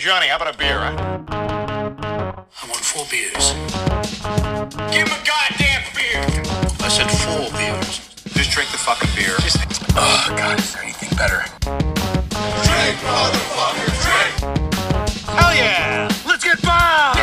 [0.00, 0.78] Johnny, how about a beer?
[0.78, 3.52] I want four beers.
[4.90, 6.24] Give him a goddamn beer!
[6.80, 8.00] I said four beers.
[8.32, 9.36] Just drink the fucking beer.
[9.40, 9.58] Just,
[9.94, 11.44] Oh, God, is there anything better?
[11.60, 14.32] Drink, motherfucker, drink!
[15.36, 16.08] Hell yeah!
[16.26, 17.18] Let's get bombed!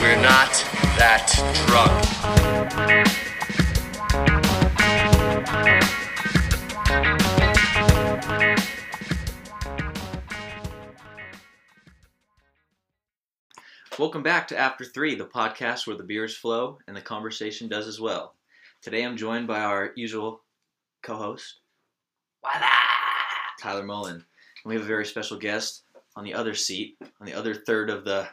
[0.00, 0.48] We're not
[0.96, 1.28] that
[1.68, 2.43] drunk.
[14.04, 17.86] Welcome back to After Three, the podcast where the beers flow and the conversation does
[17.88, 18.34] as well.
[18.82, 20.42] Today I'm joined by our usual
[21.02, 21.60] co-host,
[23.58, 24.16] Tyler Mullen.
[24.16, 24.22] And
[24.66, 25.84] we have a very special guest
[26.16, 28.28] on the other seat, on the other third of the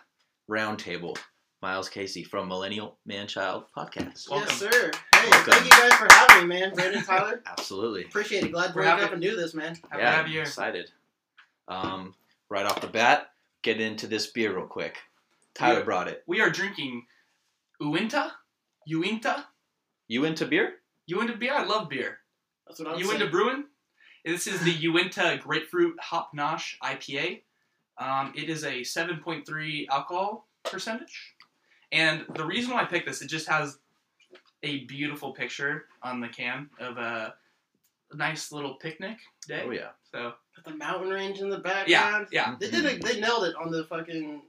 [0.50, 1.16] round table,
[1.62, 4.28] Miles Casey from Millennial Man Child Podcast.
[4.30, 4.92] Yes, sir.
[5.16, 5.54] Hey, Welcome.
[5.54, 6.74] thank you guys for having me, man.
[6.74, 7.42] Brandon, Tyler.
[7.46, 8.04] Absolutely.
[8.04, 8.52] Appreciate it.
[8.52, 9.76] Glad to We're wake happy- up and do this, man.
[9.90, 10.42] Happy yeah, to have you here.
[10.42, 10.92] excited.
[11.70, 12.14] Um,
[12.50, 14.98] right off the bat, get into this beer real quick.
[15.54, 15.86] Tyler Yeah.
[15.86, 16.24] brought it.
[16.28, 17.06] We are drinking
[17.80, 18.34] Uinta.
[18.86, 19.48] Uinta.
[20.08, 20.76] You into beer?
[21.08, 21.54] Uinta beer.
[21.54, 22.20] I love beer.
[22.68, 23.06] That's what I'm saying.
[23.06, 23.32] Uinta saying.
[23.32, 23.64] Brewing.
[24.26, 27.42] This is the Uinta Grapefruit Hop Nosh IPA.
[27.98, 31.34] Um, it is a 7.3 alcohol percentage.
[31.92, 33.80] And the reason why I picked this, it just has
[34.64, 37.34] a beautiful picture on the can of a
[38.14, 39.64] nice little picnic day.
[39.66, 39.90] Oh yeah.
[40.12, 42.28] So Got the mountain range in the yeah, background.
[42.32, 42.56] yeah.
[42.60, 42.86] They did.
[42.86, 44.42] A, they nailed it on the fucking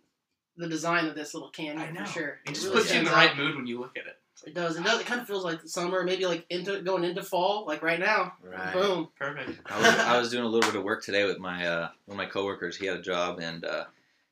[0.57, 2.05] the design of this little can I know.
[2.05, 2.39] for sure.
[2.47, 3.37] It just really puts you in the right out.
[3.37, 4.19] mood when you look at it.
[4.45, 4.77] It does.
[4.77, 5.01] It does.
[5.01, 8.33] It kind of feels like summer, maybe like into going into fall, like right now.
[8.43, 8.73] Right.
[8.73, 9.09] Boom.
[9.17, 9.61] Perfect.
[9.67, 12.15] I was, I was doing a little bit of work today with my uh, one
[12.15, 12.77] of my coworkers.
[12.77, 13.85] He had a job, and uh,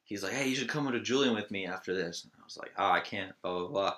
[0.04, 2.44] he's like, "Hey, you should come over to Julian with me after this." And I
[2.44, 3.94] was like, "Oh, I can't." Blah blah blah.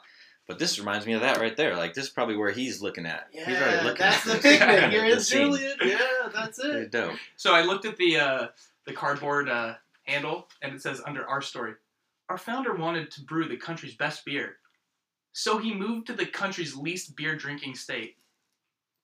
[0.47, 1.77] But this reminds me of that right there.
[1.77, 3.29] Like this is probably where he's looking at.
[3.33, 4.59] Yeah, he's already looking that's at the this.
[4.59, 4.93] picnic.
[4.93, 5.21] You're in.
[5.21, 5.77] Julian.
[5.83, 5.99] Yeah,
[6.35, 6.91] that's Pretty it.
[6.91, 7.17] dope.
[7.37, 8.47] So I looked at the uh,
[8.87, 11.73] the cardboard uh, handle, and it says under our story,
[12.33, 14.57] our founder wanted to brew the country's best beer,
[15.33, 18.17] so he moved to the country's least beer drinking state.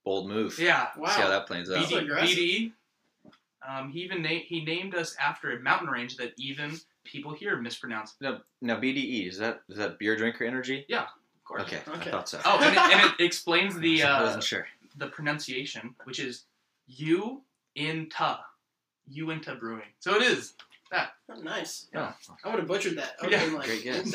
[0.02, 0.58] Bold move.
[0.58, 1.08] Yeah, Wow.
[1.10, 1.74] See how that plays out.
[1.74, 2.08] That's BD.
[2.08, 2.72] BDE.
[3.68, 6.72] Um, he even na- he named us after a mountain range that even
[7.04, 8.14] people here mispronounce.
[8.18, 10.86] Now, now BDE is that is that beer drinker energy?
[10.88, 11.62] Yeah, of course.
[11.64, 12.08] Okay, Okay.
[12.08, 12.40] I thought so.
[12.46, 14.66] Oh, and it, and it explains the I uh, wasn't sure.
[14.96, 16.44] the pronunciation, which is
[16.86, 17.42] U
[17.74, 18.42] in ta,
[19.08, 19.90] U into brewing.
[19.98, 20.54] So it is.
[20.92, 21.06] Oh,
[21.42, 21.88] nice.
[21.94, 23.16] Oh, I would have butchered that.
[23.20, 23.44] I would Yeah.
[23.44, 24.14] been like, Great guess.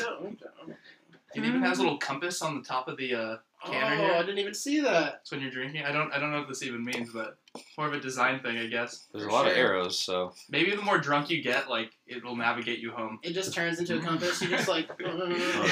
[1.34, 4.12] It even has a little compass on the top of the uh, canner Oh, here.
[4.14, 5.20] I didn't even see that.
[5.24, 7.36] So when you're drinking, I don't I don't know what this even means, but
[7.78, 9.06] more of a design thing, I guess.
[9.12, 12.24] There's a For lot of arrows, so Maybe the more drunk you get, like it
[12.24, 13.18] will navigate you home.
[13.22, 14.40] It just turns into a compass.
[14.42, 15.16] You just like, Yeah,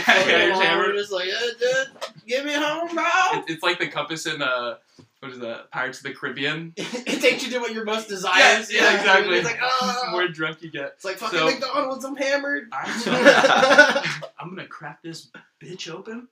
[0.06, 0.96] yeah, you're hammered.
[0.96, 1.88] just like, uh, dude,
[2.26, 3.04] get me home, bro.
[3.34, 4.76] It, it's like the compass in uh,
[5.20, 5.70] what is that?
[5.70, 6.72] Pirates of the Caribbean.
[6.76, 8.72] it takes you to what your most desires.
[8.72, 9.36] yeah, exactly.
[9.38, 10.08] It's like, The oh.
[10.10, 10.92] more drunk you get.
[10.96, 12.04] It's like fucking So- McDonald's.
[12.04, 12.68] I'm hammered.
[12.72, 13.12] Alright, so
[14.38, 15.28] I'm gonna crack this
[15.62, 16.28] bitch open.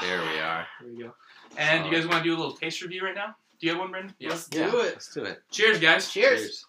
[0.00, 0.66] There we are.
[0.80, 1.14] There we go.
[1.56, 3.34] And you guys want to do a little taste review right now?
[3.60, 4.14] Do you have one, Brendan?
[4.20, 4.92] Let's Yeah, do it.
[4.94, 5.42] let's do it.
[5.50, 6.10] Cheers, guys.
[6.10, 6.40] Cheers.
[6.40, 6.66] Cheers.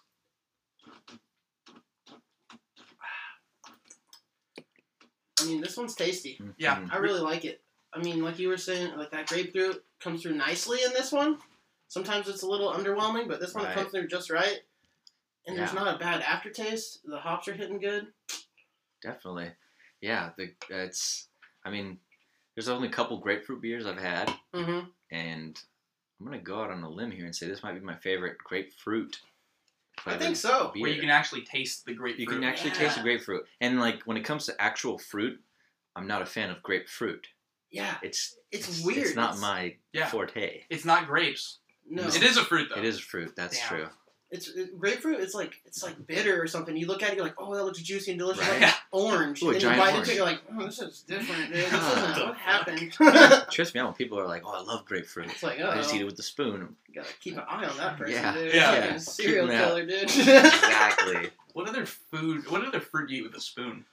[5.40, 6.40] I mean, this one's tasty.
[6.58, 6.76] Yeah.
[6.80, 6.92] Mhm.
[6.92, 7.62] I really like it.
[7.92, 11.38] I mean, like you were saying, like that grapefruit comes through nicely in this one.
[11.88, 13.74] Sometimes it's a little underwhelming, but this one Right.
[13.74, 14.60] comes through just right.
[15.46, 17.00] And there's not a bad aftertaste.
[17.04, 18.12] The hops are hitting good.
[19.02, 19.52] Definitely.
[20.00, 21.28] Yeah, the it's.
[21.64, 22.00] I mean,
[22.54, 24.86] there's only a couple grapefruit beers I've had, Mm-hmm.
[25.10, 25.60] and
[26.20, 28.38] I'm gonna go out on a limb here and say this might be my favorite
[28.38, 29.18] grapefruit.
[30.06, 30.70] I think so.
[30.74, 30.82] beer.
[30.82, 32.20] Where you can actually taste the grapefruit.
[32.20, 35.40] You can actually taste the grapefruit, and like when it comes to actual fruit,
[35.96, 37.26] I'm not a fan of grapefruit.
[37.70, 38.98] Yeah, It's it's, weird.
[38.98, 40.06] It's not It's- my Yeah.
[40.08, 40.62] forte.
[40.70, 41.58] It's not grapes.
[41.88, 42.80] No, It is a fruit though.
[42.80, 43.34] It is a fruit.
[43.36, 43.68] That's Damn.
[43.68, 43.88] true.
[44.34, 45.20] It's it, grapefruit.
[45.20, 46.76] It's like it's like bitter or something.
[46.76, 48.46] You look at it, you're like, oh, that looks juicy and delicious.
[48.48, 48.62] Right.
[48.62, 49.42] Like orange.
[49.42, 49.96] Ooh, a and you bite orange.
[49.98, 51.64] into it, you're like, oh, this is different, dude.
[51.64, 52.12] This Ah.
[52.12, 52.92] isn't what happened.
[53.52, 55.76] Trips me out when people are like, "Oh, I love grapefruit." it's like, oh, I
[55.76, 56.74] just eat it with the spoon.
[56.88, 58.34] you gotta keep an eye on that person, Yeah.
[58.34, 58.54] dude.
[58.54, 58.70] Yeah.
[58.74, 58.98] Fucking Yeah.
[58.98, 59.68] serial Keep 'em out.
[59.68, 60.02] killer, dude.
[60.04, 61.30] exactly.
[61.52, 62.50] What other food?
[62.50, 63.84] What other fruit do you eat with a spoon?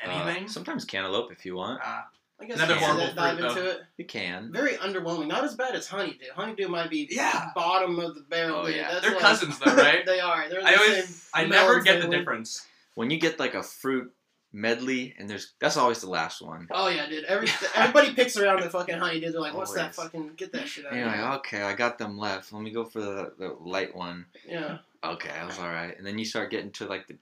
[0.00, 0.44] Anything?
[0.46, 1.80] Uh, sometimes cantaloupe if you want.
[1.84, 2.08] Ah,
[2.42, 3.68] I guess Another you horrible should dive fruit, into though.
[3.70, 3.80] it.
[3.98, 4.52] You can.
[4.52, 5.28] Very underwhelming.
[5.28, 6.26] Not as bad as honeydew.
[6.34, 7.50] Honeydew might be Yeah.
[7.54, 8.60] bottom of the barrel.
[8.62, 8.76] Oh, dude.
[8.76, 8.90] yeah.
[8.90, 10.04] That's they're like- cousins though, right?
[10.06, 10.48] they are.
[10.48, 12.18] They're the I always, same I melon never get the family.
[12.18, 12.66] difference.
[12.94, 14.12] When you get like a fruit
[14.52, 16.68] medley, and there's that's always the last one.
[16.70, 17.24] Oh yeah, dude.
[17.24, 19.32] Every everybody picks around the fucking honeydew.
[19.32, 19.96] They're like, "What's that Always.
[19.96, 20.32] fucking?
[20.36, 21.24] Get that shit out." And of you're here.
[21.24, 22.52] like, okay, I got them left.
[22.52, 24.26] Let me go for the, the light one.
[24.46, 24.78] Yeah.
[25.02, 25.96] Okay, that was all right.
[25.96, 27.16] And then you start getting to like the,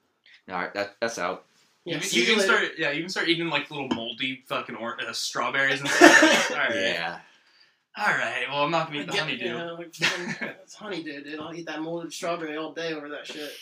[0.53, 1.45] all right, that that's out.
[1.85, 1.97] Yeah.
[1.97, 5.01] you, see you can start, yeah, you can start eating like little moldy fucking or-
[5.01, 6.51] uh, strawberries and stuff.
[6.51, 6.75] All right.
[6.75, 7.19] Yeah.
[7.97, 8.45] All right.
[8.49, 9.45] Well, I'm not gonna eat the honeydew.
[9.47, 11.41] Yeah, like, fucking- it's honeydew, dude.
[11.41, 13.53] I'll eat that molded strawberry all day over that shit.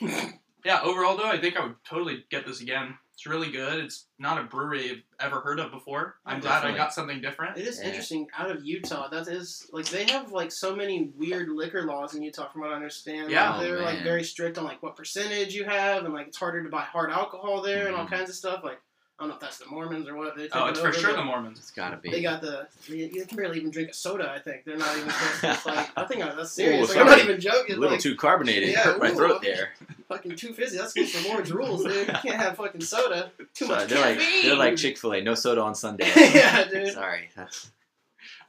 [0.64, 2.98] Yeah, overall though, I think I would totally get this again.
[3.16, 3.82] It's really good.
[3.82, 6.16] It's not a brewery I've ever heard of before.
[6.26, 7.56] I'm glad I got something different.
[7.56, 7.86] It is Yeah.
[7.86, 9.08] interesting out of Utah.
[9.08, 12.72] That is like they have like so many weird liquor laws in Utah, from what
[12.72, 13.30] I understand.
[13.30, 13.52] Yeah.
[13.54, 14.04] Like, they're Oh, like man.
[14.04, 17.10] very strict on like what percentage you have, and like it's harder to buy hard
[17.10, 18.10] alcohol there and all Mhm.
[18.10, 18.62] kinds of stuff.
[18.62, 18.80] Like
[19.18, 20.36] I don't know if that's the Mormons or what.
[20.36, 21.58] They take Oh, it it's for over, sure but the Mormons.
[21.58, 22.10] It's gotta be.
[22.10, 24.30] They got the you, you can barely even drink a soda.
[24.30, 25.08] I think they're not even.
[25.08, 26.90] supposed to- It's like I think that's serious.
[26.90, 27.30] Ooh, like, I'm not sorry.
[27.30, 27.76] even joking.
[27.76, 28.68] a little like, too carbonated.
[28.68, 29.14] Yeah, Hurt my ooh.
[29.14, 29.72] throat there.
[30.08, 30.78] fucking too fizzy.
[30.78, 32.08] That's against the Lord's rules, dude.
[32.08, 33.30] You can't have fucking soda.
[33.54, 34.46] Too much they're like caffeine.
[34.46, 35.20] they're like Chick Fil A.
[35.20, 36.10] No soda on Sunday.
[36.16, 36.92] yeah, dude.
[36.92, 37.28] Sorry.
[37.36, 37.70] That's.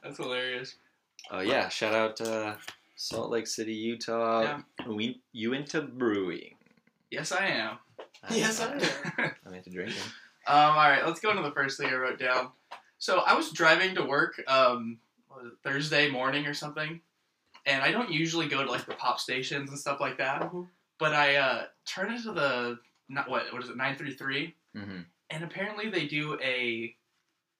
[0.02, 0.76] That's hilarious.
[1.30, 1.68] Oh yeah!
[1.68, 2.54] Shout out uh,
[2.96, 4.60] Salt Lake City, Utah.
[4.86, 6.54] We Uinta Brewing.
[7.10, 7.78] Yes, I am.
[8.30, 8.80] Yes, I am.
[9.46, 9.96] I'm into drinking.
[10.46, 12.48] Um, all right, let's go into the first thing I wrote down.
[12.98, 17.00] So I was driving to work um, what was it, Thursday morning or something,
[17.66, 20.42] and I don't usually go to like the pop stations and stuff like that.
[20.42, 20.66] Mhm.
[20.98, 22.78] But I uh, turned into the
[23.08, 25.00] not what what is it nine three three, hmm
[25.30, 26.94] and apparently they do a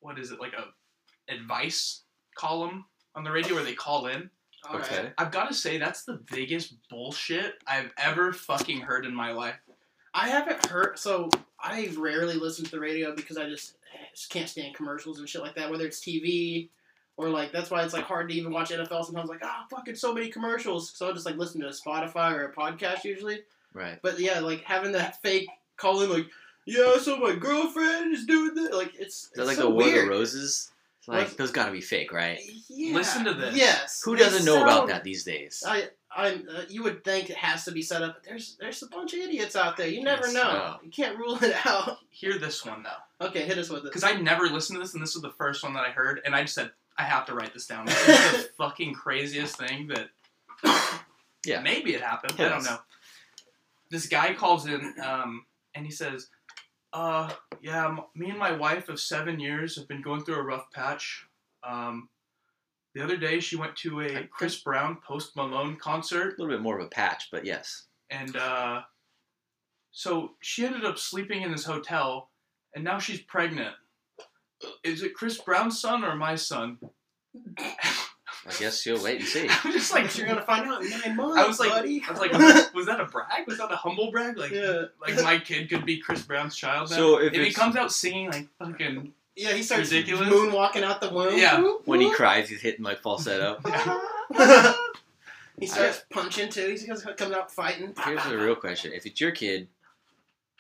[0.01, 2.03] what is it like a advice
[2.35, 4.31] column on the radio where they call in.
[4.69, 4.93] All right.
[4.93, 5.13] Okay.
[5.19, 9.57] I've got to say that's the biggest bullshit I've ever fucking heard in my life.
[10.15, 10.99] I haven't heard.
[10.99, 11.29] So
[11.61, 13.75] I rarely listen to the radio because I just,
[14.15, 15.71] just can't stand commercials and shit like that.
[15.71, 16.71] Whether it's TV
[17.19, 19.05] or like that's why it's like hard to even watch NFL.
[19.05, 20.91] Sometimes like ah fucking so many commercials.
[20.97, 23.41] So I will just like listen to a Spotify or a podcast usually.
[23.75, 23.99] Right.
[24.03, 26.27] But yeah, like having that fake call in like
[26.65, 28.73] yeah, so my girlfriend is doing this.
[28.73, 30.71] Like it's, Is that it's like so the War of the Roses?
[30.99, 32.39] It's like those gotta be fake, right?
[32.69, 32.95] Yeah.
[32.95, 33.57] Listen to this.
[33.57, 34.03] Yes.
[34.05, 35.65] Who doesn't know about that these days?
[35.67, 38.83] I, I, uh, you would think it has to be set up, but there's there's
[38.83, 39.89] a bunch of idiots out there.
[39.89, 40.53] You never Yes, know.
[40.53, 40.77] no.
[40.83, 41.99] You can't rule it out.
[42.11, 43.27] Hear this one though.
[43.27, 43.85] Okay, hit us with it.
[43.85, 46.21] Because I never listened to this, and this was the first one that I heard,
[46.27, 47.87] and I just said, I have to write this down.
[47.87, 50.09] This is the fucking craziest thing that.
[51.47, 51.61] Yeah.
[51.61, 52.35] Maybe it happened.
[52.39, 52.79] I don't know.
[53.91, 56.29] This guy calls in, um, and he says,
[56.93, 57.31] uh,
[57.63, 60.71] yeah, m- me and my wife of seven years have been going through a rough
[60.73, 61.25] patch.
[61.63, 62.09] Um,
[62.95, 66.63] the other day, she went to a Chris Brown Post Malone concert, A little bit
[66.63, 67.85] more of a patch, but yes.
[68.11, 68.83] and uh,
[69.93, 72.31] so she ended up sleeping in this hotel,
[72.75, 73.75] and now she's pregnant.
[74.83, 76.79] Is it Chris Brown's son or my son?
[77.59, 79.49] I guess you'll wait and see.
[79.65, 82.03] I'm just like, you're gonna find out in nine months, I was like, buddy.
[82.09, 83.47] I was like, was that a brag?
[83.47, 84.39] Was that a humble brag?
[84.39, 86.91] Like, yeah, like my kid could be Chris Brown's child.
[86.91, 86.97] Now?
[86.97, 89.53] So if he comes out singing like fucking, yeah.
[89.53, 90.29] He starts Ridiculous.
[90.29, 91.39] moonwalking out the womb.
[91.39, 91.63] Yeah.
[91.85, 93.59] When he cries, he's hitting like falsetto.
[95.61, 96.69] he starts punching too.
[96.71, 97.95] He's just coming out fighting.
[98.05, 99.69] Here's the real question: If it's your kid,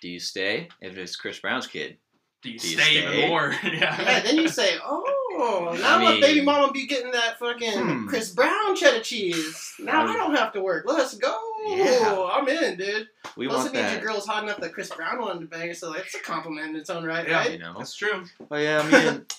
[0.00, 0.68] do you stay?
[0.80, 1.96] If it's Chris Brown's kid,
[2.42, 3.16] do you Do you stay, stay?
[3.18, 3.50] even more?
[3.64, 4.20] Yeah, yeah.
[4.20, 8.06] then you say, "Oh, now I my mean- baby mama be getting that fucking Hmm.
[8.06, 9.74] Chris Brown cheddar cheese.
[9.80, 10.84] Now I don't have to work.
[10.86, 11.36] Let's go.
[11.66, 12.28] Yeah.
[12.32, 13.08] I'm in, dude.
[13.36, 13.92] we Plus, want it means that.
[14.02, 16.70] your girl's hot enough that Chris Brown wanted to bang her, so it's a compliment
[16.70, 17.46] in its own right, Yeah.
[17.48, 17.74] You know.
[17.76, 18.24] That's true.
[18.50, 19.34] Oh yeah, me and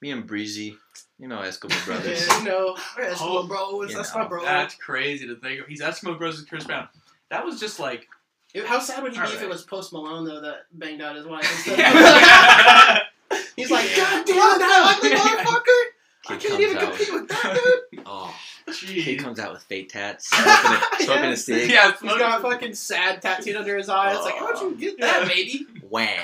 [0.00, 0.76] me and Breezy,
[1.18, 2.26] you know Eskimo brothers.
[2.26, 3.94] Yeah, you know, we're Eskimo Oh, bros.
[3.94, 4.42] That's know, my bro.
[4.44, 5.60] That's crazy to think.
[5.60, 5.66] of.
[5.68, 6.88] He's Eskimo Bros with Chris Brown.
[7.30, 8.08] That was just like,
[8.54, 11.16] It- How sad would he be if it was Post Malone though that banged out
[11.16, 11.42] his wife?
[11.68, 12.98] instead of- yeah.
[13.56, 15.84] He's like, God damn that ugly motherfucker!
[16.28, 17.54] I can't even out compete with- with that
[17.92, 18.04] dude.
[18.06, 18.34] Oh,
[18.68, 19.02] Jeez.
[19.02, 21.30] he comes out with fake tats, smoking a, smoking Yeah.
[21.30, 21.70] a cig.
[21.70, 24.14] Yeah, He's got a fucking sad tattooed under his eye.
[24.14, 25.28] It's like, how'd you get that, Yeah.
[25.28, 25.66] baby?
[25.88, 26.22] Wham!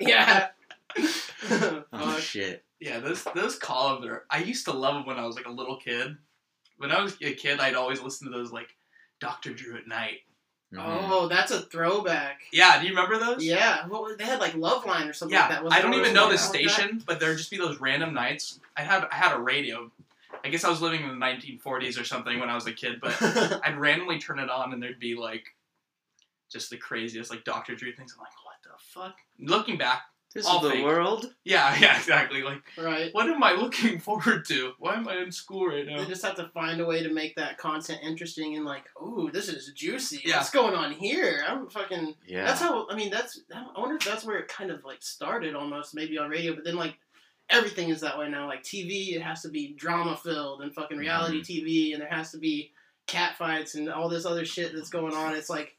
[0.00, 0.48] yeah.
[0.96, 2.18] Oh Fuck.
[2.20, 2.64] shit!
[2.80, 4.24] Yeah, those those columns are.
[4.30, 6.16] I used to love them when I was like a little kid.
[6.78, 8.68] When I was a kid, I'd always listen to those like
[9.20, 10.20] Doctor Drew at night.
[10.72, 10.80] Mhm.
[10.84, 12.42] Oh, that's a throwback.
[12.52, 13.42] Yeah, do you remember those?
[13.42, 15.64] Yeah, what was, they had like Love Line or something Yeah, like that.
[15.64, 18.60] wasn't I don't even know the station, but there'd just be those random nights.
[18.76, 19.90] I had I had a radio.
[20.44, 23.00] I guess I was living in the 1940s or something when I was a kid,
[23.00, 23.16] but
[23.64, 25.46] I'd randomly turn it on and there'd be like
[26.52, 28.14] just the craziest like Doctor Drew things.
[28.14, 29.16] I'm like, what the fuck?
[29.38, 30.02] Looking back,
[30.34, 30.84] This all is the fake.
[30.84, 31.34] world.
[31.44, 32.42] yeah, yeah, exactly.
[32.42, 33.08] Like, right.
[33.12, 34.72] what am I looking forward to?
[34.78, 35.98] Why am I in school right now?
[35.98, 39.30] They just have to find a way to make that content interesting and like, ooh,
[39.32, 40.20] this is juicy.
[40.24, 40.36] Yeah.
[40.36, 41.44] What's going on here?
[41.48, 42.14] I'm fucking.
[42.26, 42.44] Yeah.
[42.44, 42.86] That's how.
[42.90, 43.40] I mean, that's.
[43.54, 46.54] I wonder if that's where it kind of like started almost, maybe on radio.
[46.54, 46.96] But then like
[47.50, 48.46] everything is that way now.
[48.46, 51.66] Like TV, it has to be drama filled and fucking reality Mm-hmm.
[51.66, 52.72] TV, and there has to be
[53.06, 55.34] cat fights and all this other shit that's going on.
[55.34, 55.74] It's like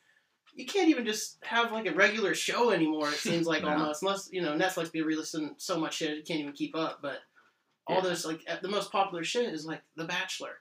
[0.60, 3.08] you can't even just have like a regular show anymore.
[3.10, 3.70] It seems like No.
[3.70, 7.00] almost, unless you know Netflix be releasing so much shit, it can't even keep up.
[7.01, 7.20] But
[7.88, 8.10] all Yeah.
[8.10, 10.51] this like the most popular shit is like The Bachelor.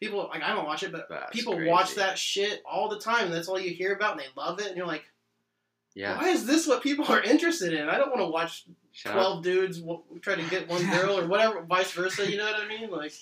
[0.00, 1.70] People like I don't watch it, but That's people crazy.
[1.70, 3.24] watch that shit all the time.
[3.26, 4.68] And that's all you hear about, and they love it.
[4.68, 5.04] And you're like,
[5.94, 6.16] Yeah.
[6.16, 7.88] Why is this what people are interested in?
[7.88, 11.18] I don't want to watch Shout out, twelve dudes w- try to get one girl
[11.18, 12.30] or whatever, vice versa.
[12.30, 12.90] You know what I mean?
[12.90, 13.12] Like,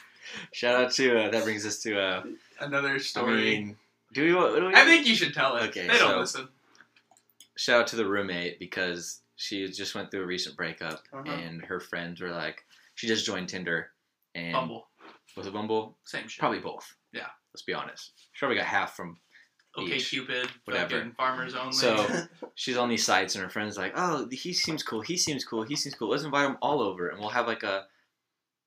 [0.52, 2.22] shout out to uh, that brings us to uh,
[2.60, 3.36] Another I story.
[3.36, 3.76] mean,
[4.12, 4.34] do we?
[4.34, 4.74] What do we?
[4.74, 5.68] I think you should tell it.
[5.68, 6.48] Okay, they don't so- listen.
[7.56, 11.30] shout out to the roommate because she just went through a recent breakup Uh-huh.
[11.30, 12.64] and her friends were like,
[12.96, 13.90] she just joined Tinder
[14.34, 14.88] and Bumble,
[15.36, 15.96] was it Bumble?
[16.04, 16.40] same shit.
[16.40, 16.94] Probably both.
[17.12, 17.26] Yeah.
[17.54, 18.12] Let's be honest.
[18.32, 19.18] She probably got half from.
[19.78, 20.10] Okay, each.
[20.10, 21.10] Cupid, Whatever.
[21.16, 21.72] farmers only.
[21.72, 22.04] So
[22.56, 25.02] she's on these sites and her friends like, oh, he seems cool.
[25.02, 25.62] He seems cool.
[25.62, 26.08] He seems cool.
[26.10, 27.86] Let's invite him all over and we'll have like a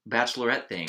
[0.09, 0.87] bachelorette thing.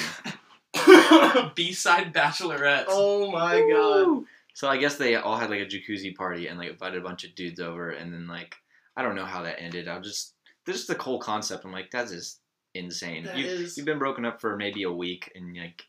[1.55, 2.85] B-side bachelorette.
[2.89, 4.25] oh my god.
[4.53, 4.55] Woo!
[4.55, 7.25] So I guess they all had like a jacuzzi party and like invited a bunch
[7.25, 8.55] of dudes over and then like
[8.97, 9.89] I don't know how that ended.
[9.89, 10.35] I was just
[10.67, 11.65] this is the whole concept.
[11.65, 12.41] I'm like that's just
[12.75, 13.25] insane.
[13.25, 15.83] That you, is- You've been broken up for maybe a week and like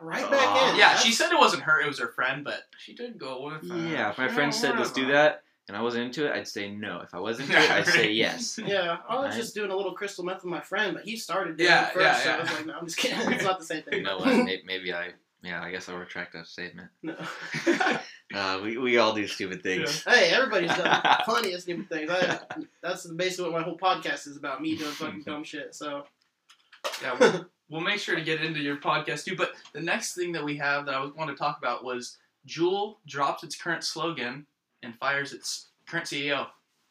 [0.00, 0.70] Right back Oh.
[0.70, 0.76] in.
[0.76, 3.42] yeah, That's- she said it wasn't her; it was her friend, but she did go
[3.46, 3.68] with.
[3.68, 4.10] Uh, yeah.
[4.10, 7.00] If my friend said let's do that and I wasn't into it, I'd say no.
[7.00, 8.58] If I wasn't into it, I'd say yes.
[8.64, 9.34] Yeah, I was Right.
[9.34, 11.94] just doing a little crystal meth with my friend, but he started doing Yeah, it
[11.94, 13.32] first, yeah, so I was like, no, I'm just kidding.
[13.32, 14.02] It's not the same You thing.
[14.04, 14.46] know what?
[14.64, 15.62] Maybe I yeah.
[15.62, 16.88] I guess I'll retract that statement.
[17.02, 17.16] No.
[18.34, 20.04] Uh, we, we all do stupid things.
[20.04, 22.10] Hey, everybody's done plenty of stupid things.
[22.10, 22.38] I,
[22.82, 24.60] that's basically what my whole podcast is about.
[24.60, 25.74] Me doing fucking dumb shit.
[25.74, 26.04] So
[27.00, 29.34] Yeah, we'll, we'll make sure to get into your podcast too.
[29.34, 32.96] But the next thing that we have that I want to talk about was Juul
[33.06, 34.44] drops its current slogan
[34.82, 36.48] and fires its current CEO.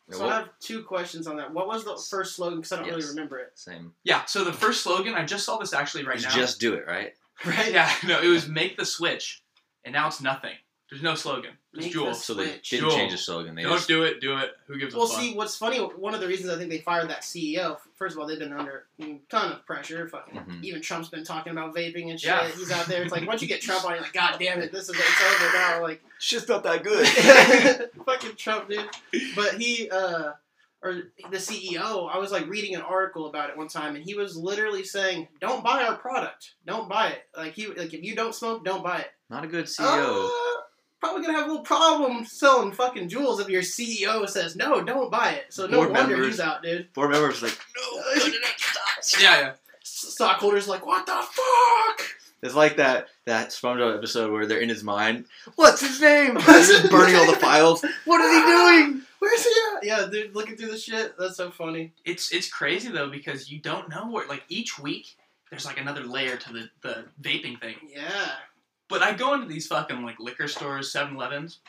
[0.09, 1.53] So I have two questions on that.
[1.53, 2.61] What was the first slogan?
[2.61, 2.95] Because I don't Yes.
[2.95, 3.51] really remember it.
[3.53, 3.93] Same.
[4.05, 4.25] Yeah.
[4.25, 6.31] So the first slogan, I just saw this actually right It's now.
[6.33, 7.13] just do it, right?
[7.45, 7.71] Right?
[7.73, 7.91] yeah.
[8.07, 9.43] No, it was make the switch,
[9.85, 10.53] and now it's nothing.
[10.89, 11.51] There's no slogan.
[11.73, 12.05] It's Make Juul.
[12.09, 12.69] the So they Switch.
[12.69, 12.95] didn't Juul.
[12.95, 13.55] change the slogan.
[13.55, 14.21] They Don't just do it.
[14.21, 14.51] Do it.
[14.67, 15.17] Who gives Well, a fuck?
[15.17, 18.15] Well, see, what's funny, one of the reasons I think they fired that CEO, first
[18.15, 20.07] of all, they've been under a ton of pressure.
[20.07, 20.63] Fucking, Mhm.
[20.63, 22.29] even Trump's been talking about vaping and shit.
[22.29, 22.47] Yeah.
[22.47, 23.03] He's out there.
[23.03, 25.21] It's like once you get Trump on, you're like, God damn it, this is it's
[25.43, 25.81] over now.
[25.83, 27.05] Like, shit's not that good.
[28.05, 28.89] fucking Trump, dude.
[29.35, 30.31] But he, uh,
[30.87, 34.15] or the CEO, I was like reading an article about it one time, and he
[34.15, 36.53] was literally saying, "Don't buy our product.
[36.65, 37.23] Don't buy it.
[37.35, 40.25] Like he, like if you don't smoke, don't buy it." Not a good CEO.
[40.25, 40.61] Uh,
[40.99, 45.11] probably gonna have a little problem selling fucking Juuls if your CEO says no, don't
[45.11, 45.45] buy it.
[45.49, 46.91] So no Board wonder members- he's out, dude.
[46.93, 47.57] Board members like,
[47.95, 48.01] No,
[49.19, 49.53] yeah, yeah.
[49.83, 52.01] Stockholders like, what the fuck?
[52.41, 55.25] It's like that that SpongeBob episode where they're in his mind.
[55.55, 56.33] What's his name?
[56.45, 57.83] They're just burning all the files.
[58.05, 59.01] What is he doing?
[59.19, 59.83] Where's he at?
[59.83, 61.17] Yeah, dude, looking through the shit.
[61.17, 61.93] That's so funny.
[62.05, 65.15] It's it's crazy though because you don't know where like each week
[65.49, 67.75] there's like another layer to the the vaping thing.
[67.87, 68.31] Yeah.
[68.89, 71.59] But I go into these fucking like liquor stores, 7-Elevens.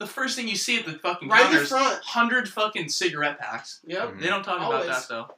[0.00, 2.02] The first thing you see at the fucking Right in counters, front.
[2.04, 3.80] hundred fucking cigarette packs.
[3.86, 4.02] Yep.
[4.14, 4.20] Mhm.
[4.20, 4.84] They don't talk Always.
[4.84, 5.34] about that though.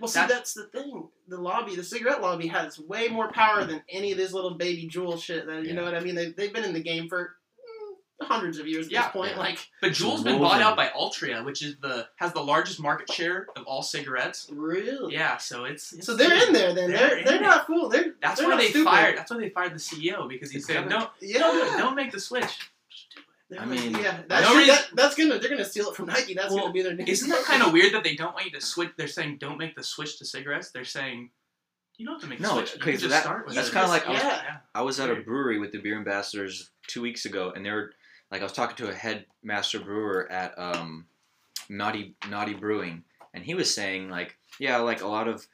[0.00, 1.08] Well, see, That- that's the thing.
[1.28, 4.88] The lobby, the cigarette lobby, has way more power than any of this little baby
[4.88, 5.46] Juul shit.
[5.46, 5.74] That you Yeah.
[5.74, 6.14] know what I mean?
[6.14, 7.36] They they've been in the game for
[8.20, 9.02] mm, hundreds of years at Yeah.
[9.04, 9.30] this point.
[9.32, 9.38] Yeah.
[9.38, 13.10] Like, But Juul's been bought out by Altria, which is the has the largest market
[13.12, 14.48] share of all cigarettes.
[14.52, 15.14] really?
[15.14, 16.90] Yeah, so it's, it's So they're in there then.
[16.90, 17.88] They're They're they're not cool.
[17.88, 18.90] They're That's they're why not they stupid.
[18.90, 19.16] fired.
[19.18, 21.38] That's why they fired the CEO because he It's said, gotta- "Don't, Yeah.
[21.38, 21.78] don't do it.
[21.78, 22.70] Don't make the switch."
[23.50, 25.64] Just do it." They're I mean, yeah, no that's, reason- that, that's gonna they're gonna
[25.64, 26.34] steal it from Nike.
[26.34, 27.04] That's Well, gonna be their new.
[27.06, 28.90] Isn't that kind of weird that they don't want you to switch?
[28.96, 30.70] They're saying don't make the switch to cigarettes.
[30.70, 31.30] They're saying
[31.96, 32.70] you don't have to make the No, switch.
[32.74, 34.56] You okay, can so just that- start with that's kinda like- Yeah.
[34.74, 37.92] I was at a brewery with the beer ambassadors two weeks ago, and they were
[38.32, 41.06] like, I was talking to a head master brewer at um,
[41.68, 45.46] Naughty Naughty Brewing, and he was saying like, yeah, like a lot of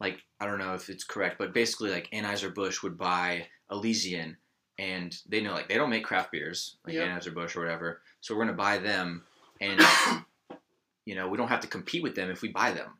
[0.00, 4.36] like I don't know if it's correct, but basically like Anheuser Busch would buy Elysian,
[4.78, 7.08] and they know like they don't make craft beers like Yep.
[7.08, 9.24] Anheuser Busch or whatever, so we're gonna buy them,
[9.60, 9.80] and
[11.06, 12.90] you know we don't have to compete with them if we buy them.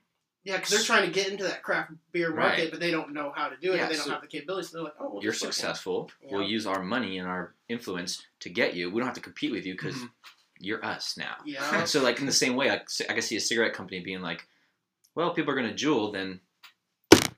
[0.45, 2.71] Yeah, because they're trying to get into that craft beer market, Right.
[2.71, 3.77] but they don't know how to do it.
[3.79, 4.71] Yeah, and they don't so have the capabilities.
[4.71, 6.09] So they're like, oh, we'll You're successful.
[6.23, 6.29] Yeah.
[6.37, 8.89] We'll use our money and our influence to get you.
[8.89, 10.11] We don't have to compete with you because Mhm.
[10.61, 11.35] you're us now.
[11.45, 11.85] Yeah.
[11.85, 14.47] so like in the same way, I, I can see a cigarette company being like,
[15.17, 16.39] "Well, people are gonna Juul, then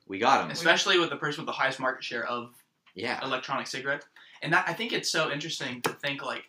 [0.05, 2.53] we got them." especially with the person with the highest market share of
[2.93, 4.05] Yeah, electronic cigarettes.
[4.41, 6.43] And that I think it's so interesting to think like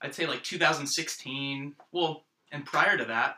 [0.00, 1.74] I'd say like 2016.
[1.92, 3.36] Well, and prior to that,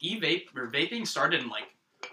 [0.00, 1.64] e-vape or vaping started in like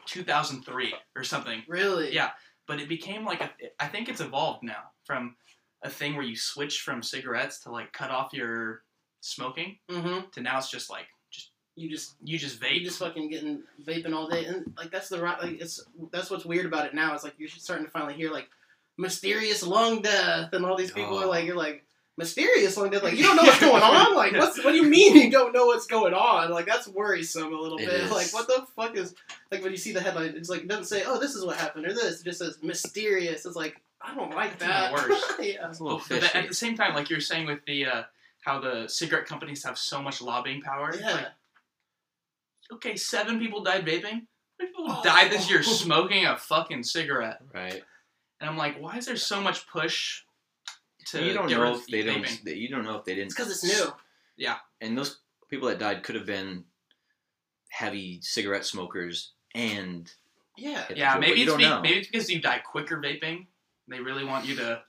[0.07, 1.63] 2003 or something.
[1.67, 2.13] really?
[2.13, 2.31] Yeah,
[2.67, 5.35] but it became like a, I think it's evolved now from
[5.83, 8.83] a thing where you switch from cigarettes to like cut off your
[9.21, 10.29] smoking Mm-hmm.
[10.33, 12.83] to now it's just like just You just you just you vape.
[12.83, 15.41] just fucking getting vaping all day, and like that's the right.
[15.41, 17.13] Like it's that's what's weird about it now.
[17.13, 18.47] It's like you're starting to finally hear like
[18.97, 21.29] mysterious lung death, and all these people are Oh.
[21.29, 21.83] like, you're like
[22.17, 23.03] mysterious lung death.
[23.03, 24.15] Like you don't know what's going on.
[24.15, 26.51] Like what's what do you mean you don't know what's going on?
[26.51, 28.01] Like that's worrisome a little It bit.
[28.01, 28.11] is.
[28.11, 29.13] Like what the fuck is
[29.51, 30.33] like when you see the headline?
[30.37, 32.21] It's like it doesn't say oh this is what happened or this.
[32.21, 33.45] It just says mysterious.
[33.45, 34.93] It's like I don't like That's that.
[34.93, 35.23] worse.
[35.39, 35.67] yeah.
[35.69, 38.03] it's a little But, but at the same time, like you're saying with the uh,
[38.41, 40.93] how the cigarette companies have so much lobbying power.
[40.97, 41.11] Yeah.
[41.13, 41.25] Like,
[42.73, 44.25] okay, seven people died vaping.
[44.59, 45.01] People Oh.
[45.03, 47.41] died this year smoking a fucking cigarette?
[47.53, 47.83] Right.
[48.39, 50.23] And I'm like, why is there so much push
[51.07, 52.43] to you don't know if they vaping?
[52.43, 52.57] don't.
[52.57, 53.27] You don't know if they didn't.
[53.27, 53.93] It's because it's new.
[54.37, 56.65] Yeah, and those people that died could have been
[57.69, 60.11] heavy cigarette smokers and
[60.57, 60.85] Yeah.
[60.93, 63.47] Yeah, maybe it's be- maybe it's because you die quicker vaping.
[63.87, 64.81] They really want you to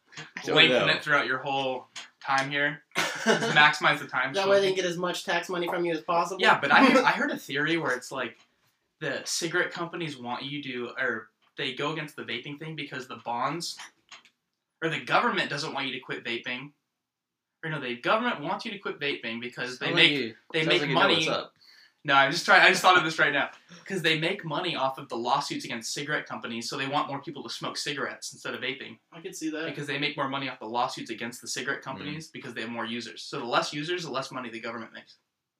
[0.44, 0.92] don't lengthen know.
[0.94, 1.86] it throughout your whole
[2.24, 4.32] time here, maximize the time.
[4.32, 6.40] that way they can get as much tax money from you as possible.
[6.40, 8.38] Yeah, but I I heard a theory where it's like
[9.00, 13.20] the cigarette companies want you to or they go against the vaping thing because the
[13.24, 13.76] bonds
[14.82, 16.72] or the government doesn't want you to quit vaping.
[17.64, 20.34] Or no, the government wants you to quit vaping because they Sounds make like you-
[20.52, 21.14] they sounds make like you know money.
[21.14, 21.52] what's up.
[22.04, 22.62] No, I'm just trying.
[22.62, 23.50] I just thought of this right now
[23.82, 27.20] because they make money off of the lawsuits against cigarette companies, so they want more
[27.20, 29.64] people to smoke cigarettes instead of vaping I can see that.
[29.64, 31.90] because they make more money off the lawsuits against the cigarette hmm.
[31.90, 33.22] companies because they have more users.
[33.22, 35.16] So the less users, the less money the government makes.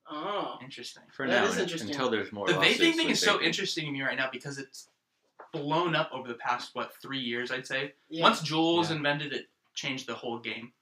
[0.09, 0.59] Oh.
[0.63, 1.03] Interesting.
[1.13, 1.91] For That now, is interesting.
[1.91, 2.47] until there's more.
[2.47, 4.89] The vaping thing with is so interesting to me right now because it's
[5.53, 7.93] blown up over the past what three years, I'd say.
[8.09, 8.23] Yeah.
[8.23, 8.97] Once Juul's Yeah.
[8.97, 10.73] invented it, changed the whole game.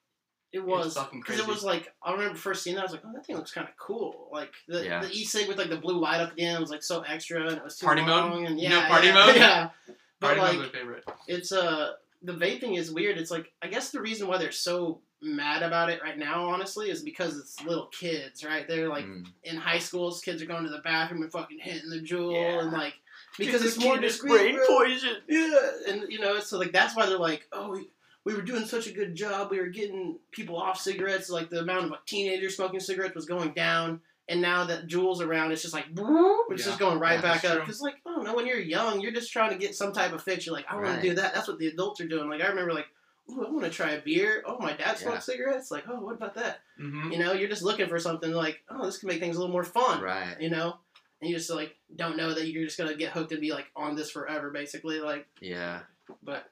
[0.52, 1.50] It was fucking because it crazy.
[1.50, 3.68] was like I remember first seeing that I was like, oh, that thing looks kind
[3.68, 4.28] of cool.
[4.32, 5.00] Like the Yeah.
[5.00, 7.42] the e-cig with like the blue light up at the end was like so extra
[7.48, 8.08] and it was too Party mode?
[8.30, 9.34] long and You yeah, know party yeah, mode?
[9.36, 9.70] Yeah,
[10.20, 11.04] but Party like was my favorite.
[11.26, 11.92] it's uh
[12.22, 13.18] the vaping is weird.
[13.18, 16.88] It's like I guess the reason why they're so mad about it right now, honestly,
[16.90, 18.68] is because it's little kids, right?
[18.68, 19.26] They're like Mm.
[19.42, 22.60] in high schools, kids are going to the bathroom and fucking hitting the Juul Yeah.
[22.60, 22.94] and like
[23.38, 24.30] because It's it's, more discreet.
[24.30, 24.66] brain bro.
[24.66, 25.16] poison.
[25.28, 27.88] Yeah, and you know, so like that's why they're like, oh, we,
[28.24, 29.50] we were doing such a good job.
[29.50, 31.28] We were getting people off cigarettes.
[31.30, 35.20] Like the amount of like, teenagers smoking cigarettes was going down, and now that Juul's
[35.20, 36.66] around, it's just like, boop, it's Yeah.
[36.68, 37.52] just going right Yeah, back up.
[37.52, 37.60] true.
[37.60, 40.12] Because like, I don't know, when you're young, you're just trying to get some type
[40.12, 40.46] of fix.
[40.46, 41.02] You're like, I want Right.
[41.02, 41.34] to do that.
[41.34, 42.28] That's what the adults are doing.
[42.28, 42.86] Like I remember like.
[43.30, 44.42] Ooh, I want to try a beer.
[44.46, 45.20] Oh, my dad smoked Yeah.
[45.20, 45.70] cigarettes.
[45.70, 46.58] Like, oh, what about that?
[46.76, 49.38] hmm You know, you're just looking for something like, oh, this can make things a
[49.38, 50.38] little more fun Right.
[50.38, 50.76] you know
[51.24, 53.66] and you just like don't know that you're just gonna get hooked and be like
[53.74, 55.80] on this forever basically like Yeah.
[56.22, 56.50] but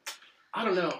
[0.55, 0.93] i don't know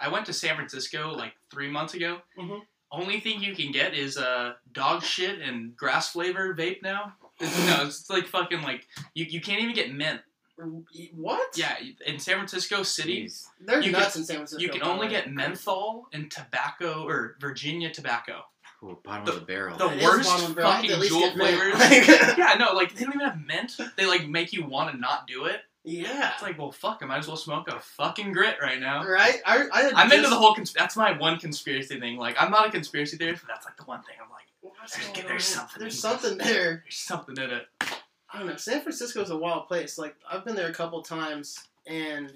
[0.00, 2.22] I went to San Francisco like three months ago.
[2.38, 2.62] Mhm.
[2.90, 7.12] Only thing you can get is uh, dog shit and grass flavor vape now.
[7.40, 10.22] It's, no, it's like fucking like you, you can't even get mint.
[11.14, 13.28] what Yeah, in San Francisco City,
[13.82, 18.44] You nuts in san francisco you can only get menthol and tobacco or Virginia tobacco.
[18.82, 19.76] Ooh, bottom The- of the barrel.
[19.76, 20.66] the It is worst bottom, bro.
[20.66, 21.78] I have to fucking at least Juul get mint.
[21.78, 22.38] flavors.
[22.38, 23.76] yeah, no, like they don't even have mint.
[23.96, 25.60] They like make you want to not do it.
[25.84, 29.04] yeah It's like, well, fuck, I might as well smoke a fucking grit right now.
[29.04, 30.54] right I, I I'm just, into the whole.
[30.54, 32.16] Cons- that's my one conspiracy thing.
[32.16, 35.26] Like, I'm not a conspiracy theorist, but that's like the one thing I'm like, There's-
[35.26, 37.66] there's something there's in something there there's something in it.
[38.32, 41.58] i don't know san francisco's a wild place like i've been there a couple times
[41.86, 42.32] and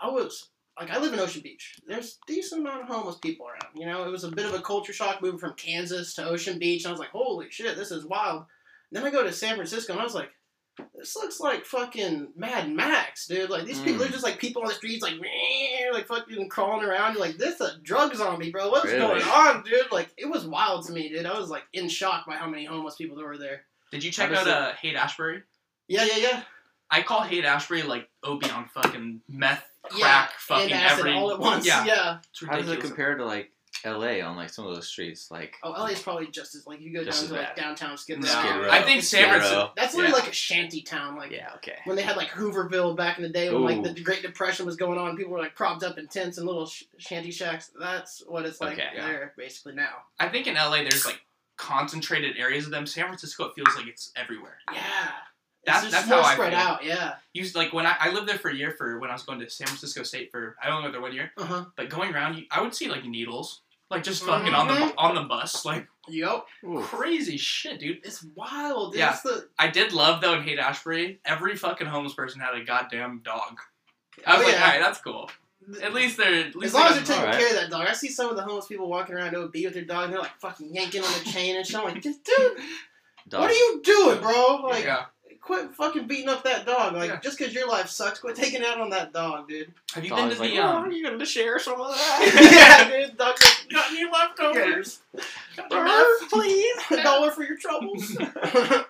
[0.00, 0.48] i was
[0.80, 1.76] like I live in Ocean Beach.
[1.86, 3.74] There's a decent amount of homeless people around.
[3.76, 6.58] You know, it was a bit of a culture shock moving from Kansas to Ocean
[6.58, 6.82] Beach.
[6.84, 8.46] And I was like, holy shit, this is wild.
[8.90, 10.30] then I go to San Francisco and I was like,
[10.96, 13.50] this looks like fucking Mad Max, dude.
[13.50, 14.08] Like these people Mm.
[14.08, 17.12] are just like people on the streets, like "Meh," like fucking crawling around.
[17.14, 18.70] You're like, this a drug zombie, bro.
[18.70, 18.98] What's Really?
[19.00, 19.92] going on, dude?
[19.92, 21.26] Like it was wild to me, dude.
[21.26, 23.66] I was like in shock by how many homeless people there were there.
[23.92, 25.42] Did you check How out does uh, Haight Ashbury?
[25.88, 26.42] Yeah, yeah, yeah.
[26.90, 29.64] I call Haight Ashbury like OB on fucking meth,
[29.96, 31.14] Yeah, crack, fucking and acid every.
[31.14, 31.66] all at once.
[31.66, 32.18] Yeah, Yeah.
[32.30, 33.52] it's How does it compare to like
[33.84, 34.20] L.A.
[34.20, 35.30] on like some of those streets?
[35.30, 37.56] Like Oh, LA is probably just as like you go down to like bad.
[37.56, 38.22] downtown Skid Row.
[38.30, 38.70] No, Skid Row.
[38.70, 39.72] I think San Skid Francisco.
[39.76, 40.22] That's literally Yeah.
[40.24, 41.76] like a shanty town, like yeah, okay.
[41.84, 44.76] when they had like Hooverville back in the day when like the Great Depression was
[44.76, 45.16] going on.
[45.16, 47.70] People were like propped up in tents and little sh- shanty shacks.
[47.78, 48.90] That's what it's like Okay.
[48.96, 49.94] there basically now.
[50.18, 51.20] I think in LA there's like
[51.56, 52.84] concentrated areas of them.
[52.86, 54.58] San Francisco it feels like it's everywhere.
[54.72, 55.10] Yeah.
[55.66, 56.60] That's- it's just that's more how I spread feel.
[56.62, 56.84] out.
[56.84, 57.14] Yeah.
[57.34, 59.40] You like when I, I lived there for a year for when I was going
[59.40, 61.64] to San Francisco State for I only went there one year, Uh huh.
[61.76, 65.22] but going around I would see like needles, like just fucking on the on the
[65.22, 66.44] bus, like Yep.
[66.64, 66.80] Ooh.
[66.80, 67.98] crazy shit, dude.
[68.04, 68.92] It's wild.
[68.92, 69.00] Dude.
[69.00, 69.12] Yeah.
[69.12, 72.64] It's the I did love though in Haight Ashbury, every fucking homeless person had a
[72.64, 73.58] goddamn dog.
[74.26, 74.62] I was Oh, like, yeah.
[74.64, 75.30] all right, that's cool.
[75.82, 77.38] At least they're at least as long as they they're taking Alright.
[77.38, 77.86] care of that dog.
[77.86, 80.20] I see some of the homeless people walking around OB with their dog and they're
[80.20, 81.76] like fucking yanking on the chain and shit.
[81.76, 82.14] I'm like, dude,
[83.28, 83.42] Dog.
[83.42, 84.56] what are you doing, bro?
[84.64, 85.04] Like, yeah.
[85.40, 86.94] Quit fucking beating up that dog.
[86.94, 87.20] Like, Yeah.
[87.20, 89.72] just because your life sucks, quit taking it out on that dog, dude.
[89.94, 90.84] Have you Dog's been to like, the "Oh, um?
[90.84, 92.88] are you gonna share some of that?
[92.90, 93.16] yeah, dude.
[93.16, 95.00] Dog's like, got any leftovers?
[95.56, 96.76] Got Bird, please.
[96.90, 98.16] A dollar for your troubles.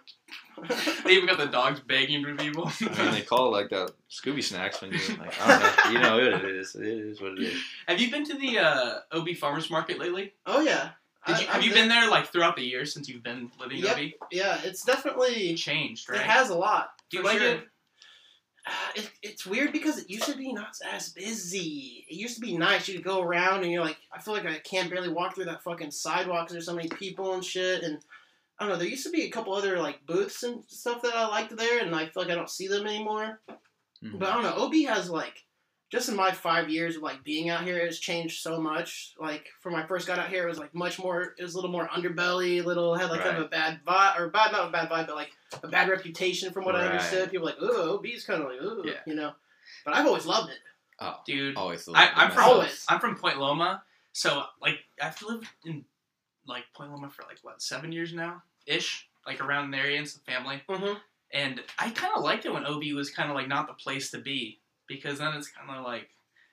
[1.05, 2.71] They even got the dogs begging for people.
[2.83, 5.91] I mean, they call it like that Scooby snacks when you like I don't know.
[5.93, 6.75] You know what it is.
[6.75, 7.59] It is what it is.
[7.89, 10.35] have you been to the uh, OB Farmers Market lately?
[10.47, 10.91] oh yeah.
[11.27, 13.99] Did you, I've you been there like throughout the years since you've been living Yep.
[13.99, 14.13] in OB?
[14.31, 16.91] Yeah, it's definitely Changed, it has a lot.
[17.11, 17.47] Do you like sure.
[17.49, 17.69] it?
[18.67, 22.05] uh, it, it's weird because it used to be not as busy.
[22.09, 22.89] It used to be nice.
[22.89, 25.47] You could go around and you're like, I feel like I can't barely walk through
[25.47, 27.83] that fucking sidewalk because there's so many people and shit.
[27.83, 27.99] And
[28.59, 28.79] I don't know.
[28.79, 31.81] There used to be a couple other like booths and stuff that I liked there,
[31.85, 33.41] and I feel like I don't see them anymore.
[34.05, 34.19] Mhm.
[34.19, 34.65] But I don't know.
[34.65, 35.45] OB has like
[35.91, 39.15] just in my five years of like being out here, it's changed so much.
[39.19, 41.35] Like from when I first got out here, it was like much more.
[41.37, 42.65] It was a little more underbelly.
[42.65, 45.17] Little had like kind of a bad vibe or bad not a bad vibe, but
[45.17, 47.31] like a bad reputation from what I understood.
[47.33, 48.93] People were like, oh, OB's kind of like, oh, Yeah.
[49.05, 49.33] you know.
[49.85, 50.59] But I've always loved it.
[51.01, 51.57] oh, dude.
[51.57, 51.85] always.
[51.85, 52.45] the I, I'm from.
[52.45, 52.85] Always.
[52.89, 55.85] I'm from Point Loma, so like I've lived in
[56.47, 60.23] like Point Loma for like what seven years now ish, like around there and some
[60.23, 60.63] family.
[60.69, 60.95] Mm-hmm.
[61.33, 64.11] And I kind of liked it when OB was kind of like not the place
[64.13, 64.60] to be
[64.91, 66.09] because then it's kind of like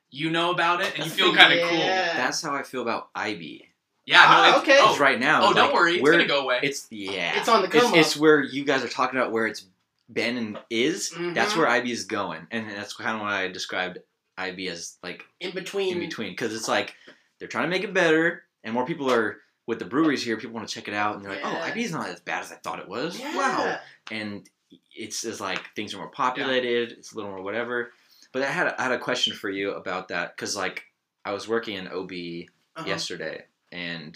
[0.09, 1.77] you know about it and you feel kind of cool.
[1.79, 3.65] That's how I feel about IB.
[4.05, 4.77] Yeah, no, Ah, it's, okay.
[4.79, 6.59] Oh, right now, oh, don't like, worry, it's we're- gonna go away.
[6.63, 7.37] It's yeah.
[7.37, 8.21] It's on the It's, come it's up.
[8.21, 9.65] where you guys are talking about where it's
[10.13, 11.09] been and is.
[11.33, 11.57] That's Mhm.
[11.57, 13.97] where IB is going, and that's kind of what I described
[14.37, 15.93] IB as like in between.
[15.93, 16.95] in between because it's like
[17.39, 20.37] they're trying to make it better, and more people are with the breweries here.
[20.37, 21.59] People want to check it out, and they're like, Yeah.
[21.59, 23.35] "Oh, IB is not as bad as I thought it was." Yeah.
[23.35, 23.77] Wow,
[24.09, 24.49] and
[24.95, 26.93] it's just like things are more populated.
[26.93, 27.91] It's a little more whatever.
[28.33, 30.83] But I had a, I had a question for you about that because like
[31.25, 32.85] I was working in OB Uh-huh.
[32.87, 34.15] yesterday, and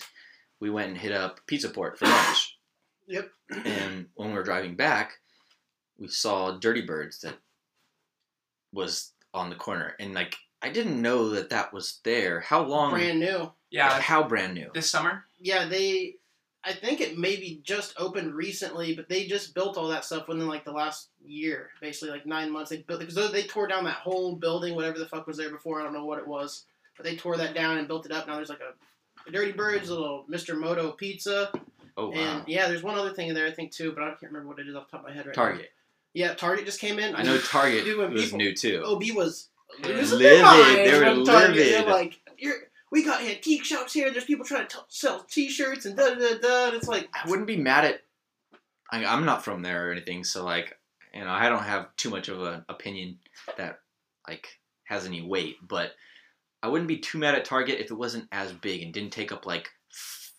[0.60, 2.58] we went and hit up Pizza Port for lunch.
[3.08, 3.30] Yep.
[3.66, 5.14] And when we were driving back,
[5.98, 7.34] we saw Dirty Birds that
[8.74, 12.40] was on the corner, and like I didn't know that that was there.
[12.40, 12.92] How long?
[12.92, 13.52] Brand new.
[13.72, 14.70] yeah, How brand new?
[14.74, 15.26] this summer.
[15.40, 16.16] Yeah, they.
[16.64, 20.48] I think it maybe just opened recently, but they just built all that stuff within
[20.48, 22.70] like the last year, basically like nine months.
[22.70, 25.80] They built because they tore down that whole building, whatever the fuck was there before.
[25.80, 26.66] I don't know what it was,
[26.98, 28.28] but they tore that down and built it up.
[28.28, 30.56] Now there's like a, a Dirty Birds, a little Mr.
[30.58, 31.52] Moto Pizza,
[31.98, 32.14] Oh wow.
[32.16, 34.50] and yeah, there's one other thing in there I think too, but I can't remember
[34.50, 35.44] what it is off the top of my head right now.
[35.44, 35.70] Target.
[36.14, 37.16] Yeah, Target just came in.
[37.16, 38.84] I know Target Dude, was people- new too.
[38.86, 39.48] OB was
[39.84, 39.88] Yeah.
[39.90, 40.22] Livid.
[40.22, 41.88] They were Target.
[41.88, 42.56] like, You're,
[42.92, 44.12] we got antique shops here.
[44.12, 46.68] There's people trying to t- sell T-shirts and da da da.
[46.68, 48.02] And it's like, I wouldn't be mad at.
[48.92, 50.78] I, I'm not from there or anything, so like,
[51.14, 53.18] you know, I don't have too much of an opinion
[53.58, 53.80] that
[54.28, 55.56] like has any weight.
[55.66, 55.92] But
[56.62, 59.32] I wouldn't be too mad at Target if it wasn't as big and didn't take
[59.32, 59.70] up like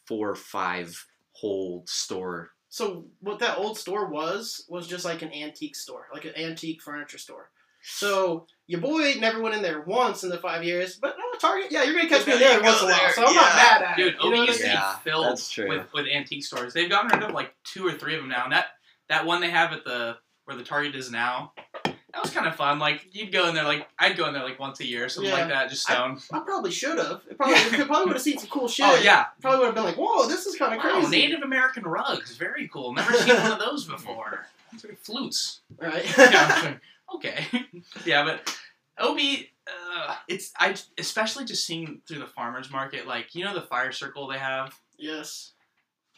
[0.07, 2.51] four or five whole store.
[2.69, 6.83] so what that old store was was just like an antique store, like an antique
[6.83, 7.51] furniture store.
[7.83, 11.71] So your boy never went in there once in the five years, but no, Target,
[11.71, 13.13] yeah, you're gonna catch me in There there once in a while.
[13.13, 14.19] So I'm not mad at Dude, it.
[14.19, 14.67] OB You know what used to?
[14.67, 15.69] Yeah, be filled that's true.
[15.69, 16.73] with with antique stores.
[16.73, 18.67] They've gotten rid of like two or three of them now, and that
[19.11, 21.53] that one they have at the where the Target is now.
[21.85, 22.79] That was kind of fun.
[22.79, 25.31] Like you'd go in there, like I'd go in there like once a year, something
[25.31, 25.39] Yeah.
[25.39, 26.19] like that, just stone.
[26.33, 27.21] I probably should have.
[27.31, 28.87] It probably, it probably would have seen some cool shit.
[28.87, 31.11] Oh yeah, Probably would have been like, whoa, this is kind of wow, crazy.
[31.11, 32.95] Native American rugs, very cool.
[32.95, 34.47] Never seen one of those before.
[35.03, 35.61] Flutes.
[35.79, 36.05] Right.
[36.19, 36.75] Yeah,
[37.15, 37.47] okay.
[38.07, 38.57] yeah, but
[38.99, 39.19] OB,
[39.67, 43.93] uh, it's I especially just seeing through the farmers market, like you know the fire
[43.93, 44.79] circle they have.
[44.99, 45.53] yes.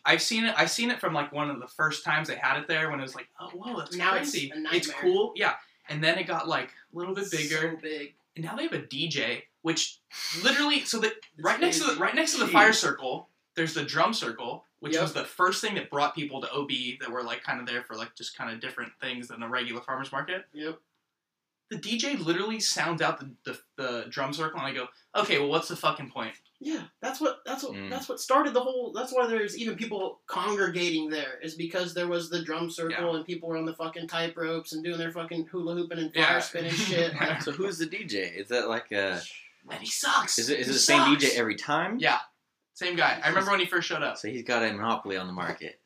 [0.06, 0.54] I've seen it.
[0.58, 2.98] I've seen it from like one of the first times they had it there when
[2.98, 4.52] it was like, oh whoa, that's Now it's crazy.
[4.54, 5.54] a It's, cool, yeah.
[5.88, 8.12] And then it got like a little bit bigger, So big.
[8.36, 10.00] and now they have a DJ, which
[10.42, 12.52] literally, so that right next to the right next to the Jeez.
[12.52, 15.00] fire circle, there's the drum circle, which Yep.
[15.02, 17.82] was the first thing that brought people to OB that were like kind of there
[17.82, 20.44] for like just kind of different things than a regular farmers market.
[20.52, 20.78] Yep.
[21.70, 25.48] The DJ literally sounds out the, the, the drum circle, and I go, okay, well,
[25.48, 26.34] what's the fucking point?
[26.60, 27.90] Yeah, that's what that's what Mm.
[27.90, 28.92] that's what started the whole.
[28.92, 33.24] That's why there's even people congregating there is because there was the drum circle and
[33.24, 36.22] people were on the fucking tight ropes and doing their fucking hula hooping and fire
[36.30, 36.38] Yeah.
[36.40, 37.12] spinning shit.
[37.42, 38.34] So who's the DJ?
[38.34, 39.20] Is that like a?
[39.70, 40.38] And he sucks.
[40.38, 41.16] Is it is it He the same.
[41.16, 41.98] DJ every time?
[41.98, 42.18] Yeah,
[42.74, 43.20] same guy.
[43.22, 44.16] I remember when he first showed up.
[44.18, 45.80] So he's got a monopoly on the market.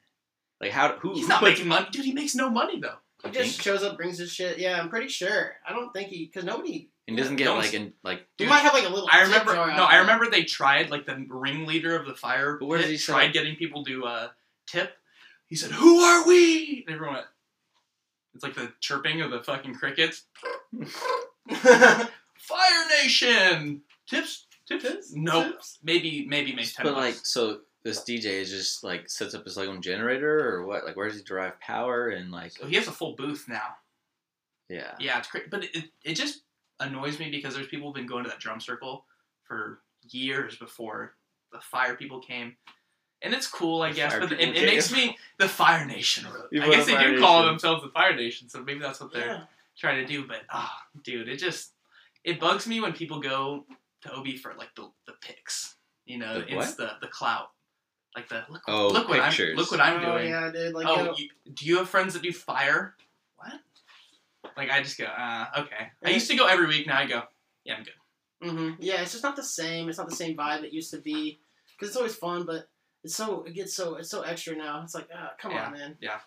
[0.61, 0.93] Like how?
[0.99, 1.14] Who?
[1.14, 2.05] He's who not puts- making money, dude.
[2.05, 2.97] He makes no money though.
[3.22, 3.62] He I just think?
[3.62, 4.59] shows up, brings his shit.
[4.59, 5.54] Yeah, I'm pretty sure.
[5.68, 6.88] I don't think he because nobody.
[7.07, 8.18] He doesn't get Don't- like in like.
[8.37, 9.09] He Dude, might have like a little.
[9.11, 9.54] I tip remember.
[9.54, 10.00] jar No, out I there.
[10.02, 12.57] remember they tried like the ringleader of the fire.
[12.61, 13.16] But where does pit he sell?
[13.16, 14.28] tried getting people to uh,
[14.66, 14.92] tip.
[15.46, 17.26] He said, "Who are we?" And everyone went.
[18.35, 20.24] It's like the chirping of the fucking crickets.
[21.48, 24.46] Fire Nation tips.
[24.68, 24.85] Tips.
[24.85, 25.12] Tips?
[25.14, 25.52] Nope.
[25.54, 25.78] Tips?
[25.83, 26.85] Maybe maybe makes ten.
[26.85, 27.33] But like, bucks.
[27.33, 30.85] so this DJ is just like sets up his like own generator or what?
[30.85, 32.53] Like, where does he derive power and like?
[32.53, 33.77] So he has a full booth now.
[34.68, 34.92] Yeah.
[34.98, 36.42] Yeah, it's crazy, but it, it just
[36.81, 39.05] annoys me because there's people who've been going to that drum circle
[39.44, 41.14] for years before
[41.53, 42.55] the fire people came,
[43.22, 44.18] and it's cool, I The guess.
[44.18, 46.27] But it, it makes me the Fire Nation.
[46.53, 49.01] You I guess the they Fire do call themselves the Fire Nation, so maybe that's
[49.01, 49.42] what they're Yeah.
[49.79, 50.27] trying to do.
[50.27, 51.72] But ah, dude, it just
[52.24, 53.64] it bugs me when people go
[54.03, 55.77] to OB for like the the pics.
[56.05, 56.77] You know, The it's what?
[56.77, 57.48] the the clout,
[58.18, 58.62] like the look.
[58.68, 59.57] Oh, look what I'm pictures.
[59.57, 60.31] look what I'm oh doing.
[60.31, 60.74] yeah, dude.
[60.74, 62.94] Like, oh, you, do you have friends that do fire?
[63.37, 63.52] What?
[64.57, 65.88] Like I just go, uh, okay.
[66.04, 66.87] I used to go every week.
[66.87, 67.22] Now I go,
[67.64, 67.92] yeah, I'm good.
[68.48, 68.74] Mm-hmm.
[68.81, 69.88] Yeah, it's just not the same.
[69.88, 71.38] It's not the same vibe it used to be.
[71.72, 72.68] Because it's always fun, but
[73.04, 74.83] it's so it gets so it's so extra now.
[74.83, 75.66] It's like, ah, come Yeah.
[75.66, 75.96] on, man.
[76.00, 76.18] Yeah.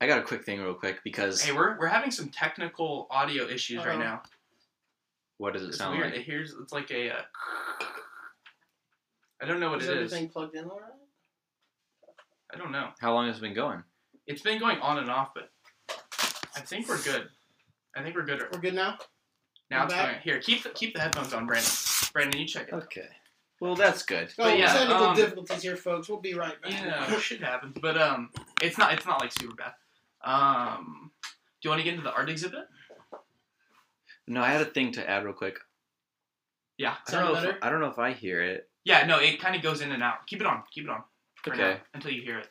[0.00, 3.46] I got a quick thing real quick because Hey, we're we're having some technical audio
[3.48, 3.98] issues right Uh-oh.
[3.98, 4.22] now.
[5.38, 6.10] what does it It's sound weird.
[6.12, 6.20] like?
[6.20, 7.10] It hears it's like a.
[7.10, 7.22] Uh,
[9.42, 10.12] I don't know what is it is.
[10.12, 10.92] everything plugged in all right?
[12.54, 12.90] I don't know.
[13.00, 13.82] How long has it been going?
[14.26, 15.50] It's been going on and off, but
[16.56, 17.28] I think we're good.
[17.94, 18.42] I think we're good.
[18.52, 18.98] We're good now.
[19.70, 20.10] Now We're it's back?
[20.10, 20.22] going.
[20.22, 21.70] Here, keep the, keep the headphones on, Brandon.
[22.12, 22.74] Brandon, you check it.
[22.74, 23.08] Okay.
[23.60, 24.28] Well, that's good.
[24.38, 26.08] Oh, But yeah, technical um, difficulties here, folks.
[26.08, 26.72] We'll be right back.
[26.72, 28.30] Yeah, shit happens, but um,
[28.62, 29.72] it's not it's not like super bad.
[30.24, 32.66] Um, do you want to get into the art exhibit?
[34.28, 35.58] No, I had a thing to add real quick.
[36.78, 36.94] Yeah.
[37.08, 37.58] I don't, Sound know if, better?
[37.62, 38.68] I don't know if I hear it.
[38.86, 39.04] Yeah.
[39.04, 40.26] No, it kind of goes in and out.
[40.26, 40.62] Keep it on.
[40.72, 41.02] Keep it on.
[41.42, 41.80] for now, Okay.
[41.94, 42.48] until you hear it.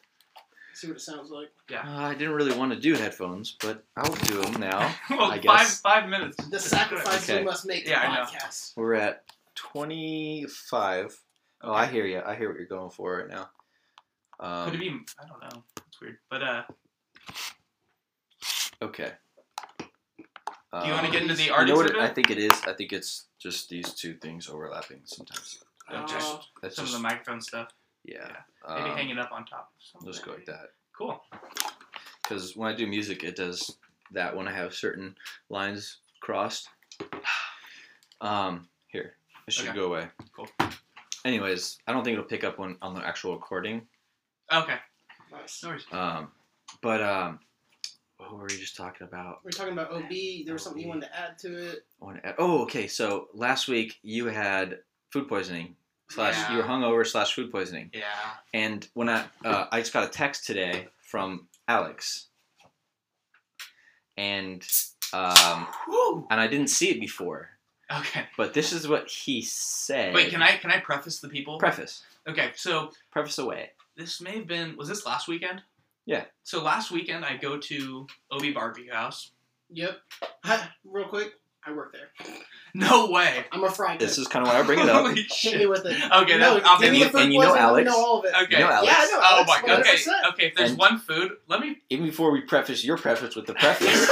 [0.73, 1.49] See what it sounds like.
[1.71, 4.79] Uh, I didn't really want to do headphones, but I'll do them now.
[5.09, 5.81] well, I five guess.
[5.81, 6.35] five minutes.
[6.49, 7.39] The sacrifice Okay.
[7.39, 8.23] we must make to Yeah, I know.
[8.23, 8.73] podcast.
[8.77, 9.23] We're at
[9.55, 11.17] 25.
[11.61, 12.21] Oh, I hear you.
[12.25, 13.49] I hear what you're going for right now.
[14.39, 14.89] Um, Could it be?
[15.17, 15.63] I don't know.
[15.87, 16.17] It's weird.
[16.29, 16.63] But uh,
[18.81, 19.13] Okay.
[19.79, 19.85] do
[20.87, 22.37] you want to Um, get into the you art know what it- I think it
[22.37, 22.61] is?
[22.67, 25.63] I think it's just these two things overlapping sometimes.
[25.89, 27.69] Uh, just That's some just of the microphone stuff.
[28.03, 28.31] yeah.
[28.67, 29.71] Maybe um, hang it up on top.
[29.95, 30.71] I'll just go like that.
[30.97, 31.21] Cool.
[32.23, 33.77] Because when I do music, it does
[34.11, 35.15] that when I have certain
[35.49, 36.67] lines crossed.
[38.21, 39.13] Um, here,
[39.47, 39.75] it should Okay.
[39.75, 40.07] go away.
[40.35, 40.47] Cool.
[41.25, 43.81] Anyways, I don't think it'll pick up on, on the actual recording.
[44.51, 44.77] Okay.
[45.31, 45.61] Nice.
[45.63, 45.85] No worries.
[45.91, 46.31] Um,
[46.81, 47.39] but um,
[48.17, 49.39] what were we just talking about?
[49.43, 50.09] We are talking about OB.
[50.45, 51.85] There was something you wanted to add to it.
[52.01, 52.87] I wanna add- oh, okay.
[52.87, 54.79] So last week you had
[55.11, 55.75] food poisoning
[56.09, 56.51] slash Yeah.
[56.51, 58.03] you were hungover slash food poisoning, Yeah.
[58.53, 62.27] and when I uh, I just got a text today from Alex,
[64.17, 64.65] and
[65.13, 66.27] um, Woo.
[66.29, 67.49] and I didn't see it before,
[67.91, 68.25] Okay.
[68.37, 70.13] but this is what he said.
[70.13, 71.57] Wait, can I can I preface the people?
[71.57, 73.71] preface Okay, so preface away?
[73.97, 75.61] this may have been was this last weekend?
[76.05, 76.25] Yeah.
[76.43, 79.31] So last weekend I go to OB Barbecue House.
[79.71, 79.97] Yep.
[80.43, 81.33] Hi, real quick,
[81.65, 82.27] I work there.
[82.77, 83.45] No way.
[83.53, 84.01] I'm a fry cook.
[84.01, 85.03] This is kind of why I bring it up.
[85.05, 85.59] Holy Hit shit.
[85.59, 85.93] me with it.
[85.93, 87.83] Okay, no, that- I'll give give me you- the food and you know poisoning, let
[87.85, 87.89] me Alex?
[87.89, 88.33] know all of it.
[88.43, 88.57] Okay.
[88.57, 88.91] You know Alex?
[88.91, 89.19] Yeah, I know.
[89.21, 89.79] Oh Alex, my god.
[89.79, 89.95] Okay.
[89.95, 90.29] 100%.
[90.33, 90.45] Okay.
[90.47, 91.77] If there's And- one food, let me.
[91.89, 94.09] Even before we preface your preface with the preface,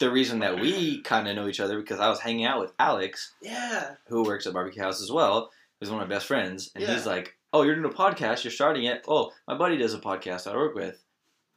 [0.00, 2.72] the reason that we kind of know each other because I was hanging out with
[2.78, 3.94] Alex, Yeah.
[4.08, 5.50] who works at Barbecue House as well,
[5.80, 6.92] who's one of my best friends, and Yeah.
[6.92, 8.44] he's like, "Oh, you're doing a podcast.
[8.44, 9.02] You're starting it.
[9.08, 11.02] Oh, my buddy does a podcast I work with."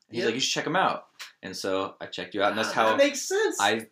[0.10, 0.26] He's Yep.
[0.28, 1.08] like, "You should check him out."
[1.44, 3.58] And so I checked you out, and that's how that makes sense.
[3.60, 3.88] I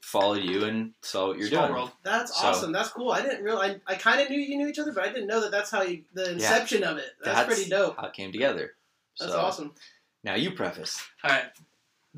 [0.00, 1.72] followed you and saw what you're Small doing.
[1.74, 1.90] world.
[2.02, 2.72] That's So- awesome.
[2.72, 3.10] That's cool.
[3.12, 3.78] I didn't realize.
[3.86, 5.70] I, I kind of knew you knew each other, but I didn't know that that's
[5.70, 7.10] how you, the inception of it.
[7.22, 7.96] That's, pretty dope.
[7.96, 8.72] How it came together.
[9.18, 9.72] That's so, awesome.
[10.24, 11.00] Now you preface.
[11.24, 11.44] All right.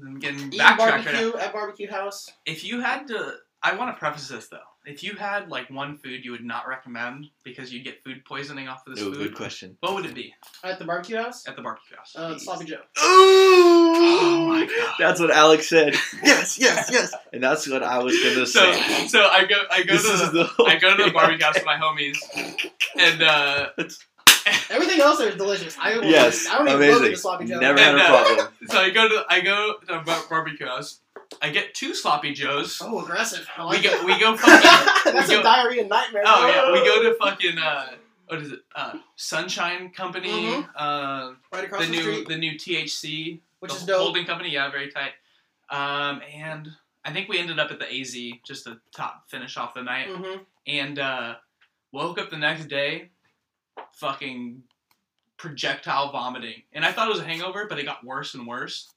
[0.03, 1.21] I'm getting Eating backtracked right now.
[1.21, 2.31] barbecue at barbecue house.
[2.47, 4.59] If you had to, I want to preface this though.
[4.85, 8.67] If you had like one food you would not recommend because you'd get food poisoning
[8.67, 9.77] off of this Ooh, food, good question.
[9.81, 11.47] what would it be At the barbecue house.
[11.47, 12.17] at the barbecue house?
[12.17, 12.81] Uh, sloppy Joe.
[12.97, 14.95] Oh my God.
[14.99, 15.95] That's what Alex said.
[16.25, 17.13] yes, yes, yes.
[17.33, 19.07] And that's what I was gonna So, say.
[19.07, 21.05] so I go, I go This to is the, the whole I go to the
[21.05, 21.13] thing.
[21.13, 22.19] barbecue house with my homies,
[22.99, 23.69] and uh,
[24.71, 25.77] Everything else there is delicious.
[25.81, 26.95] I don't Yes, I don't even amazing.
[26.97, 27.61] look at the sloppy Joe.
[27.61, 28.49] Never And, had a uh, problem.
[28.69, 30.99] so I go to, I go to a bar- barbecue house.
[31.41, 32.79] I get two sloppy joes.
[32.83, 33.49] Oh, aggressive.
[33.57, 34.05] I We go, it.
[34.05, 35.13] we go fucking.
[35.13, 36.23] That's we a go- diarrhea nightmare.
[36.27, 37.87] Oh yeah, we go to fucking uh,
[38.27, 38.61] what is it?
[38.75, 40.31] Uh, Sunshine Company.
[40.31, 40.69] Mhm.
[40.77, 44.01] Uh, right across the the, new street, the new THC, which the is dope.
[44.03, 44.51] holding company.
[44.51, 45.13] Yeah, very tight.
[45.71, 46.69] Um, and
[47.05, 48.15] I think we ended up at the AZ
[48.45, 50.09] just to top finish off the night.
[50.09, 51.35] hmm And uh,
[51.93, 53.11] woke up the next day,
[53.95, 54.63] fucking
[55.37, 56.63] projectile vomiting.
[56.73, 58.89] And I thought it was a hangover, but it got worse and worse.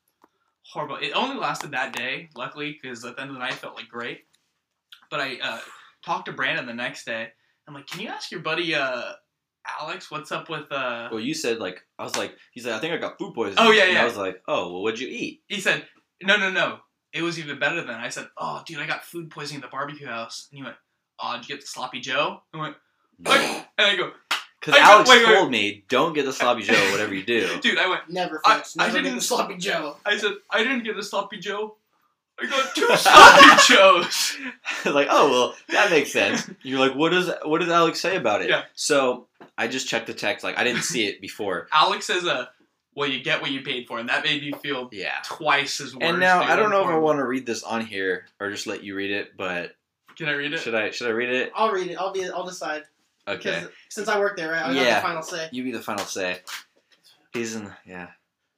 [0.72, 0.98] Horrible.
[0.98, 3.76] It only lasted that day, luckily, because at the end of the night I felt
[3.76, 4.26] like great.
[5.10, 5.60] But I uh,
[6.04, 7.30] talked to Brandon the next day.
[7.68, 9.14] I'm like, can you ask your buddy uh,
[9.80, 12.80] Alex what's up with uh, Well, you said like I was like he's like I
[12.80, 13.58] think I got food poisoning.
[13.60, 14.02] Oh, yeah, And yeah.
[14.02, 15.42] I was like, oh well, what'd you eat?
[15.48, 15.86] he said,
[16.24, 16.80] no, no, no.
[17.14, 19.72] It was even better than I said, oh, dude, I got food poisoning at the
[19.72, 20.48] barbecue house.
[20.52, 20.76] And he went,
[21.20, 22.42] oh, did you get the sloppy Joe?
[22.52, 22.76] And I went,
[23.78, 24.12] and I go,
[24.66, 25.34] Because Alex wait, wait.
[25.34, 27.60] told me don't get the sloppy Joe, whatever you do.
[27.62, 28.76] dude, I went, Never, I- folks.
[28.78, 29.98] I Never get didn't- get the sloppy Joe.
[30.06, 31.76] I said, I didn't get the sloppy Joe.
[32.42, 34.38] I got two sloppy Joes.
[34.94, 36.50] like, oh well, that makes sense.
[36.64, 38.50] You're like, what does what does Alex say about it?
[38.50, 38.64] Yeah.
[38.74, 40.44] So I just checked the text.
[40.44, 41.68] Like I didn't see it before.
[41.72, 42.48] Alex says, uh,
[42.94, 44.00] well, you get what you paid for.
[44.00, 45.14] And that made me feel Yeah.
[45.24, 46.04] twice as worse.
[46.04, 46.42] And now.
[46.42, 48.96] I don't know if I want to read this on here or just let you
[48.96, 49.76] read it, but
[50.18, 50.60] Can I read it?
[50.60, 51.54] should I should I read it?
[51.56, 51.96] I'll read it.
[51.96, 52.30] I'll be.
[52.30, 52.84] I'll decide.
[53.28, 53.64] Okay.
[53.90, 54.96] Since I work there, right, I got Yeah.
[54.96, 55.50] the final say.
[55.52, 56.40] You be the final say.
[57.34, 57.72] He's in.
[57.86, 58.08] Yeah.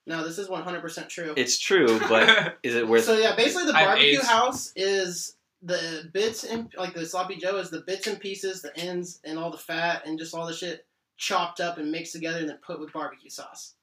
[0.06, 1.34] No, this is 100% true.
[1.36, 3.04] It's true, but is it worth?
[3.04, 7.70] so yeah, basically the barbecue house is the bits and like the sloppy joe is
[7.70, 10.86] the bits and pieces, the ends, and all the fat and just all the shit
[11.18, 13.74] chopped up and mixed together and then put with barbecue sauce.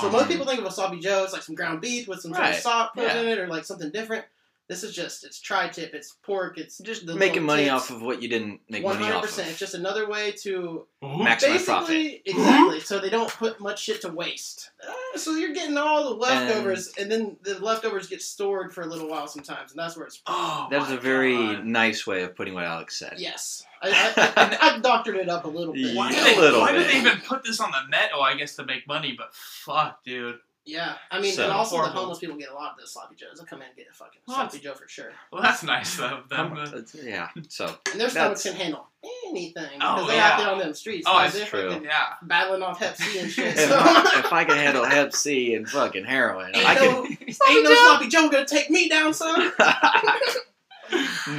[0.00, 2.20] So Um, most people think of a sloppy joe, it's like some ground beef with
[2.20, 3.20] some sort of Right, salt put yeah.
[3.20, 4.24] in it or like something different.
[4.70, 7.74] This is just it's tri-tip, it's pork, it's just the making money tips.
[7.74, 9.46] off of what you didn't make One money hundred off percent.
[9.48, 9.50] of.
[9.50, 12.22] It's just another way to Maximize profit.
[12.24, 12.78] exactly.
[12.78, 14.70] So they don't put much shit to waste.
[14.86, 18.86] Uh, so you're getting all the leftovers, and, then the leftovers get stored for a
[18.86, 20.22] little while sometimes, and that's where it's.
[20.28, 21.66] Oh, That was a very God.
[21.66, 23.14] nice way of putting what Alex said.
[23.18, 25.96] Yes, I, I, I, I've doctored it up a little bit.
[25.96, 26.92] Why, Yeah, do a they, little why do bit.
[26.92, 28.10] they even put this on the net?
[28.14, 30.38] Oh, I guess to make money, but fuck, dude.
[30.70, 33.16] Yeah, I mean, So and also the homeless people get a lot of those sloppy
[33.16, 33.30] joes.
[33.36, 35.98] They'll come in and get a fucking Well, sloppy joe for sure, Well, that's nice
[35.98, 36.52] of them.
[36.56, 37.28] Uh, it's- yeah.
[37.48, 38.86] So and their stomachs That's- can handle
[39.26, 40.28] anything Oh, because they're yeah.
[40.30, 41.06] out there on them streets.
[41.08, 41.30] Oh, man.
[41.32, 41.68] that's true.
[41.70, 42.06] fucking yeah.
[42.22, 43.56] battling off Hep C and shit.
[43.58, 43.76] if, So.
[43.78, 47.12] I, if I can handle Hep C and fucking heroin, Ain't I no, can.
[47.48, 49.52] ain't no sloppy Joe gonna take me down, son.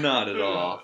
[0.01, 0.81] Not at all.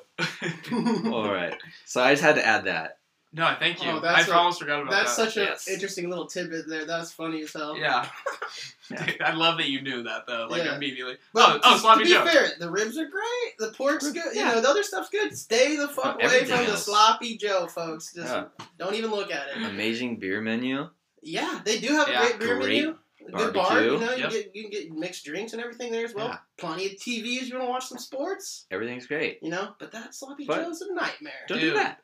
[0.71, 1.55] All right.
[1.86, 2.97] So I just had to add that.
[3.38, 3.89] No, thank you.
[3.91, 5.23] Oh, I that's a- almost forgot about That's that.
[5.23, 5.67] That's such an yes.
[5.67, 6.86] interesting little tidbit there.
[6.86, 7.78] That's funny as hell.
[7.78, 8.08] Yeah.
[8.89, 9.06] Yeah.
[9.21, 10.78] I love that you knew that though, like Yeah.
[10.78, 11.17] immediately.
[11.34, 12.26] But oh, oh, to, sloppy to be Joe.
[12.26, 13.58] fair, the ribs are great.
[13.60, 14.34] The pork's good.
[14.34, 14.52] You Yeah.
[14.54, 15.38] know, the other stuff's good.
[15.38, 18.13] Stay the fuck oh, away Everything from the sloppy Joe, folks.
[18.13, 18.45] Just Yeah.
[18.80, 19.58] don't even look at it.
[19.58, 20.89] Amazing beer menu.
[21.21, 22.23] Yeah, they do have Yeah.
[22.23, 22.97] a great beer Great menu.
[23.28, 23.91] A good bar, barbecue.
[23.91, 26.28] you know, you get you can get mixed drinks and everything there as well.
[26.30, 26.38] Yeah.
[26.58, 27.47] Plenty of TVs.
[27.50, 29.39] You want to watch some sports, Everything's great.
[29.41, 29.76] you know.
[29.80, 31.34] But that sloppy But- Joe's a nightmare.
[31.50, 31.73] Don't Dude.
[31.73, 32.00] do that.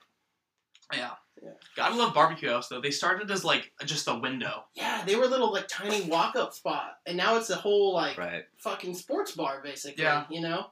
[0.94, 1.12] Yeah.
[1.44, 1.52] Yeah.
[1.76, 2.80] Gotta love barbecue house though.
[2.80, 4.64] They started as like just a window.
[4.76, 8.18] Yeah, they were little like tiny walk up spot, and now it's a whole like
[8.18, 8.44] Right.
[8.60, 10.04] fucking sports bar basically.
[10.04, 10.26] Yeah.
[10.30, 10.68] you know.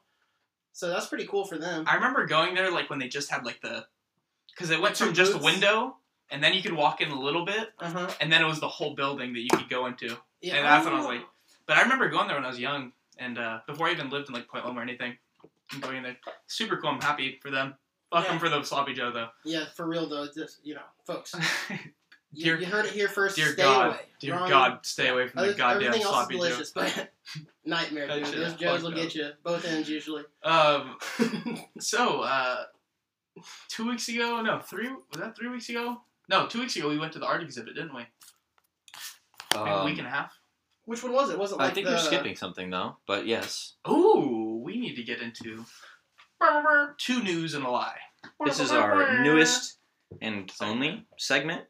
[0.73, 1.84] So that's pretty cool for them.
[1.88, 3.86] I remember going there like when they just had like the,
[4.55, 5.97] because it went Two from just a window
[6.29, 8.10] and then you could walk in a little bit Uh huh.
[8.21, 10.15] and then it was the whole building that you could go into.
[10.41, 10.55] Yeah.
[10.55, 11.10] And that's when I was Oh.
[11.10, 11.21] like,
[11.67, 14.29] but I remember going there when I was young and uh, before I even lived
[14.29, 15.17] in like Point Loma or anything.
[15.73, 16.17] I'm going in there.
[16.47, 16.89] Super cool.
[16.89, 17.75] I'm happy for them.
[18.12, 18.32] Fuck Yeah.
[18.32, 19.30] them for the sloppy Joe though.
[19.45, 20.28] Yeah, for real though.
[20.28, 21.34] Just you know, folks,
[22.34, 23.36] you, Dear- you heard it here first.
[23.36, 24.00] Dear stay God, away.
[24.19, 26.39] dear Wrong- God, stay away from the Other- goddamn everything else is sloppy Joe.
[26.43, 27.12] delicious, but
[27.65, 28.26] nightmare, dude.
[28.26, 30.24] Those is Joes will fucked get you both ends usually.
[30.43, 30.97] Um,
[31.80, 32.63] so uh,
[33.69, 36.02] two weeks ago, no, three was that three weeks ago?
[36.30, 38.06] No, two weeks ago we went to the art exhibit, didn't we?
[39.54, 40.38] Maybe a Um, week and a half.
[40.86, 41.38] Which one was it?
[41.38, 43.74] Was it I think the, you're skipping something though, but yes.
[43.89, 45.65] Ooh, we need to get into
[46.97, 47.97] two news and a lie.
[48.45, 49.77] This is our newest
[50.21, 51.62] and only segment.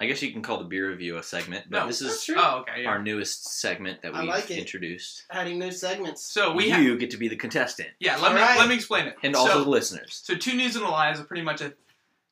[0.00, 2.24] I guess you can call the beer review a segment, but No, this That's is
[2.24, 2.36] true.
[2.38, 2.82] Oh, okay.
[2.84, 2.88] Yeah.
[2.90, 4.58] our newest segment that I we've like it.
[4.58, 5.24] introduced.
[5.32, 6.24] adding new segments.
[6.24, 8.58] So we you get to be the contestant, Yeah, let me Alright.
[8.58, 9.16] let me explain it.
[9.24, 10.20] and so, also the listeners.
[10.24, 11.74] so two news and a lie is pretty much a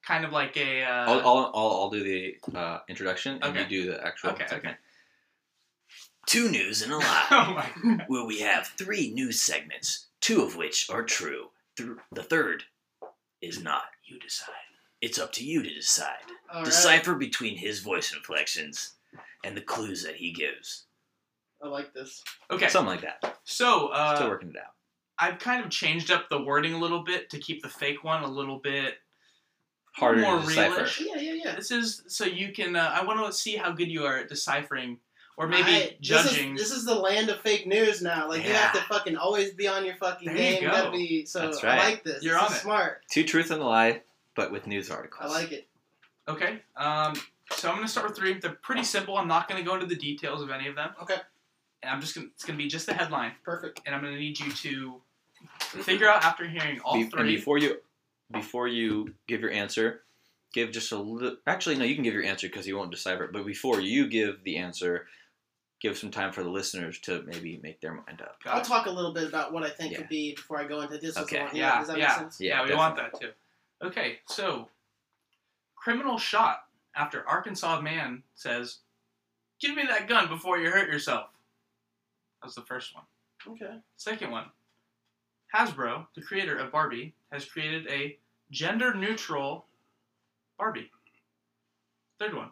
[0.04, 0.84] kind of like a.
[0.84, 3.62] Uh, I'll, I'll, I'll, I'll do the uh, introduction, and Okay.
[3.68, 4.76] you do the actual Okay, segment.
[6.28, 7.52] Two news and a lie, oh
[7.84, 7.96] my.
[7.96, 8.04] God.
[8.06, 11.48] where we have three news segments, two of which are true.
[11.76, 12.64] Th- the third
[13.42, 13.84] is not.
[14.04, 14.54] You decide.
[15.00, 16.14] It's up to you to decide.
[16.52, 16.64] All right.
[16.64, 18.94] Decipher between his voice inflections
[19.44, 20.84] and the clues that he gives.
[21.62, 22.22] I like this.
[22.50, 22.68] Okay.
[22.68, 23.38] Something like that.
[23.44, 24.72] So uh, Still working it out.
[25.18, 28.22] I've kind of changed up the wording a little bit to keep the fake one
[28.22, 28.94] a little bit
[29.94, 30.82] Harder more to decipher.
[30.82, 31.00] realish.
[31.00, 31.54] Yeah, yeah, yeah.
[31.56, 32.76] This is so you can.
[32.76, 34.98] Uh, I want to see how good you are at deciphering,
[35.36, 36.54] or maybe I- judging.
[36.54, 38.28] This is, this is the land of fake news now.
[38.28, 40.62] Like you have to fucking always be on your fucking There you game.
[40.62, 40.90] You, go.
[40.92, 41.26] be.
[41.26, 41.84] So That's I right.
[41.92, 42.22] like this.
[42.22, 42.60] You're this on is it.
[42.62, 43.02] smart.
[43.10, 44.02] Two truths and a lie,
[44.34, 45.30] but with news articles.
[45.30, 45.66] I like it.
[46.28, 46.60] okay.
[46.76, 47.14] Um.
[47.52, 48.34] So I'm gonna start with three.
[48.38, 49.16] They're pretty simple.
[49.16, 50.90] I'm not gonna go into the details of any of them.
[51.02, 51.16] Okay.
[51.82, 52.26] And I'm just gonna.
[52.34, 53.82] It's gonna be just the headline, Perfect.
[53.86, 55.00] and I'm gonna need you to
[55.58, 57.76] figure out after hearing all Be- and before you,
[58.32, 60.02] before you give your answer,
[60.52, 61.36] give just a little.
[61.46, 63.32] Actually, no, you can give your answer because you won't decipher it.
[63.32, 65.06] But before you give the answer,
[65.80, 68.42] give some time for the listeners to maybe make their mind up.
[68.42, 68.64] Got I'll it.
[68.64, 69.98] talk a little bit about what I think Yeah.
[69.98, 71.16] could be before I go into this.
[71.16, 71.42] Okay.
[71.44, 71.54] one.
[71.54, 72.06] Yeah, Does that yeah.
[72.08, 72.40] make sense?
[72.40, 73.32] Yeah, Yeah, we want that too.
[73.82, 74.68] Okay, so
[75.74, 78.78] criminal shot after Arkansas man says,
[79.60, 81.30] "Give me that gun before you hurt yourself."
[82.40, 83.04] That was the first one.
[83.46, 83.80] Okay.
[83.96, 84.50] Second one,
[85.54, 88.18] Hasbro, the creator of Barbie, has created a
[88.50, 89.66] gender-neutral
[90.58, 90.90] Barbie.
[92.18, 92.50] Third one,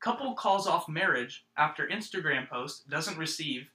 [0.00, 3.68] couple calls off marriage after Instagram post doesn't receive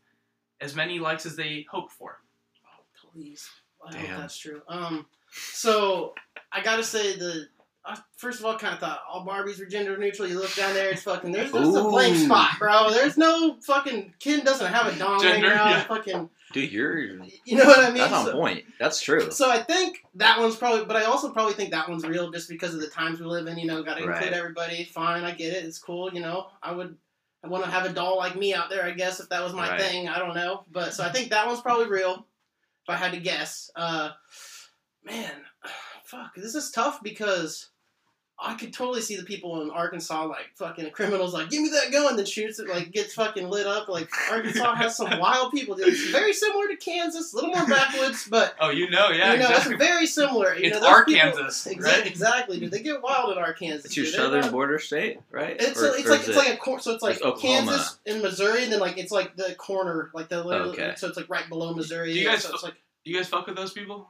[0.61, 2.19] as many likes as they hoped for.
[2.65, 3.47] Oh, please.
[3.85, 4.05] I Damn.
[4.05, 4.61] hope that's true.
[4.67, 6.13] Um, so
[6.51, 7.47] I gotta say the.
[7.87, 10.27] I first of all, kind of thought all Barbies were gender neutral.
[10.27, 11.31] You look down there, it's fucking.
[11.31, 12.89] There's just a blank spot, bro.
[12.91, 14.13] There's no fucking.
[14.19, 15.69] Ken doesn't have a dong Gender, hanging out.
[15.69, 15.83] yeah.
[15.83, 16.29] Fucking.
[16.53, 16.99] Dude, you're
[17.45, 17.97] You know what I mean?
[17.97, 18.63] that's on So- point.
[18.79, 19.29] That's true.
[19.31, 22.49] So I think that one's probably, but I also probably think that one's real just
[22.49, 23.57] because of the times we live in.
[23.57, 24.15] You know, got to Right.
[24.17, 24.83] include everybody.
[24.85, 25.65] Fine, I get it.
[25.65, 26.11] It's cool.
[26.13, 26.95] You know, I would,
[27.43, 28.83] I want to have a doll like me out there.
[28.85, 29.79] I guess if that was my Right.
[29.81, 30.63] thing, I don't know.
[30.71, 32.25] But so I think that one's probably real.
[32.83, 34.09] If I had to guess, uh,
[35.03, 35.31] man,
[36.05, 37.69] fuck, this is tough because
[38.37, 41.89] I could totally see the people in Arkansas like fucking criminals like give me that
[41.91, 43.87] gun, then shoots it like gets fucking lit up.
[43.87, 45.75] Like Arkansas has some wild people.
[45.75, 45.87] dude.
[45.87, 49.39] It's very similar to Kansas, a little more backwoods, but Oh, you know, yeah, you
[49.39, 49.75] know, exactly.
[49.75, 50.53] it's very similar.
[50.53, 52.05] You It's know, those people- Arkansas, Exa- right?
[52.07, 52.71] Exactly, dude.
[52.71, 53.85] They get wild in Arkansas.
[53.85, 54.15] It's your dude.
[54.15, 55.55] They're southern not- border state, right?
[55.57, 57.99] It's, Or- a, it's like it's it- like a cor- so it's like it's Kansas
[58.05, 60.93] and Missouri, and then like it's like the corner, like the little, Okay.
[60.97, 62.11] so it's like right below Missouri.
[62.11, 62.75] Do you guys so it's like
[63.05, 64.09] you guys fuck with those people?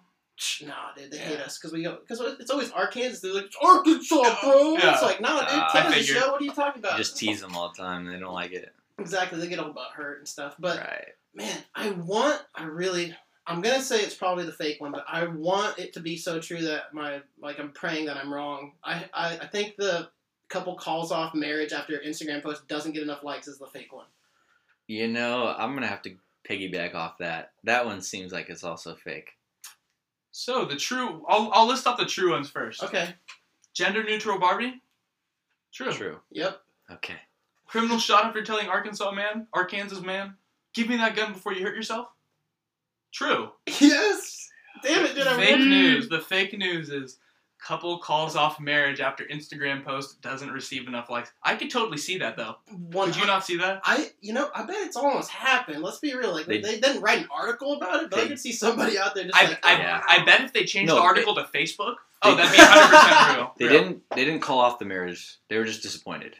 [0.66, 3.20] Nah, dude, they hate us because we go because it's always Arkansas.
[3.22, 4.74] They're like it's Arkansas, bro.
[4.74, 4.94] Yeah.
[4.94, 6.00] It's like no, dude, Ah, I Kansas.
[6.08, 6.24] figured.
[6.24, 6.32] Show.
[6.32, 6.98] What are you talking You about?
[6.98, 8.06] just tease them all the time.
[8.06, 8.74] They don't like it.
[9.00, 10.56] Exactly, they get all butt hurt and stuff.
[10.60, 11.08] But right.
[11.34, 13.14] man, I want, I really,
[13.46, 16.40] I'm gonna say it's probably the fake one, but I want it to be so
[16.40, 18.72] true that my, like, I'm praying that I'm wrong.
[18.84, 20.10] I, I, I think the
[20.48, 24.06] couple calls off marriage after Instagram post doesn't get enough likes is the fake one.
[24.88, 26.16] You know, I'm gonna have to
[26.50, 27.52] piggyback off that.
[27.66, 29.32] That one seems like it's also fake.
[30.38, 32.84] So the true, I'll, I'll list off the true ones first.
[32.84, 33.16] Okay.
[33.74, 34.82] Gender neutral Barbie.
[35.72, 35.94] True.
[35.94, 36.20] True.
[36.30, 36.62] Yep.
[36.92, 37.16] Okay.
[37.66, 40.34] Criminal shot after telling Arkansas man, Arkansas man,
[40.74, 42.10] give me that gun before you hurt yourself.
[43.14, 43.52] True.
[43.80, 44.50] Yes.
[44.84, 45.26] Damn it, dude.
[45.26, 46.10] I Fake really- news.
[46.10, 47.18] The fake news is
[47.66, 51.32] couple calls off marriage after Instagram post doesn't receive enough likes.
[51.44, 52.58] I could totally see that though.
[52.92, 53.08] One.
[53.12, 53.82] Could you not see that?
[53.84, 55.82] I, you know, I bet it's almost happened.
[55.82, 56.32] Let's be real.
[56.34, 58.98] Like They- they, didn't write an article about it, but I They- could see somebody
[59.00, 60.02] out there just I, like, I, oh, Yeah.
[60.08, 62.58] I bet if they changed No, the they- article to Facebook, oh, they- that'd be
[62.58, 63.54] 100 percent real.
[63.58, 63.84] They Real.
[63.84, 64.04] didn't.
[64.16, 65.38] They didn't call off the marriage.
[65.50, 66.36] They were just disappointed.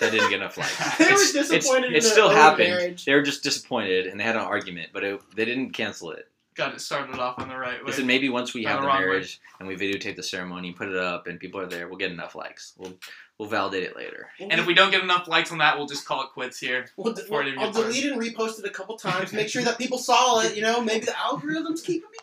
[0.00, 0.98] They didn't get enough likes.
[0.98, 2.68] They were It's- it's- disappointed in It their still own happened.
[2.68, 3.04] marriage.
[3.04, 6.28] They were just disappointed, and they had an argument, but it, they didn't cancel it.
[6.58, 7.90] Got it started off on the right way.
[7.92, 9.04] They said maybe once we Not have the the wrong way.
[9.06, 12.10] marriage and we videotape the ceremony, put it up, and people are there, we'll get
[12.10, 12.72] enough likes.
[12.76, 12.94] We'll
[13.38, 14.26] we'll validate it later.
[14.40, 16.86] and if we don't get enough likes on that, we'll just call it quits here.
[16.96, 19.32] We'll, d- Before it I'll gets delete and repost it a couple times.
[19.32, 20.56] Make sure that people saw it.
[20.56, 22.18] You know, maybe the algorithm's keeping me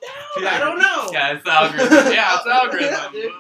[0.45, 0.53] down.
[0.53, 1.09] I don't know.
[1.13, 2.11] Yeah, it's the algorithm.
[2.13, 3.11] Yeah, it's the algorithm.
[3.13, 3.31] dude.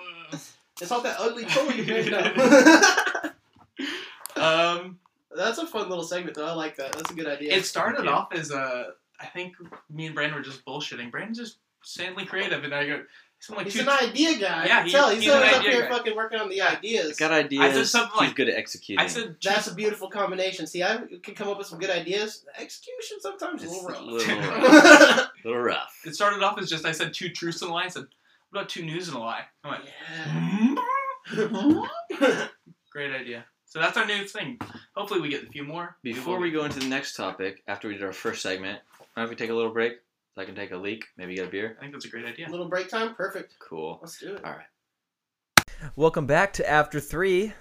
[0.81, 3.35] It's not that ugly toy you made up.
[4.37, 4.97] um,
[5.35, 6.45] That's a fun little segment, though.
[6.47, 6.93] I like that.
[6.93, 7.53] That's a good idea.
[7.53, 8.93] it started Thank off as a.
[9.19, 9.55] I think
[9.89, 11.11] me and Brandon were just bullshitting.
[11.11, 13.03] Brandon's just insanely creative, and I go,
[13.55, 13.81] like He's two.
[13.81, 14.65] an idea guy.
[14.65, 15.09] Yeah, I can he- tell.
[15.09, 15.89] He's, he's an always up here guy.
[15.89, 17.15] fucking working on the ideas.
[17.17, 17.61] Got ideas.
[17.63, 19.03] I said something like, he's good at executing.
[19.03, 20.65] I said That's a beautiful combination.
[20.65, 22.43] See, I can come up with some good ideas.
[22.57, 24.27] Execution sometimes is a It's little a rough.
[24.27, 24.37] little
[25.19, 25.29] rough.
[25.43, 26.01] little rough.
[26.05, 27.83] it started off as just I said two truths and a lie.
[27.83, 28.05] I said,
[28.49, 29.43] what about two news and a lie?
[29.63, 30.75] I went, yeah.
[31.27, 31.81] Hmm?
[32.91, 33.45] great idea.
[33.65, 34.57] So that's our new thing.
[34.95, 35.97] Hopefully we get a few more.
[36.01, 38.79] Before we go into the next topic, after we did our first segment,
[39.15, 39.93] mind if we take a little break?
[40.35, 41.77] So I can take a leak, maybe get a beer.
[41.77, 42.49] I think that's a great idea.
[42.49, 43.15] A little break time.
[43.15, 43.55] Perfect.
[43.59, 43.99] Cool.
[44.01, 44.43] Let's do it.
[44.43, 44.65] All right.
[45.95, 47.53] Welcome back to After Three.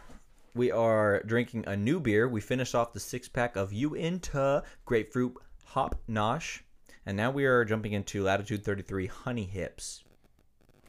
[0.55, 2.29] We are drinking a new beer.
[2.29, 5.35] We finished off the six pack of Uinta Grapefruit
[5.67, 6.61] Hop Nosh.
[7.07, 10.03] And now we are jumping into Latitude 33 Honey Hips.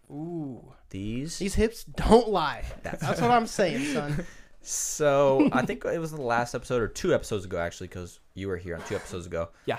[0.10, 0.74] Ooh.
[0.90, 1.38] These.
[1.40, 2.64] These hips don't lie.
[2.84, 4.26] That's- That's what I'm saying, son.
[4.68, 8.48] So I think it was the last episode or two episodes ago, actually, because you
[8.48, 9.50] were here on two episodes ago.
[9.68, 9.78] Yeah.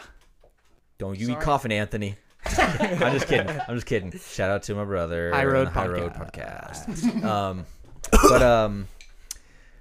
[0.98, 1.38] Don't you Sorry.
[1.38, 2.16] be coughing, Anthony.
[2.44, 3.48] I'm just kidding.
[3.68, 4.12] I'm just kidding.
[4.18, 5.30] Shout out to my brother.
[5.32, 6.86] High on Road the High Road Podcast.
[6.86, 7.24] podcast.
[7.24, 7.66] um,
[8.10, 8.88] but um,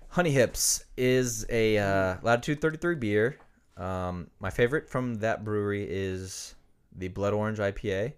[0.10, 3.38] Honey Hips is a uh, Latitude 33 beer.
[3.78, 6.56] Um, my favorite from that brewery is
[6.98, 8.14] the Blood Orange IPA.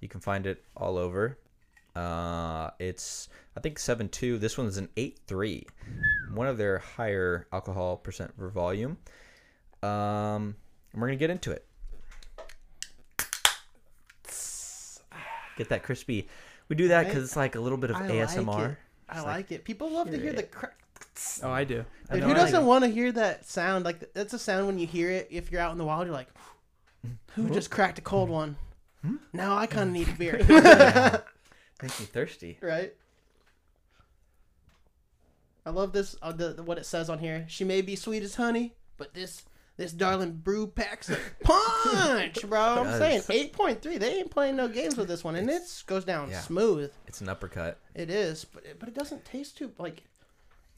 [0.00, 1.38] You can find it all over.
[1.94, 4.38] Uh, it's I think seven two.
[4.38, 5.66] This one's an eight three.
[6.32, 8.96] One of their higher alcohol percent per volume.
[9.82, 10.56] Um,
[10.92, 11.66] and we're gonna get into it.
[15.56, 16.28] Get that crispy.
[16.68, 18.46] We do that because it's like a little bit of I ASMR.
[18.46, 18.76] Like it.
[19.08, 19.64] I like, like- it.
[19.64, 20.76] People love to hear the crack.
[21.42, 21.84] Oh, I do.
[22.08, 22.66] I Dude, who doesn't it.
[22.66, 23.84] want to hear that sound?
[23.84, 25.28] Like that's a sound when you hear it.
[25.30, 26.28] If you're out in the wild, you're like,
[27.34, 28.56] "Who just cracked a cold one?"
[29.32, 30.38] Now I kind of need a beer.
[31.82, 32.58] Makes me thirsty.
[32.62, 32.94] right?
[35.66, 36.16] I love this.
[36.22, 37.44] Uh, the, the what it says on here.
[37.48, 39.42] She may be sweet as honey, but this
[39.82, 42.60] this darling brew packs a punch, bro.
[42.60, 43.98] I'm saying eight point three.
[43.98, 46.40] They ain't playing no games with this one, and it goes down Yeah.
[46.40, 46.92] smooth.
[47.06, 47.78] It's an uppercut.
[47.94, 50.02] It is, but it, but it doesn't taste too like.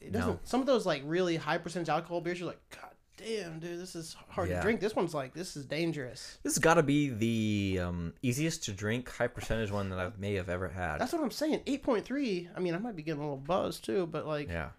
[0.01, 0.27] It doesn't.
[0.33, 0.39] No.
[0.43, 3.95] Some of those like really high percentage alcohol beers, you're like, God damn, dude, this
[3.95, 4.57] is hard Yeah.
[4.57, 4.81] to drink.
[4.81, 6.37] This one's like, this is dangerous.
[6.43, 10.11] This has got to be the um, easiest to drink, high percentage one that I
[10.19, 10.99] may have ever had.
[10.99, 11.61] That's what I'm saying.
[11.65, 12.49] Eight point three.
[12.55, 14.69] I mean, I might be getting a little buzz too, but like, yeah.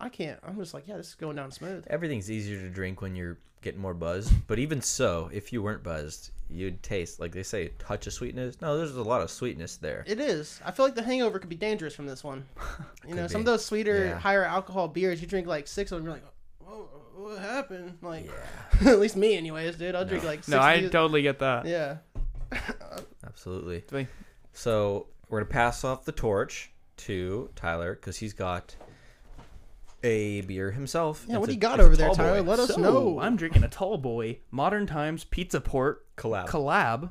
[0.00, 0.38] I can't.
[0.42, 1.84] I'm just like, yeah, this is going down smooth.
[1.88, 4.32] Everything's easier to drink when you're getting more buzzed.
[4.46, 8.12] But even so, if you weren't buzzed, you'd taste like they say, a touch of
[8.14, 8.60] sweetness.
[8.62, 10.02] No, there's a lot of sweetness there.
[10.06, 10.58] It is.
[10.64, 12.44] I feel like the hangover could be dangerous from this one.
[13.08, 14.18] You know, Could some of those sweeter, Yeah.
[14.18, 16.24] higher alcohol beers, you drink like six of them, you're like,
[16.60, 17.98] whoa, what happened?
[18.02, 18.30] Like,
[18.82, 18.88] yeah.
[18.92, 19.94] at least me, anyways, dude.
[19.94, 21.66] I'll drink like six No, of I these- totally get that.
[21.66, 21.96] Yeah.
[23.26, 24.06] Absolutely.
[24.52, 28.74] So we're gonna pass off the torch to Tyler because he's got
[30.02, 31.24] a beer himself.
[31.28, 32.22] Yeah, It's what do a- you got over there, tall boy.
[32.22, 32.42] Tyler?
[32.42, 33.20] Let us So, know.
[33.20, 36.46] I'm drinking a tall boy Modern Times Pizza Port collab.
[36.48, 37.10] collab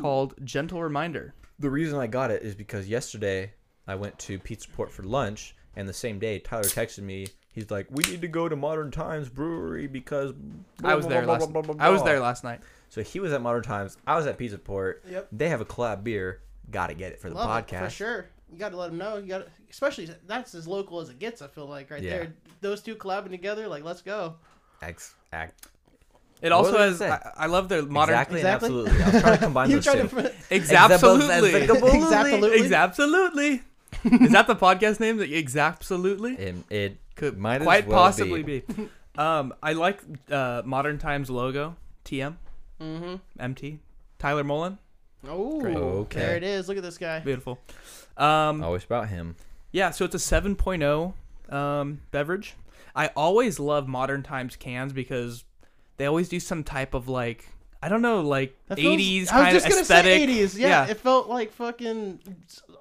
[0.00, 1.34] called Gentle Reminder.
[1.58, 3.52] the reason I got it is because yesterday
[3.86, 7.26] I went to Pizza Port for lunch, and the same day Tyler texted me.
[7.52, 10.32] He's like, "We need to go to Modern Times Brewery because."
[10.84, 11.50] I was there last.
[11.78, 12.60] I was there last night.
[12.88, 13.96] So he was at Modern Times.
[14.06, 15.04] I was at Pizza Port.
[15.10, 15.28] Yep.
[15.32, 16.40] They have a collab beer.
[16.70, 17.82] Got to get it for the Love podcast.
[17.82, 18.26] it, for sure.
[18.52, 19.16] You got to let them know.
[19.16, 21.40] You got, to especially that's as local as it gets.
[21.42, 22.10] I feel like right Yeah.
[22.10, 23.68] there, those two collabing together.
[23.68, 24.36] Like, let's go.
[24.82, 25.66] X act.
[26.42, 27.02] It What also has.
[27.02, 27.32] I.
[27.36, 28.14] I love the modern.
[28.14, 28.68] exactly, Exactly.
[28.68, 29.02] and absolutely.
[29.14, 30.08] I'm trying to combine you those two.
[30.08, 30.32] to.
[30.50, 30.56] Exactly.
[30.56, 30.90] Exactly.
[32.60, 33.60] Exactly.
[34.04, 35.16] Is that the podcast name?
[35.18, 36.32] The Exactly.
[36.34, 38.60] It, it Could might as quite well possibly be.
[38.60, 38.88] be.
[39.18, 41.76] Um, I like uh, Modern Times logo.
[42.06, 42.36] TM.
[42.80, 43.16] Mm-hmm.
[43.38, 43.80] MT.
[44.18, 44.78] Tyler Mullen.
[45.28, 45.60] Oh,
[46.02, 46.20] Okay.
[46.20, 46.68] there it is.
[46.68, 47.18] Look at this guy.
[47.18, 47.58] Beautiful.
[48.20, 49.36] Um, always about him.
[49.72, 51.14] Yeah, so it's a 7.0
[51.52, 52.54] um, beverage.
[52.94, 55.44] I always love Modern Times cans because
[55.96, 57.48] they always do some type of like
[57.82, 60.12] I don't know, like That feels- 80s I was kind of just gonna aesthetic.
[60.12, 60.58] say 80s.
[60.58, 60.90] Yeah, Yeah.
[60.90, 62.20] it felt like fucking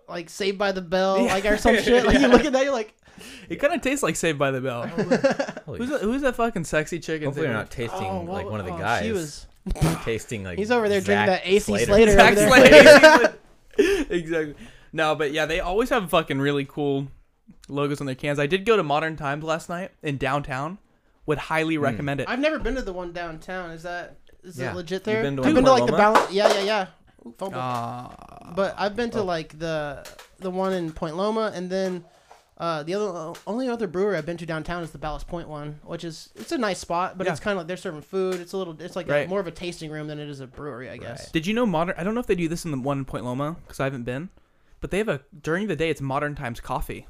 [0.10, 2.06] like Saved by the Bell, like or some shit.
[2.06, 2.94] Like you look at that, you're like,
[3.48, 4.88] It kind of tastes like Saved by the Bell.
[5.68, 7.22] Who's that, who's that fucking sexy chick?
[7.22, 9.06] in Hopefully, you're Saved not tasting oh, like one of the oh, guys.
[9.06, 9.48] She was.
[10.04, 10.58] tasting like.
[10.58, 11.86] He's over there drinking that AC Slater.
[11.86, 12.12] Slater.
[12.14, 13.36] Zack over there.
[13.78, 14.06] Slater.
[14.10, 14.56] exactly.
[14.92, 17.08] No, but yeah, they always have fucking really cool
[17.68, 18.40] logos on their cans.
[18.40, 20.78] I did go to Modern Times last night in downtown.
[21.26, 21.84] Would highly Hmm.
[21.84, 22.30] recommend it.
[22.30, 23.72] I've never been to the one downtown.
[23.72, 24.72] Is that is Yeah.
[24.72, 25.22] it legit there?
[25.22, 26.14] been to I've one been to like the Point Loma?
[26.14, 26.34] balance.
[26.34, 26.86] Yeah, yeah, yeah.
[27.28, 27.60] Ooh, fumble.
[27.60, 28.54] Ah.
[28.56, 29.18] but I've been Oh.
[29.20, 30.08] to like the
[30.40, 32.06] the one in Point Loma, and then
[32.58, 35.80] uh, the other only other brewery I've been to downtown is the Ballast Point one,
[35.84, 37.32] which is it's a nice spot, but Yeah.
[37.34, 38.36] it's kind of like they're serving food.
[38.36, 39.30] It's a little, it's like a, Right.
[39.30, 41.20] more of a tasting room than it is a brewery, I guess.
[41.26, 41.34] Right.
[41.34, 41.96] Did you know modern?
[41.98, 43.84] I don't know if they do this in the one in Point Loma because I
[43.86, 44.30] haven't been,
[44.80, 47.08] but they have a during the day it's Modern Times coffee.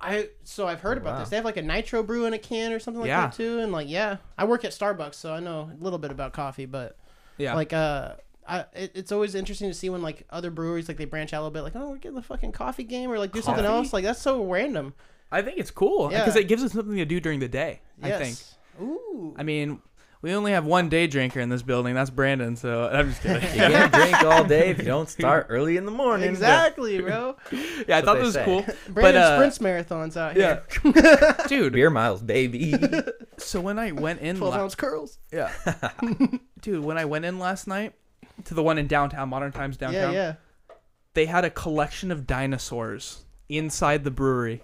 [0.00, 1.20] I so I've heard about Wow.
[1.20, 1.30] this.
[1.30, 3.22] They have like a nitro brew in a can or something like Yeah.
[3.22, 6.10] that too, and like yeah, I work at Starbucks, so I know a little bit
[6.10, 6.98] about coffee, but
[7.38, 8.14] Yeah, like uh.
[8.48, 11.40] I, it, it's always interesting to see when like other breweries like they branch out
[11.40, 13.64] a little bit like oh we're getting the fucking coffee game or like do something
[13.64, 13.76] Coffee?
[13.76, 14.94] else like that's so random.
[15.32, 16.20] I think it's cool Yeah.
[16.20, 17.80] because it gives us something to do during the day.
[18.00, 18.20] I think.
[18.38, 18.56] Yes.
[18.80, 19.34] Ooh.
[19.36, 19.80] I mean,
[20.26, 21.94] we only have one day drinker in this building.
[21.94, 22.56] That's Brandon.
[22.56, 23.42] So I'm just kidding.
[23.42, 26.28] You can't drink all day if you don't start early in the morning.
[26.28, 27.36] Exactly, bro.
[27.86, 28.44] yeah, I thought this was say.
[28.44, 28.64] cool.
[28.88, 31.36] Brandon uh, sprints marathons out Yeah, here.
[31.46, 31.72] dude.
[31.74, 32.74] Beer miles, baby.
[33.38, 35.18] So when I went in, Twelve la- ounce curls.
[35.32, 35.52] yeah,
[36.60, 37.92] dude, when I went in last night
[38.46, 40.34] to the one in downtown, Modern Times downtown, Yeah,
[40.70, 40.74] yeah.
[41.14, 44.62] they had a collection of dinosaurs inside the brewery.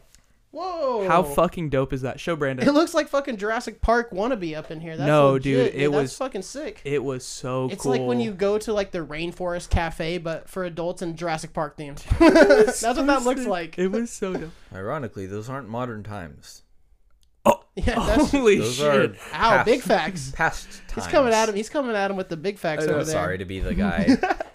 [0.52, 1.08] Whoa.
[1.08, 2.20] How fucking dope is that?
[2.20, 2.68] Show Brandon.
[2.68, 4.98] It looks like fucking Jurassic Park wannabe up in here.
[4.98, 6.82] That's No, legit, dude, it That's was- fucking sick.
[6.84, 7.72] It was so cool.
[7.72, 7.92] It's cool.
[7.92, 11.78] like when you go to like the Rainforest Cafe, but for adults and Jurassic Park
[11.78, 12.02] themed.
[12.64, 13.78] That's what that looks like.
[13.78, 14.50] It was so dope.
[14.74, 16.62] Ironically, those aren't modern times.
[17.44, 18.86] Oh, yeah, that's Holy Those shit!
[18.86, 19.16] are ow.
[19.32, 20.30] past, Big facts.
[20.30, 20.92] past times.
[20.94, 21.56] He's coming at him.
[21.56, 23.04] He's coming at him with the big facts over there.
[23.04, 24.04] Sorry to be the guy.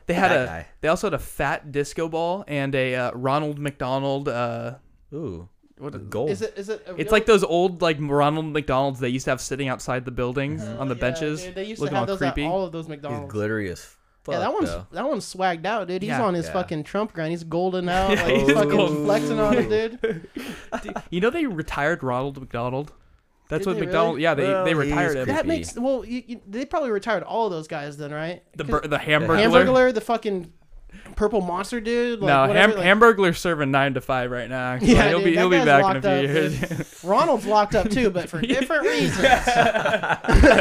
[0.05, 0.45] They had That a.
[0.45, 0.67] guy.
[0.79, 4.29] They also had a fat disco ball and a uh, Ronald McDonald.
[4.29, 4.75] Uh,
[5.13, 5.49] Ooh,
[5.79, 6.29] what the is- gold.
[6.29, 6.53] Is it?
[6.57, 6.83] Is it?
[6.87, 10.11] A It's like those old like Ronald McDonald's they used to have sitting outside the
[10.11, 10.79] buildings Mm-hmm.
[10.81, 12.45] on the Yeah, benches, dude, they used to looking have all those creepy.
[12.45, 13.31] at all of those He's McDonald's.
[13.31, 13.79] glittery as
[14.23, 14.33] fuck.
[14.33, 14.87] yeah, that one's though.
[14.91, 16.01] that one's swagged out, dude.
[16.01, 16.23] He's Yeah.
[16.23, 16.53] on his Yeah.
[16.53, 17.31] fucking Trump grind.
[17.31, 18.09] He's golden out.
[18.09, 19.05] Like, he's he's fucking golden.
[19.05, 19.69] flexing on him,
[20.01, 20.29] dude.
[21.09, 22.91] You know they retired Ronald McDonald.
[23.49, 24.15] That's Did what they McDonald.
[24.15, 24.23] really?
[24.23, 25.23] Yeah, they Well, they he's retired him.
[25.23, 25.31] creepy.
[25.37, 26.03] That makes well.
[26.03, 28.43] You, you, they probably retired all of those guys then, right?
[28.57, 29.41] The 'Cause bur- the hamburger.
[29.41, 30.51] Hamburglar, the fucking
[31.15, 32.19] purple monster dude.
[32.19, 34.75] Like, no, whatever, ham- like- Hamburglar's serving nine to five right now.
[34.81, 36.23] Yeah, he'll dude, be he'll be back in a few up,
[36.71, 36.99] years.
[37.03, 39.27] Ronald's locked up too, but for different reasons.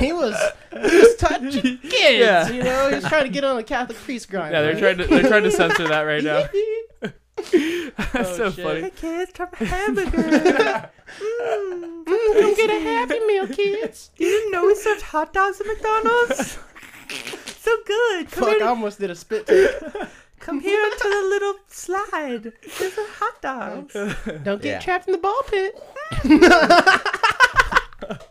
[0.00, 0.36] he was
[0.72, 1.92] he was touching kids.
[1.92, 2.48] Yeah.
[2.50, 4.52] You know, he's trying to get on a Catholic priest grind.
[4.52, 6.46] yeah, they're trying to they're trying to censor that right now.
[7.02, 8.64] That's Oh, so shit.
[8.64, 8.90] funny.
[8.90, 10.90] kids, try my hamburger.
[11.20, 14.10] Mm, come get a Happy Meal, kids.
[14.16, 16.58] you didn't know we served hot dogs at McDonald's?
[17.60, 18.30] so good.
[18.30, 19.70] Come, Fuck, I almost did a spit take.
[20.46, 22.52] Come here to the little slide.
[22.78, 23.92] There's a hot dogs.
[24.44, 24.78] Don't get Yeah.
[24.80, 25.74] trapped in the ball pit.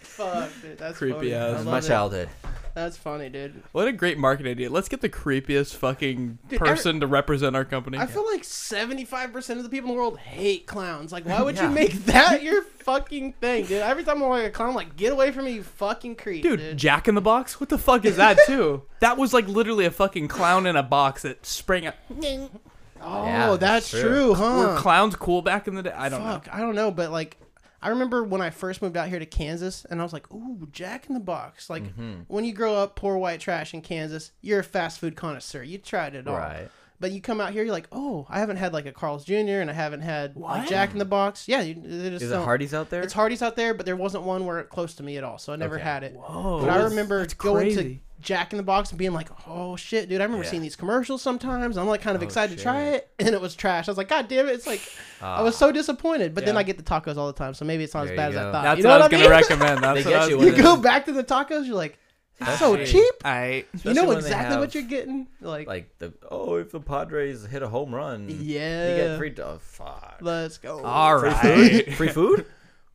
[0.00, 1.34] Fuck, dude, that's Creepy funny.
[1.34, 1.42] ass.
[1.42, 1.84] I That's love my it.
[1.88, 2.28] childhood.
[2.74, 3.62] That's funny, dude.
[3.72, 4.70] What a great market idea.
[4.70, 7.98] Let's get the creepiest fucking Dude, every- person to represent our company.
[7.98, 11.12] I feel like seventy-five percent of the people in the world hate clowns.
[11.12, 11.68] Like, why would Yeah.
[11.68, 13.82] you make that your fucking thing, dude?
[13.82, 16.42] Every time I'm like a clown, I'm like, get away from me, you fucking creep,
[16.42, 16.76] Dude, dude.
[16.78, 17.60] Jack in the Box?
[17.60, 18.82] What the fuck is that too?
[19.00, 21.96] that was like literally a fucking clown in a box that sprang up.
[22.10, 24.34] oh, Yeah, that's that's true, true.
[24.34, 24.56] huh?
[24.74, 25.92] Were clowns cool back in the day?
[25.92, 27.36] I don't Fuck, I don't know, but like,
[27.82, 30.68] I remember when I first moved out here to Kansas, and I was like, "Ooh,
[30.72, 32.20] Jack in the Box!" Like Mm-hmm.
[32.28, 35.62] when you grow up poor white trash in Kansas, you're a fast food connoisseur.
[35.62, 36.36] You tried it all.
[36.36, 36.68] Right.
[37.00, 39.58] But you come out here, you're like, "Oh, I haven't had like a Carl's Jr.
[39.60, 42.72] and I haven't had like Jack in the Box." Yeah, you, just Is it Hardee's
[42.72, 43.02] out there?
[43.02, 45.52] It's Hardee's out there, but there wasn't one where close to me at all, so
[45.52, 45.82] I never Okay.
[45.84, 46.12] had it.
[46.14, 46.60] Whoa.
[46.60, 47.98] But I remember going to.
[48.22, 50.50] Jack in the Box and being like, "Oh shit, dude!" I remember Yeah.
[50.50, 51.76] seeing these commercials sometimes.
[51.76, 53.88] I'm like kind of Oh, excited to try it, and it was trash.
[53.88, 54.80] I was like, "God damn it!" It's like
[55.20, 55.44] I Ah.
[55.44, 56.34] was so disappointed.
[56.34, 58.16] But then I get the tacos all the time, so maybe it's not There as
[58.16, 58.62] bad you as I thought.
[58.62, 59.68] That's you know what I was what I gonna mean?
[59.70, 59.84] recommend.
[59.84, 60.62] That's They what get I was you gonna you it.
[60.62, 61.98] go back to the tacos, you're like,
[62.40, 62.86] "It's so Hey.
[62.86, 65.28] cheap." I You know when they exactly what you're getting.
[65.40, 69.34] Like, Like the oh, if the Padres hit a home run, yeah, you get free.
[69.42, 70.18] Oh, fuck.
[70.20, 70.82] let's go.
[70.84, 71.84] all Free right.
[71.86, 71.94] food?
[71.94, 72.46] Free food?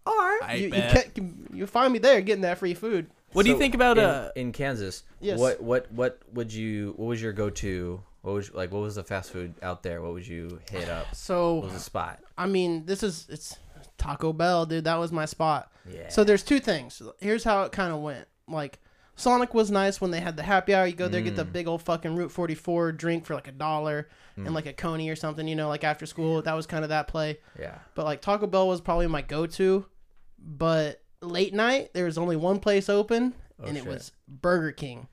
[0.06, 1.18] All right, I you, you, bet.
[1.52, 3.08] you find me there getting that free food.
[3.38, 4.32] What do you think about in, uh?
[4.36, 5.04] in Kansas?
[5.20, 5.38] Yes.
[5.38, 6.94] What what what would you?
[6.98, 8.02] What was your go to?
[8.24, 8.72] What was like?
[8.72, 10.02] What was the fast food out there?
[10.02, 11.06] What would you hit up?
[11.14, 12.20] So What was the spot?
[12.36, 13.56] I mean, this is it's
[14.00, 14.86] Taco Bell, dude.
[14.86, 15.72] That was my spot.
[15.88, 16.10] Yeah.
[16.10, 17.00] So there's two things.
[17.20, 18.28] Here's how it kind of went.
[18.48, 18.80] Like
[19.16, 20.88] Sonic was nice when they had the happy hour.
[20.88, 24.10] You go there, get the big old fucking Route 44 drink for like a dollar
[24.36, 25.48] and like a coney or something.
[25.48, 26.42] You know, like after school.
[26.42, 27.38] That was kind of that play.
[27.60, 27.78] yeah.
[27.94, 29.86] But like Taco Bell was probably my go-to.
[30.40, 33.88] But late night, there was only one place open, and it shit.
[33.90, 35.08] was Burger King.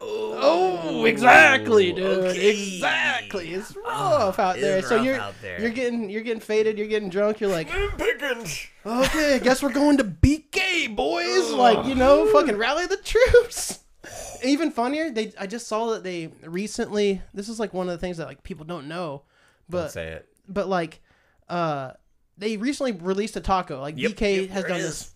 [0.00, 2.36] Oh, exactly, dude.
[2.36, 3.54] Exactly.
[3.54, 4.82] It's rough out there.
[4.82, 5.18] So you're
[5.58, 6.76] you're getting you're getting faded.
[6.76, 7.40] You're getting drunk.
[7.40, 11.50] You're like, okay, I guess we're going to BK, boys.
[11.52, 13.80] Like you know, fucking rally the troops.
[14.44, 17.22] Even funnier, they I just saw that they recently.
[17.32, 19.22] This is like one of the things that like people don't know,
[19.70, 20.28] but Don't say it.
[20.48, 21.00] but like
[21.48, 21.92] uh
[22.36, 25.13] they recently released a taco like Yep, bk yep, has done it this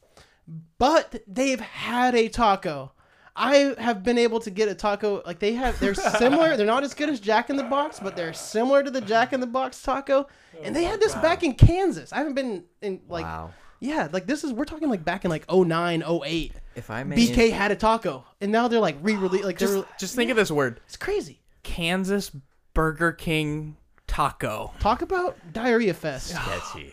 [0.78, 2.92] but they've had a taco.
[3.36, 6.82] I have been able to get a taco like they have they're similar they're not
[6.82, 9.46] as good as jack in the box but they're similar to the jack in the
[9.46, 10.26] box taco.
[10.56, 12.12] Oh, and they had this back in kansas.
[12.12, 13.52] I haven't been in like wow.
[13.78, 17.16] yeah like this is we're talking like back in like 09 08 If I may,
[17.16, 20.50] bk had a taco and now they're like re-release like Just just think of this
[20.50, 21.40] word: it's crazy.
[21.62, 22.32] Kansas
[22.74, 23.76] Burger King
[24.08, 24.72] taco.
[24.80, 26.28] talk about diarrhea fest.
[26.30, 26.92] Sketchy.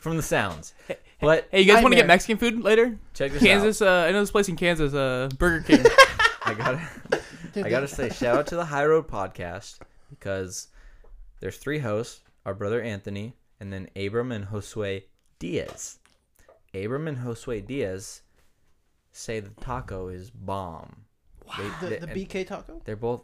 [0.00, 0.72] From the sounds.
[1.20, 2.98] But Hey, you guys want to get Mexican food later?
[3.14, 3.46] check this out.
[3.46, 3.82] Kansas.
[3.82, 4.92] Uh, I know this place in Kansas.
[4.94, 5.84] Uh, Burger King.
[6.44, 6.88] I gotta.
[7.56, 9.78] I gotta say, shout out to the High Road podcast
[10.10, 10.68] because
[11.40, 15.02] there's three hosts: our brother Anthony, and then Abram and Josue
[15.38, 15.98] Diaz.
[16.74, 18.20] Abram and Josue Diaz
[19.12, 21.04] say the taco is bomb.
[21.56, 23.22] They- the, they- the and bk taco They're both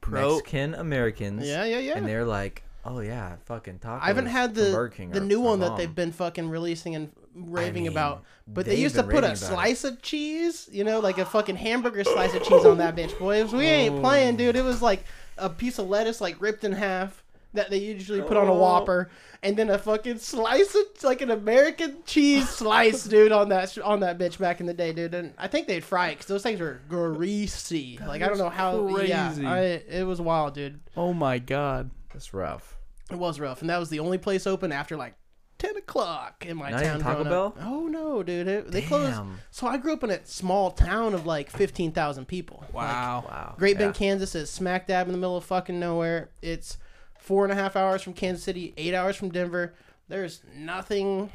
[0.00, 1.44] Pro- Mexican Americans.
[1.46, 4.00] yeah yeah yeah And they're like, oh yeah, fucking tacos.
[4.02, 5.78] I haven't had the the new one that bomb.
[5.78, 8.24] they've been fucking releasing and raving mean, about.
[8.46, 9.36] But they used to put a about it.
[9.36, 13.18] slice of cheese, you know, like a fucking hamburger slice of cheese on that bitch,
[13.18, 13.52] boys.
[13.52, 14.00] We ain't oh.
[14.00, 14.56] playing, dude.
[14.56, 15.04] It was like
[15.38, 17.22] a piece of lettuce like ripped in half
[17.54, 18.58] that they usually put on a Oh.
[18.58, 19.10] Whopper,
[19.42, 24.00] and then a fucking slice of like an American cheese slice, dude, on that on
[24.00, 25.14] that bitch back in the day, dude.
[25.14, 27.98] And I think they'd fry it because those things were greasy.
[28.06, 28.88] Like I don't know how.
[28.98, 29.46] Yeah, crazy.
[29.46, 30.80] I, it was wild, dude.
[30.96, 31.90] oh my god.
[32.14, 32.73] That's rough.
[33.10, 35.14] It was rough, and that was the only place open after like
[35.58, 36.88] ten o'clock in my Not town.
[36.88, 37.56] even Taco growing up.
[37.58, 37.66] Bell?
[37.68, 38.48] Oh no, dude!
[38.48, 39.20] It, they closed.
[39.50, 42.64] So I grew up in a small town of like fifteen thousand people.
[42.72, 43.24] Wow.
[43.28, 43.54] Wow.
[43.58, 43.98] Great Bend, Yeah.
[43.98, 46.30] Kansas is smack dab in the middle of fucking nowhere.
[46.42, 46.78] It's
[47.18, 49.74] four and a half hours from Kansas City, eight hours from Denver.
[50.08, 51.30] There's nothing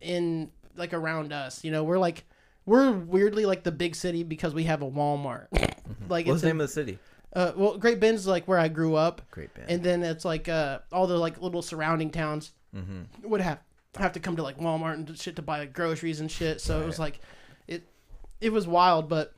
[0.00, 1.64] in like around us.
[1.64, 2.24] You know, we're like
[2.66, 5.46] we're weirdly like the big city because we have a Walmart.
[6.08, 6.98] like What's it's the in- name of the city?
[7.34, 9.22] Uh, well, Great Bend's like where I grew up.
[9.30, 9.66] Great Bend.
[9.70, 13.28] And then it's like uh, all the like little surrounding towns Mm-hmm.
[13.30, 13.60] would have
[13.96, 16.60] have to come to like Walmart and shit to buy like, groceries and shit.
[16.60, 17.20] So it was like
[17.68, 17.84] it
[18.40, 19.32] it was wild, but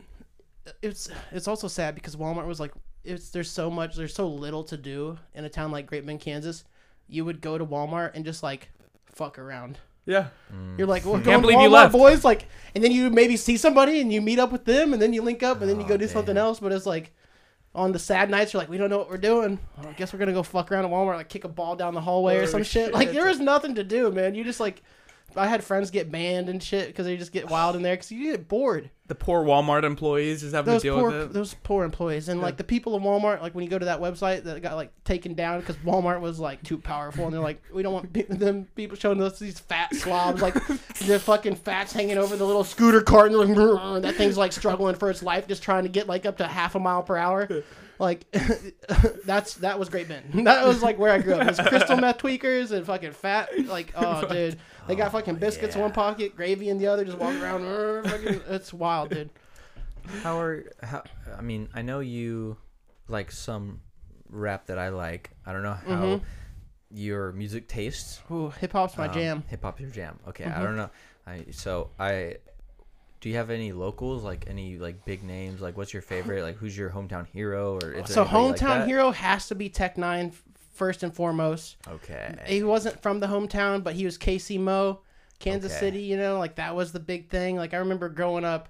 [0.83, 2.73] it's it's also sad because Walmart was like
[3.05, 6.21] it's there's so much there's so little to do in a town like Great Bend,
[6.21, 6.65] Kansas.
[7.09, 8.71] You would go to Walmart and just like
[9.13, 9.79] fuck around.
[10.07, 10.29] Yeah.
[10.79, 11.93] You're like, well, Can't going to believe you left.
[11.93, 12.25] boys.
[12.25, 15.13] Like, and then you maybe see somebody and you meet up with them, and then
[15.13, 16.61] you link up, and then you go do something else.
[16.61, 17.13] But it's like
[17.77, 19.59] on the sad nights, you're like, we don't know what we're doing.
[19.77, 21.95] Well, I guess we're gonna go fuck around at Walmart, like kick a ball down
[21.95, 22.87] the hallway or some shit.
[22.87, 22.95] shit.
[22.95, 24.35] Like there was nothing to do, man.
[24.35, 24.83] You just like,
[25.37, 28.11] I had friends get banned and shit because they just get wild in there because
[28.11, 28.91] you get bored.
[29.09, 31.33] The poor Walmart employees just having Those to deal poor, with it.
[31.33, 34.01] those poor employees, and like the people in Walmart, like when you go to that
[34.01, 37.63] website that got like taken down because Walmart was like too powerful, and they're like,
[37.73, 40.55] we don't want pe- them people showing us these fat slobs, like
[41.07, 44.97] the fucking fats hanging over the little scooter cart, and like, that thing's like struggling
[44.97, 47.49] for its life, just trying to get like up to half a mile per hour.
[47.99, 48.31] Like
[49.25, 50.33] that's that was Great Bend.
[50.47, 51.43] That was like where I grew up.
[51.43, 53.51] It was crystal meth tweakers and fucking fat.
[53.67, 57.19] Like oh dude, they got fucking biscuits in one pocket, gravy in the other, just
[57.19, 57.63] walk around.
[58.51, 59.31] It's wild, dude.
[60.23, 61.03] How are how?
[61.37, 62.57] I mean, I know you
[63.09, 63.81] like some
[64.29, 65.31] rap that I like.
[65.45, 66.23] I don't know how Mhm.
[66.91, 68.21] your music tastes.
[68.31, 69.45] Ooh, hip hop's my Um, jam.
[69.49, 70.19] Hip hop your jam.
[70.29, 70.57] Okay, Mhm.
[70.59, 70.91] I don't know.
[71.27, 72.37] I so I.
[73.27, 75.61] Do you have any locals like any like big names?
[75.61, 76.45] Like, what's your favorite?
[76.45, 77.75] Like, who's your hometown hero?
[77.75, 80.33] Or So anybody like hometown hero has to be Tech N9ne
[80.75, 81.77] first and foremost.
[81.89, 82.37] Okay.
[82.47, 85.01] He wasn't from the hometown, but he was Casey Mo,
[85.41, 85.81] Kansas Okay.
[85.81, 86.03] City.
[86.03, 87.57] You know, like that was the big thing.
[87.57, 88.69] Like I remember growing up,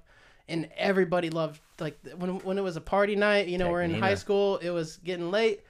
[0.48, 3.48] and everybody loved like when when it was a party night.
[3.48, 4.06] You know, Tech we're in Nina.
[4.06, 4.56] high school.
[4.56, 5.64] It was getting late.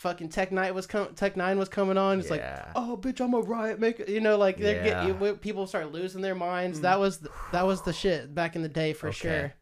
[0.00, 2.20] Fucking Tech N9ne was com- Tech N9ne was coming on.
[2.20, 2.42] It's like,
[2.74, 4.04] oh bitch, I'm a riot maker.
[4.10, 5.06] You know, like they're Yeah.
[5.06, 6.80] get, you, people start losing their minds.
[6.80, 9.16] That was the, that was the shit back in the day for Okay.
[9.18, 9.54] sure.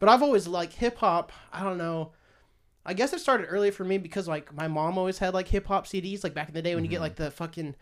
[0.00, 1.30] But I've always liked hip hop.
[1.52, 2.10] I don't know.
[2.84, 5.68] I guess it started early for me because like my mom always had like hip
[5.68, 6.24] hop CDs.
[6.24, 6.94] Like back in the day when you Mm-hmm.
[6.96, 7.76] get like the fucking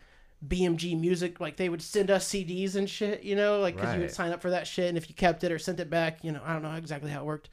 [0.47, 3.23] BMG music, like they would send us CDs and shit.
[3.23, 5.43] You know, like because you would sign up for that shit, and if you kept
[5.43, 7.49] it or sent it back, you know, I don't know exactly how it worked.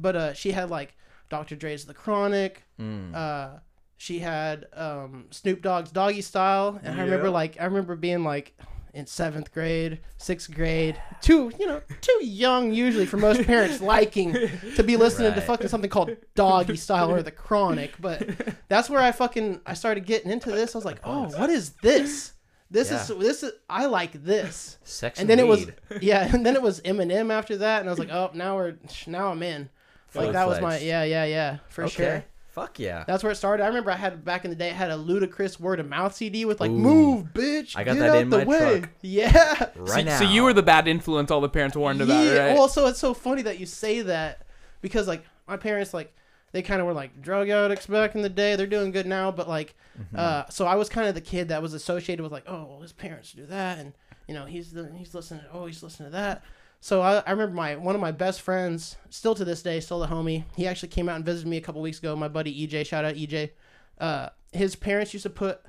[0.00, 0.96] But uh, she had like
[1.28, 1.56] Dr.
[1.56, 2.62] Dre's The Chronic.
[2.80, 3.14] Mm.
[3.14, 3.58] Uh,
[3.98, 7.32] she had um, Snoop Dogg's Doggy Style, and I remember Yeah.
[7.32, 8.56] like I remember being like
[8.94, 14.32] in seventh grade, sixth grade, too you know too young usually for most parents liking
[14.76, 18.00] to be listening to fucking something called Doggy Style or The Chronic.
[18.00, 18.28] But
[18.68, 20.74] that's where I fucking I started getting into this.
[20.74, 22.32] I was like, oh, what is this?
[22.70, 24.78] This is this is I like this.
[24.84, 25.66] Sex And then it was
[26.00, 28.76] yeah, and then it was Eminem after that, and I was like, oh, now we're
[29.08, 29.68] now I'm in.
[30.14, 31.94] Like that was my yeah yeah yeah for okay.
[31.94, 32.24] sure.
[32.48, 33.04] Fuck yeah.
[33.06, 33.62] That's where it started.
[33.62, 36.14] I remember I had back in the day I had a Ludacris Word of Mouf
[36.14, 36.78] CD with like Ooh.
[36.78, 38.90] "Move, bitch, I got get that out in the my way." truck.
[39.02, 39.66] Yeah.
[39.76, 40.18] right so, now.
[40.18, 42.46] so you were the bad influence all the parents warned about, yeah.
[42.48, 42.54] right?
[42.56, 44.46] Well, so it's so funny that you say that
[44.80, 46.14] because like my parents like
[46.52, 48.56] they kind of were like drug addicts back in the day.
[48.56, 50.16] They're doing good now, but like, Mm-hmm.
[50.16, 52.80] uh, so I was kind of the kid that was associated with like, oh, well,
[52.82, 53.92] his parents do that, and
[54.28, 55.42] you know he's the he's listening.
[55.52, 56.44] Oh, he's listening to that.
[56.80, 59.98] So I, I remember my one of my best friends, still to this day, still
[59.98, 60.44] the homie.
[60.56, 62.14] He actually came out and visited me a couple weeks ago.
[62.14, 63.50] My buddy EJ, shout out EJ.
[63.98, 65.62] Uh, his parents used to put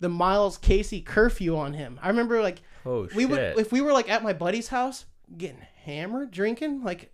[0.00, 1.98] the Miles Casey curfew on him.
[2.02, 5.06] I remember like Oh we would if we were like at my buddy's house
[5.36, 7.12] getting hammered, drinking like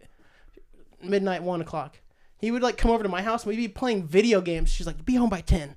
[1.02, 2.00] midnight, one o'clock.
[2.38, 4.70] He would like come over to my house and we'd be playing video games.
[4.70, 5.76] She's like, "Be home by 10.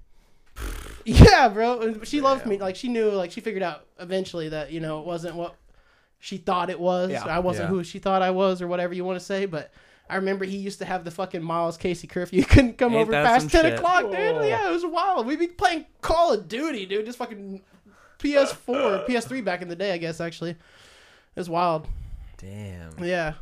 [1.05, 2.01] yeah, bro.
[2.03, 2.57] She loved me.
[2.57, 3.11] Like she knew.
[3.11, 5.55] Like she figured out eventually that you know it wasn't what
[6.26, 7.11] she thought it was.
[7.11, 7.23] Yeah.
[7.26, 7.76] I wasn't Yeah.
[7.76, 9.45] who she thought I was, or whatever you want to say.
[9.45, 9.71] But
[10.09, 12.39] I remember he used to have the fucking Miles Casey curfew.
[12.39, 13.73] You couldn't come Ain't over past ten shit?
[13.76, 14.11] o'clock, dude.
[14.36, 14.43] Whoa.
[14.47, 15.28] Yeah, it was wild.
[15.28, 17.05] We'd be playing Call of Duty, dude.
[17.05, 17.61] Just fucking
[18.19, 20.19] PS4, PS3 back in the day, I guess.
[20.19, 20.57] Actually, it
[21.36, 21.88] was wild.
[22.38, 23.03] Damn.
[23.03, 23.34] Yeah,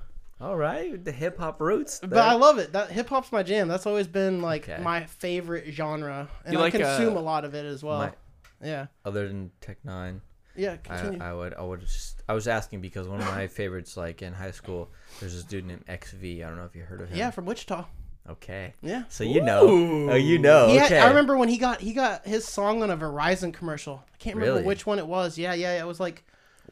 [0.41, 1.99] All right, the hip hop roots.
[2.01, 2.73] but I love it.
[2.73, 3.67] That hip hop's my jam.
[3.67, 4.81] That's always been like Okay.
[4.83, 7.99] my favorite genre, and You I like, consume uh, a lot of it as well.
[7.99, 8.11] My-
[8.61, 10.19] yeah, Other than Tech N9ne,
[10.55, 10.73] yeah.
[10.89, 11.21] I, Continue.
[11.21, 14.33] I would I would just I was asking because one of my favorites like in
[14.33, 14.89] high school
[15.19, 16.23] there's this dude named XV.
[16.23, 17.17] I don't know if you heard of him.
[17.17, 17.85] yeah, from Wichita.
[18.29, 18.73] Okay.
[18.81, 19.03] Yeah.
[19.09, 19.61] So you know.
[20.11, 20.69] Oh, you know.
[20.69, 20.99] Had- okay.
[20.99, 24.03] I remember when he got he got his song on a Verizon commercial.
[24.13, 24.65] I can't remember Really?
[24.67, 25.37] which one it was.
[25.37, 26.23] Yeah, yeah, it was like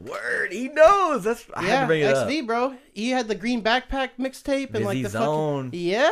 [0.05, 0.51] Word.
[0.51, 1.23] He knows.
[1.23, 2.29] That's I had yeah, to bring it up.
[2.29, 2.75] XV, bro.
[2.93, 5.65] He had the green backpack mixtape and like the Zone.
[5.65, 6.09] fucking yeah.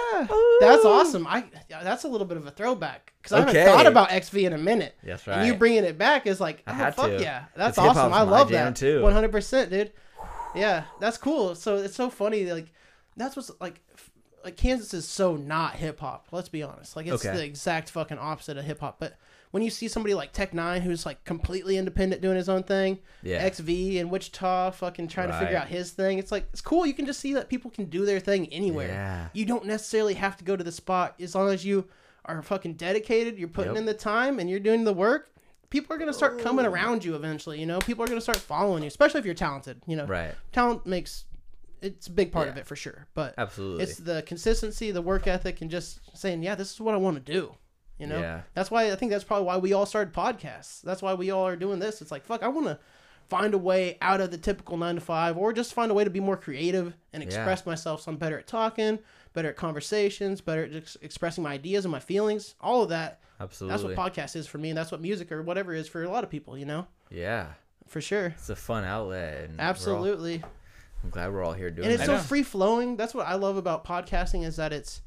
[0.59, 1.25] That's awesome.
[1.27, 3.59] I that's a little bit of a throwback because I Okay.
[3.59, 4.95] haven't thought about XV in a minute.
[5.03, 5.39] That's right.
[5.39, 7.21] And you bringing it back is like, oh had fuck to.
[7.21, 8.13] yeah, that's awesome.
[8.13, 9.01] I love that too.
[9.01, 9.91] One hundred percent, dude.
[10.55, 11.55] Yeah, that's cool.
[11.55, 12.45] So it's so funny.
[12.51, 12.71] Like
[13.17, 13.81] that's what's like.
[14.41, 16.27] Like Kansas is so not hip hop.
[16.31, 16.95] Let's be honest.
[16.95, 17.35] Like it's Okay.
[17.35, 18.95] the exact fucking opposite of hip hop.
[18.97, 19.17] But
[19.51, 22.99] when you see somebody like Tech N9ne who's like completely independent doing his own thing,
[23.23, 23.43] Yeah.
[23.49, 26.19] XV and Wichita fucking trying to figure out his thing.
[26.19, 26.85] It's like it's cool.
[26.85, 28.89] You can just see that people can do their thing anywhere.
[28.89, 29.27] Yeah.
[29.33, 31.87] You don't necessarily have to go to the spot as long as you
[32.25, 33.39] are fucking dedicated.
[33.39, 33.79] You're putting Yep.
[33.79, 35.31] in the time and you're doing the work.
[35.71, 37.59] People are gonna start coming around you eventually.
[37.59, 39.81] You know, people are gonna start following you, especially if you're talented.
[39.87, 40.35] You know, Right.
[40.51, 41.25] talent makes
[41.81, 43.07] it's a big part of it for sure.
[43.13, 43.83] But Absolutely.
[43.83, 47.23] it's the consistency, the work ethic, and just saying, yeah, this is what I want
[47.25, 47.55] to do.
[47.99, 48.41] You know, Yeah.
[48.53, 50.81] that's why I think that's probably why we all started podcasts.
[50.81, 52.01] That's why we all are doing this.
[52.01, 52.79] It's like, fuck, I want to
[53.27, 56.03] find a way out of the typical nine to five, or just find a way
[56.03, 58.01] to be more creative and express myself.
[58.01, 58.97] So I'm better at talking,
[59.33, 62.55] better at conversations, better at just expressing my ideas and my feelings.
[62.61, 63.19] All of that.
[63.39, 63.93] Absolutely.
[63.93, 66.09] That's what podcast is for me, and that's what music or whatever is for a
[66.09, 66.57] lot of people.
[66.57, 67.47] You know, yeah.
[67.87, 68.27] for sure.
[68.27, 69.43] It's a fun outlet.
[69.45, 70.43] and we're all- Absolutely.
[71.03, 71.91] I'm glad we're all here doing it.
[71.93, 72.17] and it's it.
[72.17, 72.97] so free flowing.
[72.97, 75.01] That's what I love about podcasting is that it's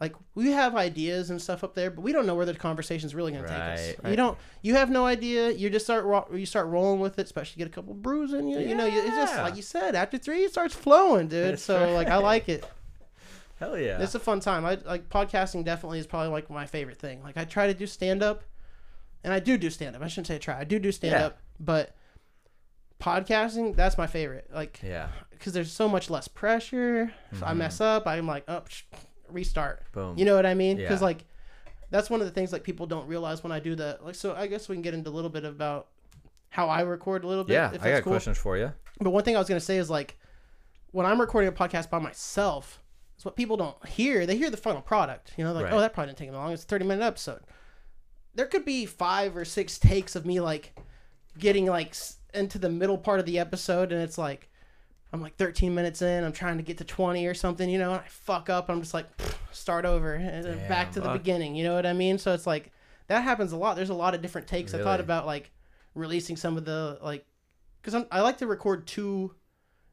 [0.00, 3.14] like we have ideas and stuff up there, but we don't know where the conversation's
[3.14, 3.94] really going to take us.
[4.02, 4.38] Right, You don't.
[4.62, 5.50] You have no idea.
[5.50, 8.48] You just start ro- you start rolling with it, especially get a couple brews in
[8.48, 8.58] you.
[8.60, 9.94] You know, you- it's just like you said.
[9.94, 11.52] After three, it starts flowing, dude.
[11.52, 12.64] That's so like I like it.
[13.58, 14.00] Hell yeah.
[14.00, 14.64] It's a fun time.
[14.64, 15.66] I like podcasting.
[15.66, 17.22] Definitely is probably like my favorite thing.
[17.22, 18.42] Like I try to do stand up,
[19.22, 20.02] and I do do stand up.
[20.02, 20.58] I shouldn't say I try.
[20.58, 21.94] I do do stand up, but
[22.98, 24.48] podcasting that's my favorite.
[24.50, 25.08] Like yeah.
[25.30, 27.12] because there's so much less pressure.
[27.32, 27.58] If I mm-hmm.
[27.58, 28.84] mess up, I'm like, oh, psh,
[29.32, 29.82] restart.
[29.92, 30.16] Boom.
[30.18, 30.76] You know what I mean?
[30.76, 31.06] Because Yeah.
[31.06, 31.24] like
[31.90, 34.04] that's one of the things like people don't realize when I do that.
[34.04, 35.88] Like, so I guess we can get into a little bit about
[36.50, 37.54] how I record a little bit.
[37.54, 38.12] Yeah, if I got cool.
[38.12, 38.72] questions for you.
[39.00, 40.16] But one thing I was gonna say is like,
[40.92, 42.80] when I'm recording a podcast by myself,
[43.16, 44.24] it's what people don't hear.
[44.26, 45.32] They hear the final product.
[45.36, 45.72] You know, like, oh, Right.
[45.74, 46.52] oh, that probably didn't take me long.
[46.52, 47.40] It's a 30 minute episode.
[48.34, 50.78] There could be five or six takes of me like
[51.38, 51.94] getting like
[52.34, 54.48] into the middle part of the episode, and it's like.
[55.12, 56.22] I'm like 13 minutes in.
[56.24, 58.68] I'm trying to get to 20 or something, you know, and I fuck up.
[58.68, 59.06] I'm just like,
[59.52, 61.54] start over and back Damn, to the beginning.
[61.56, 62.18] You know what I mean?
[62.18, 62.70] So it's like
[63.08, 63.74] that happens a lot.
[63.76, 64.72] There's a lot of different takes.
[64.74, 65.50] I thought about like
[65.94, 67.24] releasing some of the like
[67.82, 69.34] because I like to record two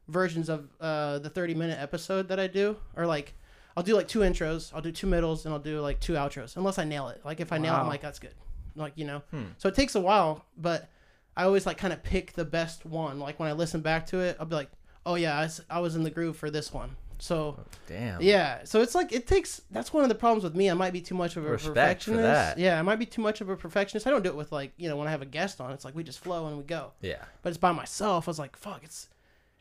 [0.06, 3.34] versions of uh, the 30 minute episode that I do, or like
[3.76, 6.56] I'll do like two intros, I'll do two middles, and I'll do like two outros,
[6.56, 7.20] unless I nail it.
[7.24, 8.34] Like if I nail it, I'm like that's good.
[8.76, 9.44] Like you know, Hmm.
[9.58, 10.88] so it takes a while, but
[11.36, 13.18] I always like kind of pick the best one.
[13.18, 14.70] Like when I listen back to it, I'll be like,
[15.08, 16.90] oh yeah, I was in the groove for this one.
[17.20, 18.22] So Damn.
[18.22, 19.60] yeah, so it's like it takes.
[19.72, 20.70] That's one of the problems with me.
[20.70, 22.22] I might be too much of a Respect for perfectionist.
[22.22, 22.58] that.
[22.58, 24.06] Yeah, I might be too much of a perfectionist.
[24.06, 25.72] I don't do it with like you know when I have a guest on.
[25.72, 26.92] It's like we just flow and we go.
[27.00, 27.24] Yeah.
[27.42, 28.28] But it's by myself.
[28.28, 29.08] I was like, fuck, it's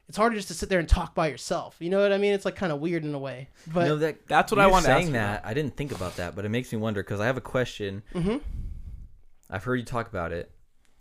[0.07, 1.75] it's harder just to sit there and talk by yourself.
[1.79, 2.33] You know what I mean?
[2.33, 3.49] It's like kind of weird in a way.
[3.73, 5.41] But you know, that, That's what you I wanted to ask saying you that.
[5.45, 8.03] I didn't think about that, but it makes me wonder because I have a question.
[8.13, 8.41] Mhm.
[9.49, 10.51] I've heard you talk about it,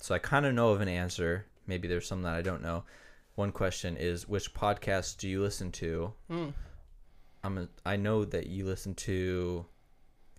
[0.01, 1.45] so I kind of know of an answer.
[1.67, 2.85] Maybe there's some that I don't know.
[3.37, 6.13] One question is, which podcasts do you listen to?
[6.31, 6.53] Mm.
[7.45, 9.65] I'm a, I know that you listen to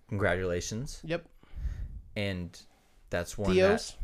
[0.08, 1.26] Congratulations, yep,
[2.16, 2.58] and
[3.10, 3.96] that's one Theo's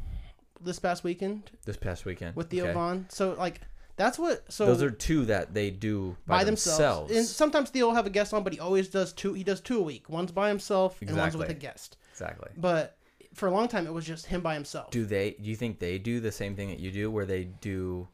[0.60, 2.72] this past weekend this past weekend with Theo okay.
[2.74, 3.06] Von.
[3.08, 3.60] So like
[3.96, 4.50] that's what.
[4.52, 6.78] So Those are two that they do by, by themselves.
[6.78, 7.16] themselves.
[7.16, 9.32] And sometimes Theo will have a guest on, but he always does two.
[9.32, 10.08] He does two a week.
[10.08, 11.96] One's by himself and one's with a guest.
[12.12, 12.50] exactly.
[12.56, 12.98] But
[13.34, 14.90] for a long time, it was just him by himself.
[14.90, 15.36] Do they?
[15.40, 18.08] Do you think they do the same thing that you do, where they do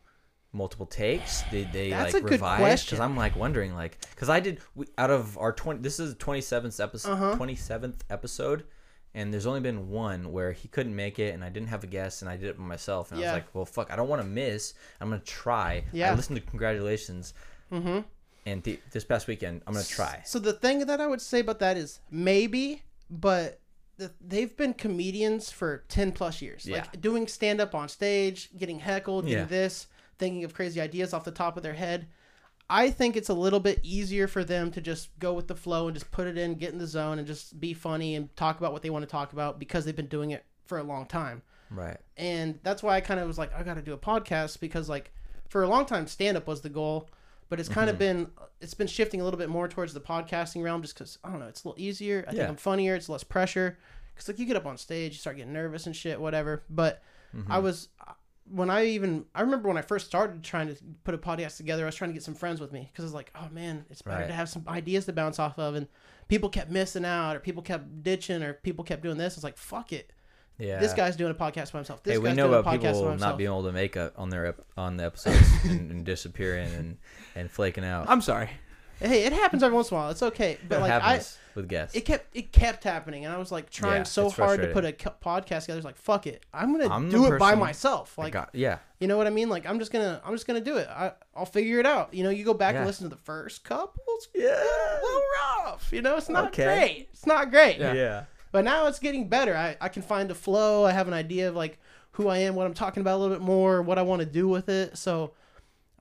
[0.52, 1.42] multiple takes?
[1.50, 2.58] Did they That's like a good revise?
[2.60, 2.96] question.
[2.96, 5.80] Because I'm like wondering, like, because I did we, out of our twenty.
[5.80, 7.12] This is twenty seventh episode.
[7.12, 7.34] Uh-huh.
[7.36, 8.64] Twenty seventh episode.
[9.12, 11.88] And there's only been one where he couldn't make it, and I didn't have a
[11.88, 13.10] guest, and I did it by myself.
[13.10, 13.32] And I Yeah.
[13.32, 14.74] was like, "Well, fuck, I don't want to miss.
[15.00, 16.12] I'm gonna try." Yeah.
[16.12, 17.34] I listened to congratulations,
[17.72, 18.00] Mm-hmm.
[18.46, 20.22] and th- this past weekend, I'm gonna try.
[20.24, 23.58] So the thing that I would say about that is maybe, but
[23.96, 26.64] the, they've been comedians for ten plus years.
[26.64, 26.76] Yeah.
[26.76, 29.44] Like doing stand up on stage, getting heckled, getting Yeah.
[29.46, 29.88] this,
[30.20, 32.06] thinking of crazy ideas off the top of their head.
[32.68, 35.88] I think it's a little bit easier for them to just go with the flow
[35.88, 38.58] and just put it in, get in the zone, and just be funny and talk
[38.60, 41.06] about what they want to talk about because they've been doing it for a long
[41.06, 41.42] time.
[41.72, 41.98] Right.
[42.16, 44.88] and that's why I kind of was like, I got to do a podcast because
[44.88, 45.12] like
[45.48, 47.08] for a long time, stand up was the goal,
[47.48, 48.22] but it's kind of Mm-hmm.
[48.24, 51.30] been it's been shifting a little bit more towards the podcasting realm just because I
[51.30, 52.24] don't know, it's a little easier.
[52.28, 52.94] I think I'm funnier.
[52.94, 53.78] It's less pressure
[54.14, 56.62] because like you get up on stage, you start getting nervous and shit, whatever.
[56.70, 57.02] But
[57.36, 57.52] Mm-hmm.
[57.52, 57.88] I was
[58.52, 61.84] when I even I remember when I first started trying to put a podcast together,
[61.84, 63.84] I was trying to get some friends with me because I was like, oh man,
[63.90, 64.26] it's better Right.
[64.26, 65.86] to have some ideas to bounce off of, and
[66.28, 69.34] people kept missing out, or people kept ditching, or people kept doing this.
[69.34, 70.12] It's like fuck it.
[70.58, 70.78] Yeah.
[70.78, 72.02] This guy's doing a podcast by himself.
[72.02, 73.72] This hey, we guy's know doing about a podcast by people not being able to
[73.72, 76.98] make up on their on the episodes and, and disappearing and,
[77.34, 78.10] and flaking out.
[78.10, 78.50] I'm sorry.
[79.00, 80.10] Hey, it happens every once in a while.
[80.10, 81.96] It's okay, but it like happens with guests.
[81.96, 84.60] I, it kept it kept happening, and I was like trying Yeah, so it's hard
[84.60, 85.78] to put a co- podcast together.
[85.78, 88.18] It's like fuck it, I'm gonna I'm the do it by person- myself.
[88.18, 89.48] I Like got- yeah, you know what I mean?
[89.48, 90.88] Like I'm just gonna I'm just gonna do it.
[90.88, 92.12] I I'll figure it out.
[92.14, 92.80] You know, you go back Yeah.
[92.80, 94.02] and listen to the first couple.
[94.08, 94.48] It's Yeah.
[94.62, 95.22] a little
[95.64, 95.88] rough.
[95.92, 96.64] You know, it's not Okay.
[96.64, 97.08] great.
[97.12, 97.78] It's not great.
[97.78, 98.24] yeah.
[98.52, 99.56] But now it's getting better.
[99.56, 100.84] I, I can find a flow.
[100.84, 101.78] I have an idea of like
[102.12, 104.26] who I am, what I'm talking about a little bit more, what I want to
[104.26, 104.98] do with it.
[104.98, 105.32] So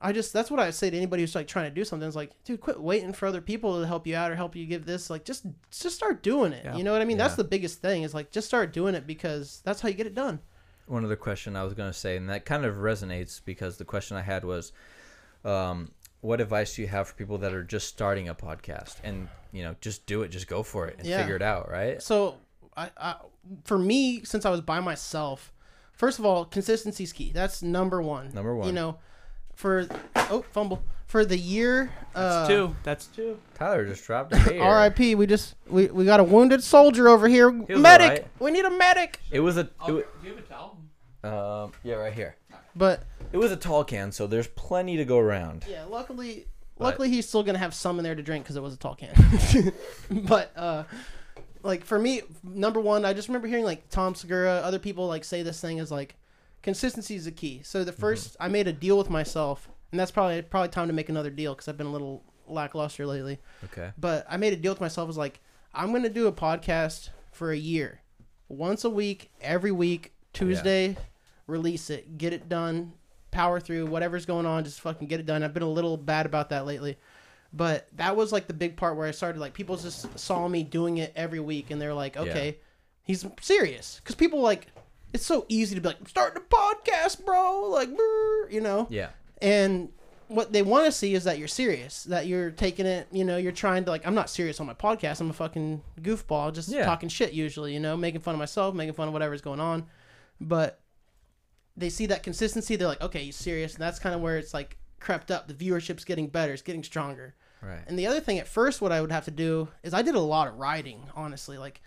[0.02, 2.06] I just that's what I say to anybody who's like trying to do something.
[2.06, 4.64] It's like, dude, quit waiting for other people to help you out or help you
[4.66, 5.10] give this.
[5.10, 6.64] Like just just start doing it.
[6.64, 6.76] Yeah.
[6.76, 7.18] You know what I mean?
[7.18, 10.06] That's the biggest thing is like just start doing it because that's how you get
[10.06, 10.40] it done.
[10.86, 13.84] One other question I was going to say, and that kind of resonates because the
[13.84, 14.72] question I had was,
[15.44, 19.28] um, what advice do you have for people that are just starting a podcast and
[19.52, 21.20] you know just do it, just go for it and Yeah.
[21.20, 22.02] figure it out, right?
[22.02, 22.36] So
[22.76, 23.14] I, I
[23.64, 25.52] for me, since I was by myself,
[25.92, 27.32] first of all, consistency's key.
[27.32, 28.32] That's number one.
[28.34, 28.66] Number one.
[28.66, 28.98] You know,
[29.60, 29.86] for
[30.16, 31.92] oh fumble for the year.
[32.14, 32.74] Uh, two.
[32.82, 33.38] That's two.
[33.54, 34.62] Tyler just dropped a hair.
[34.62, 35.14] R.I.P.
[35.14, 37.52] We just we, we got a wounded soldier over here.
[37.52, 38.08] He was Medic.
[38.08, 38.26] alright.
[38.40, 39.20] We need a medic.
[39.30, 40.78] It was a, it do you have a towel?
[41.22, 42.36] um, yeah, right here.
[42.74, 43.02] But
[43.32, 45.64] It was a tall can, so there's plenty to go around.
[45.68, 46.46] yeah, luckily
[46.78, 48.78] But- luckily he's still gonna have some in there to drink because it was a
[48.78, 49.12] tall can.
[50.10, 50.84] but uh,
[51.62, 55.24] like for me, number one, I just remember hearing like Tom Segura, other people like
[55.24, 56.14] say this thing is like
[56.62, 57.62] consistency is the key.
[57.64, 58.04] So the mm-hmm.
[58.04, 61.30] 1st I made a deal with myself, and that's probably probably time to make another
[61.30, 63.38] deal because I've been a little lackluster lately.
[63.64, 63.92] Okay.
[63.98, 65.06] But I made a deal with myself.
[65.06, 65.40] Was like,
[65.74, 68.00] I'm gonna do a podcast for a year,
[68.48, 70.96] once a week, every week, oh, Tuesday,
[71.46, 72.92] release it, get it done,
[73.30, 75.42] power through whatever's going on, just fucking get it done.
[75.42, 76.98] I've been a little bad about that lately,
[77.52, 80.62] but that was like the big part where I started like people just saw me
[80.62, 82.58] doing it every week, and they're like, okay,
[83.02, 84.66] he's serious because people like
[85.12, 87.68] it's so easy to be like I'm starting a podcast, bro.
[87.70, 87.88] Like,
[88.50, 88.86] you know.
[88.90, 89.10] Yeah.
[89.42, 89.90] And
[90.28, 93.36] what they want to see is that you're serious, that you're taking it, you know,
[93.36, 95.20] you're trying to like I'm not serious on my podcast.
[95.20, 96.84] I'm a fucking goofball, just Yeah.
[96.84, 99.86] talking shit usually, you know, making fun of myself, making fun of whatever's going on.
[100.40, 100.80] But
[101.76, 104.52] they see that consistency, they're like, okay, he's serious, and that's kind of where it's
[104.54, 105.48] like crept up.
[105.48, 107.34] The viewership's getting better, it's getting stronger.
[107.62, 107.80] Right.
[107.86, 110.14] And the other thing at first what I would have to do is I did
[110.14, 111.80] a lot of writing, honestly, like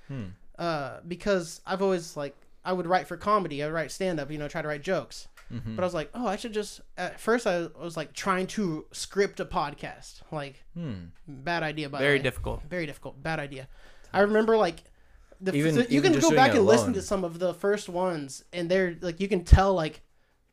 [0.60, 2.36] uh because I've always like
[2.66, 4.84] I would write for comedy, I would write stand up, you know, try to write
[4.84, 5.28] jokes.
[5.52, 5.76] Mm-hmm.
[5.76, 6.82] But I was like, oh, I should just.
[6.98, 10.22] At first, I was like trying to script a podcast.
[10.32, 11.06] Like, Hmm.
[11.28, 11.90] bad idea.
[11.90, 12.24] By Very the way.
[12.24, 12.64] difficult.
[12.70, 13.22] Very difficult.
[13.22, 13.68] Bad idea.
[14.14, 14.84] I remember like
[15.42, 18.44] the Even- you even can go back and listen to some of the first ones,
[18.54, 20.02] and they're like you can tell like,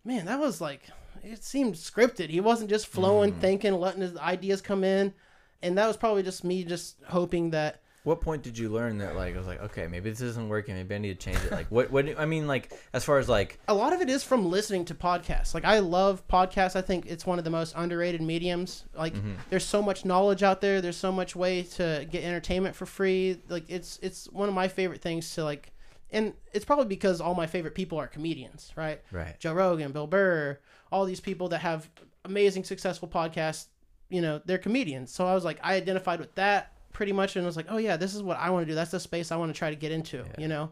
[0.04, 0.82] man, that was like
[1.22, 2.28] it seemed scripted.
[2.30, 3.40] He wasn't just flowing, Hmm.
[3.40, 5.14] thinking, letting his ideas come in,
[5.62, 9.14] and that was probably just me just hoping that What point did you learn that
[9.14, 10.74] like I was like, okay, maybe this isn't working.
[10.74, 11.52] Maybe I need to change it.
[11.52, 11.90] Like, what?
[11.90, 12.18] What?
[12.18, 14.94] I mean, like as far as like, a lot of it is from listening to
[14.94, 15.52] podcasts.
[15.52, 16.76] Like I love podcasts.
[16.76, 18.84] I think it's one of the most underrated mediums.
[18.94, 19.34] Like mm-hmm.
[19.50, 20.80] there's so much knowledge out there.
[20.80, 23.42] There's so much way to get entertainment for free.
[23.48, 25.72] Like it's it's one of my favorite things to like
[26.12, 29.00] and it's probably because all my favorite people are comedians, right?
[29.12, 29.38] Right.
[29.38, 30.58] Joe Rogan, Bill Burr,
[30.90, 31.88] all these people that have
[32.24, 33.66] amazing successful podcasts,
[34.08, 35.12] you know, they're comedians.
[35.12, 37.76] So I was like I identified with that pretty much and I was like, "Oh
[37.78, 38.74] yeah, this is what I want to do.
[38.74, 40.70] That's the space I want to try to get into," you know.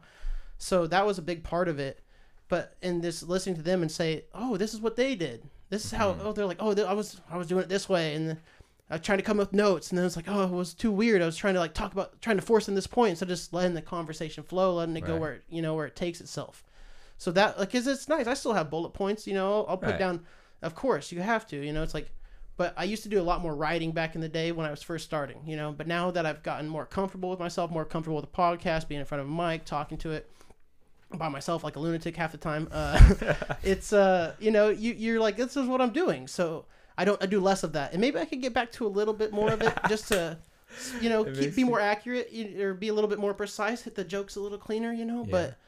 [0.58, 2.00] So that was a big part of it
[2.48, 5.42] but in this listening to them and say, "Oh, this is what they did.
[5.68, 6.26] This is how." Mm-hmm.
[6.26, 8.38] Oh, they're like, "Oh, th- I was I was doing it this way," and
[8.90, 10.72] I was trying to come up with notes, and then it's like, "Oh, it was
[10.72, 13.10] too weird." I was trying to like talk about trying to force in this point
[13.10, 15.84] instead of just letting the conversation flow, letting it go where it, you know where
[15.86, 16.64] it takes itself.
[17.18, 18.26] So that like, cause it's nice.
[18.26, 19.26] I still have bullet points.
[19.26, 19.98] You know, I'll put Right.
[19.98, 20.24] down.
[20.62, 21.56] Of course, you have to.
[21.62, 22.10] You know, it's like.
[22.58, 24.70] But I used to do a lot more writing back in the day when I
[24.70, 25.72] was first starting, you know.
[25.72, 28.98] But now that I've gotten more comfortable with myself, more comfortable with the podcast, being
[28.98, 30.28] in front of a mic, talking to it,
[31.14, 32.68] by myself like a lunatic half the time.
[32.70, 33.14] Uh,
[33.62, 36.26] it's uh, you know, you you're like this is what I'm doing.
[36.26, 38.86] So I don't I do less of that, and maybe I could get back to
[38.86, 40.38] a little bit more of it just to,
[41.00, 42.28] you know, keep, be more accurate
[42.58, 45.24] or be a little bit more precise, hit the jokes a little cleaner, you know.
[45.24, 45.30] Yeah.
[45.30, 45.58] But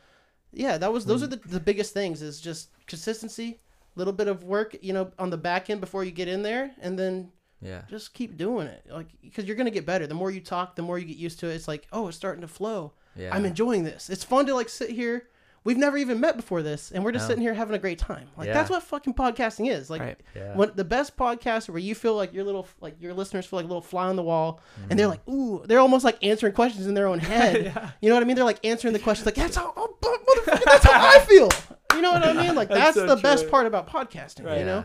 [0.52, 3.60] yeah, that was those are the the biggest things is just consistency,
[3.96, 6.72] little bit of work, you know, on the back end before you get in there,
[6.80, 10.06] and then yeah, just keep doing it, like because you're gonna get better.
[10.06, 11.54] The more you talk, the more you get used to it.
[11.54, 12.92] It's like oh, it's starting to flow.
[13.16, 13.34] yeah.
[13.34, 14.08] I'm enjoying this.
[14.10, 15.28] It's fun to like sit here.
[15.62, 17.28] We've never even met before this, and we're just No.
[17.28, 18.28] sitting here having a great time.
[18.36, 18.54] Like Yeah.
[18.54, 19.90] that's what fucking podcasting is.
[19.90, 20.20] Like Right.
[20.34, 20.54] Yeah.
[20.56, 23.64] when the best podcast where you feel like your little like your listeners feel like
[23.64, 24.96] a little fly on the wall, and Mm-hmm.
[24.96, 27.92] they're like, ooh, they're almost like answering questions in their own head.
[28.00, 28.36] You know what I mean?
[28.36, 31.50] They're like answering the questions like that's how oh, motherfucker, that's how I feel.
[31.94, 32.54] You know what I mean?
[32.54, 34.44] Like that's, so the best part about podcasting.
[34.44, 34.64] You Yeah.
[34.64, 34.84] know.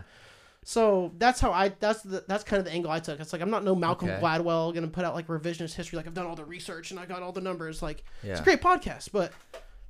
[0.67, 3.19] So that's how I that's the that's kind of the angle I took.
[3.19, 4.19] It's like I'm not no Malcolm Okay.
[4.21, 5.95] Gladwell gonna put out like revisionist history.
[5.95, 7.82] Like I've done all the research and I got all the numbers.
[7.84, 9.32] Like it's a great podcast, but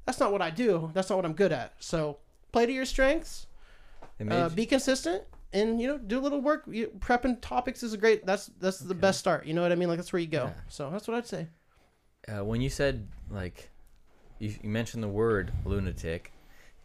[0.06, 0.92] that's not what I do.
[0.94, 1.74] That's not what I'm good at.
[1.80, 2.18] So
[2.52, 3.48] play to your strengths.
[4.30, 6.64] Uh, be consistent and you know do a little work.
[6.68, 8.26] You, prepping topics is a great.
[8.26, 9.46] That's that's the best start.
[9.46, 9.90] You know what I mean?
[9.90, 10.46] Like that's where you go.
[10.46, 10.54] Yeah.
[10.70, 11.48] So that's what I'd say.
[12.28, 13.70] uh, when you said like
[14.40, 16.32] you, you mentioned the word lunatic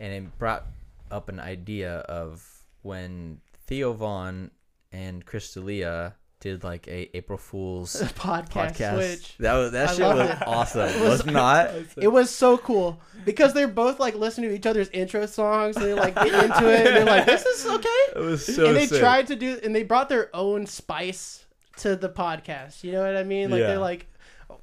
[0.00, 0.66] and it brought
[1.10, 4.50] up an idea of when Theo Von
[4.92, 8.95] and Chris D'Elia did like a April Fool's Podcast, podcast.
[8.95, 9.36] switch.
[9.38, 10.49] That was that I shit was it.
[10.49, 10.80] awesome.
[10.88, 11.70] It was, was- not.
[11.97, 15.76] It was so cool because they're both like listening to each other's intro songs.
[15.76, 16.86] And they like get into it.
[16.86, 19.01] And they're like, "This is okay." It was so and they sick.
[19.01, 21.45] tried to do, and they brought their own spice
[21.78, 22.82] to the podcast.
[22.84, 23.51] You know what I mean?
[23.51, 23.66] Like Yeah.
[23.68, 24.07] they're like,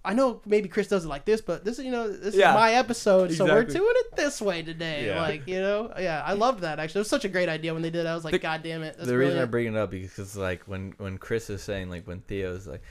[0.05, 2.51] I know maybe Chris does it like this, but this is you know this Yeah.
[2.51, 5.07] is my episode, so we're doing it this way today.
[5.07, 5.21] Yeah.
[5.21, 6.99] Like you know, yeah, I love that actually.
[6.99, 8.05] It was such a great idea when they did.
[8.05, 8.09] it.
[8.09, 8.95] I was like, The- God damn it!
[8.97, 11.89] That's the reason I brilliant." bring it up because like when when Chris is saying
[11.89, 12.81] like when Theo's like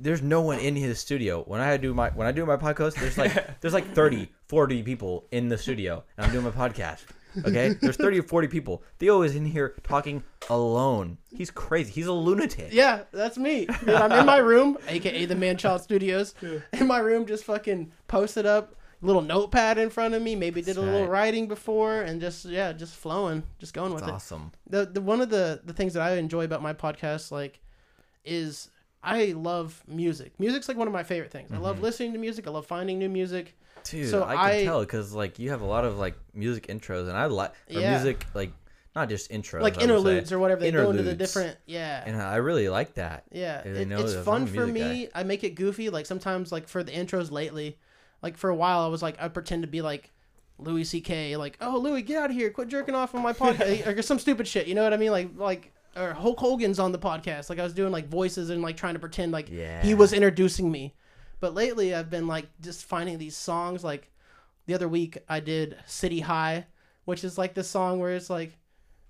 [0.00, 2.94] there's no one in his studio when I do my when I do my podcast
[2.94, 7.04] there's like there's like 30 40 people in the studio and I'm doing my podcast
[7.44, 12.06] okay there's 30 or 40 people Theo is in here talking alone he's crazy he's
[12.06, 13.66] a lunatic Yeah, that's me.
[13.66, 16.34] Dude, I'm in my room, aka the Man Child Studios.
[16.72, 20.34] In my room, just fucking posted up, little notepad in front of me.
[20.36, 21.10] Maybe did a little Right.
[21.10, 24.14] writing before, and just yeah, just flowing, just going with It's it.
[24.14, 27.60] awesome the the one of the the things that I enjoy about my podcast like
[28.24, 28.70] is
[29.02, 30.32] I love music.
[30.40, 31.50] Music's like one of my favorite things.
[31.52, 31.64] I Mm-hmm.
[31.64, 32.46] love listening to music.
[32.46, 33.56] I love finding new music.
[33.90, 36.66] Dude So I can I- tell because like you have a lot of like music
[36.68, 37.90] intros and I like Yeah.
[37.96, 38.52] music like
[38.94, 42.02] not just intros Like I interludes or whatever they go into the different yeah.
[42.06, 45.08] and I really like that Yeah, it, it's fun for me.
[45.14, 45.90] I make it goofy.
[45.90, 47.78] Like sometimes, like for the intros lately,
[48.22, 50.12] like for a while, I was like, I pretend to be like
[50.58, 51.36] Louis C.K.
[51.36, 52.48] Like, oh Louis, get out of here!
[52.48, 54.66] Quit jerking off on my podcast, or some stupid shit.
[54.66, 55.10] You know what I mean?
[55.10, 57.50] Like, like or Hulk Hogan's on the podcast.
[57.50, 59.82] Like I was doing like voices and like trying to pretend like Yeah.
[59.82, 60.94] he was introducing me.
[61.40, 64.10] But lately, I've been like just finding these songs like
[64.66, 66.66] the other week I did City High,
[67.04, 68.56] which is like this song where it's like,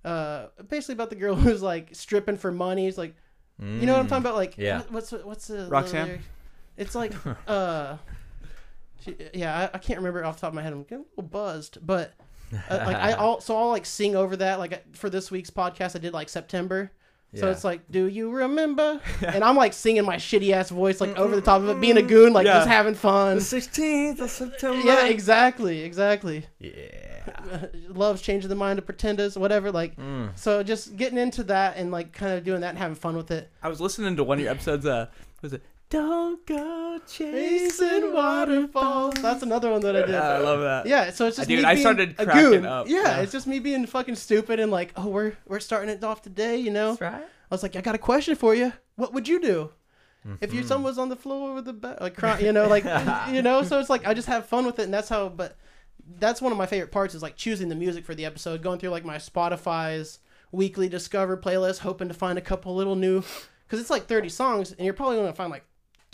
[0.05, 2.87] uh, basically about the girl who's like stripping for money.
[2.87, 3.14] It's like,
[3.59, 4.35] you know what I'm talking about?
[4.35, 4.83] Like, Yeah.
[4.91, 6.07] what's what's the the Roxanne?
[6.09, 6.20] lyric?
[6.77, 7.12] It's like,
[7.49, 7.97] uh,
[9.01, 10.72] she, yeah, I, I can't remember off the top of my head.
[10.72, 12.12] I'm getting a little buzzed, but
[12.53, 14.59] uh, like I all so I'll like sing over that.
[14.59, 16.93] Like for this week's podcast, I did like September.
[17.37, 17.53] So Yeah.
[17.53, 19.01] it's like, do you remember?
[19.20, 21.97] and I'm like singing my shitty ass voice, like over the top of it, being
[21.97, 22.55] a goon, like Yeah.
[22.55, 23.39] just having fun.
[23.39, 24.80] 16th of September.
[24.87, 26.47] Yeah, exactly, exactly.
[26.59, 27.66] Yeah.
[27.89, 29.70] Love's changing the mind of pretenders, whatever.
[29.70, 30.30] Like, Mm.
[30.39, 33.30] so just getting into that and like kind of doing that and having fun with
[33.30, 33.51] it.
[33.62, 34.87] I was listening to one of your episodes.
[34.87, 35.07] Uh,
[35.43, 37.32] was it Don't Go Chasing
[37.70, 39.14] Chasing waterfalls.
[39.22, 40.11] That's another one that I did.
[40.11, 40.87] Yeah, I love that.
[40.87, 42.66] Yeah, so it's just Dude, me I being started a cracking goon.
[42.66, 42.89] up.
[42.89, 43.20] Yeah, Yeah.
[43.20, 46.57] it's just me being fucking stupid and like, oh, we're we're starting it off today,
[46.57, 46.91] you know.
[46.97, 47.22] That's right.
[47.22, 48.72] I was like, I got a question for you.
[48.97, 49.70] What would you do
[50.24, 50.55] if Mm-hmm.
[50.57, 52.82] your son was on the floor with the bed, like crying, you know, like
[53.32, 53.62] you know?
[53.62, 55.28] So it's like I just have fun with it, and that's how.
[55.28, 55.57] But
[56.18, 58.80] that's one of my favorite parts is like choosing the music for the episode, going
[58.80, 60.18] through like my Spotify's
[60.51, 63.22] weekly discover playlist, hoping to find a couple little new,
[63.66, 65.64] because it's like thirty songs, and you're probably gonna find like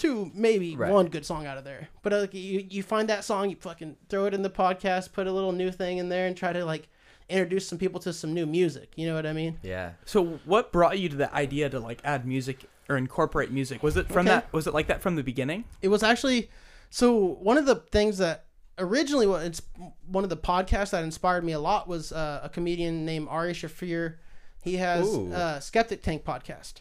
[0.02, 0.90] two, maybe Right.
[0.92, 1.88] one good song out of there.
[2.02, 5.12] But uh, like you, you find that song, you fucking throw it in the podcast,
[5.12, 6.88] put a little new thing in there, and try to like
[7.28, 8.92] introduce some people to some new music.
[8.96, 9.58] You know what I mean?
[9.62, 9.92] Yeah.
[10.04, 13.82] So what brought you to the idea to like add music or incorporate music?
[13.82, 14.36] Was it from Okay.
[14.36, 14.52] that?
[14.52, 15.64] Was it like that from the beginning?
[15.80, 16.50] It was actually
[16.90, 18.44] so one of the things that
[18.78, 19.62] originally what it's
[20.06, 23.52] one of the podcasts that inspired me a lot was uh, a comedian named Ari
[23.52, 24.16] Shaffir.
[24.62, 25.32] He has Ooh.
[25.32, 26.74] a Skeptic Tank podcast,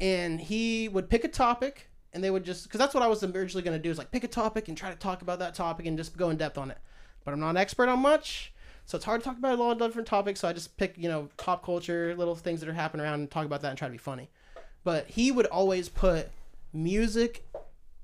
[0.00, 3.22] and he would pick a topic, and they would just because that's what I was
[3.22, 5.54] originally going to do is like pick a topic and try to talk about that
[5.54, 6.78] topic and just go in depth on it.
[7.24, 8.52] But I'm not an expert on much,
[8.84, 10.40] so it's hard to talk about a lot of different topics.
[10.40, 13.30] So I just pick you know pop culture, little things that are happening around, and
[13.30, 14.30] talk about that and try to be funny.
[14.84, 16.30] But he would always put
[16.72, 17.46] music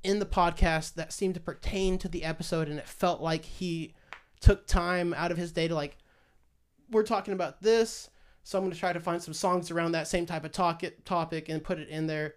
[0.05, 3.95] in the podcast that seemed to pertain to the episode and it felt like he
[4.41, 5.97] took time out of his day to like
[6.91, 8.09] we're talking about this
[8.45, 10.83] so i'm going to try to find some songs around that same type of talk
[11.05, 12.35] topic and put it in there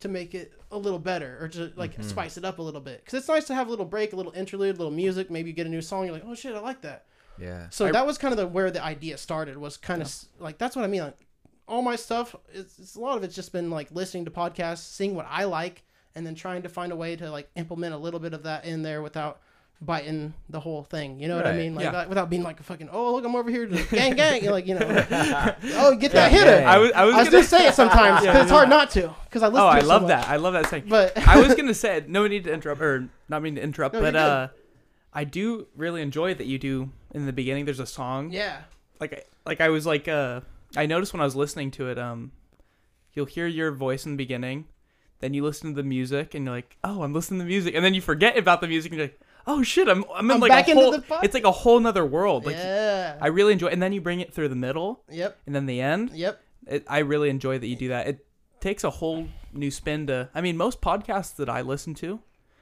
[0.00, 2.02] to make it a little better or to like mm-hmm.
[2.02, 4.16] spice it up a little bit because it's nice to have a little break a
[4.16, 6.54] little interlude a little music maybe you get a new song you're like oh shit
[6.54, 7.04] i like that
[7.38, 7.66] Yeah.
[7.70, 10.76] so that was kind of the where the idea started was kind of like that's
[10.76, 11.02] what I mean.
[11.02, 11.26] Like
[11.66, 14.78] all my stuff, it's, it's a lot of it's just been like listening to podcasts,
[14.78, 15.84] seeing what I like,
[16.14, 18.64] and then trying to find a way to like implement a little bit of that
[18.64, 19.40] in there without
[19.82, 21.18] biting the whole thing.
[21.20, 21.74] You know what I mean?
[21.74, 21.92] Like Yeah.
[21.92, 24.42] that- without being like a fucking oh look I'm over here to gang gang.
[24.42, 24.86] You're like you know
[25.74, 26.44] oh get that hitter.
[26.58, 26.66] gang.
[26.66, 28.90] I was I was, I was gonna gonna say it sometimes because it's hard not
[28.92, 29.60] to because I listen.
[29.62, 30.08] Oh, to I it so love much.
[30.08, 30.28] that.
[30.28, 30.84] I love that saying.
[30.88, 34.00] But I was gonna say no need to interrupt or not mean to interrupt, No,
[34.02, 34.48] but uh,
[35.14, 37.64] I do really enjoy that you do in the beginning.
[37.64, 38.30] There's a song.
[38.32, 38.62] yeah,
[39.00, 40.42] Like I- like I was like uh,
[40.76, 41.98] I noticed when I was listening to it.
[41.98, 42.32] Um,
[43.14, 44.66] you'll hear your voice in the beginning,
[45.20, 47.74] then you listen to the music and you're like, oh, I'm listening to the music,
[47.74, 50.36] and then you forget about the music and you're like, oh shit, I'm I'm in
[50.36, 51.20] I'm like back a into whole.
[51.22, 52.46] it's like a whole nother world.
[52.46, 53.16] Like yeah.
[53.20, 55.38] I really enjoy, and then you bring it through the middle yep.
[55.46, 56.10] and then the end.
[56.10, 56.40] Yep.
[56.66, 58.06] it, I really enjoy that you do that.
[58.08, 58.26] It
[58.60, 60.28] takes a whole new spin to.
[60.34, 62.20] I mean, most podcasts that I listen to,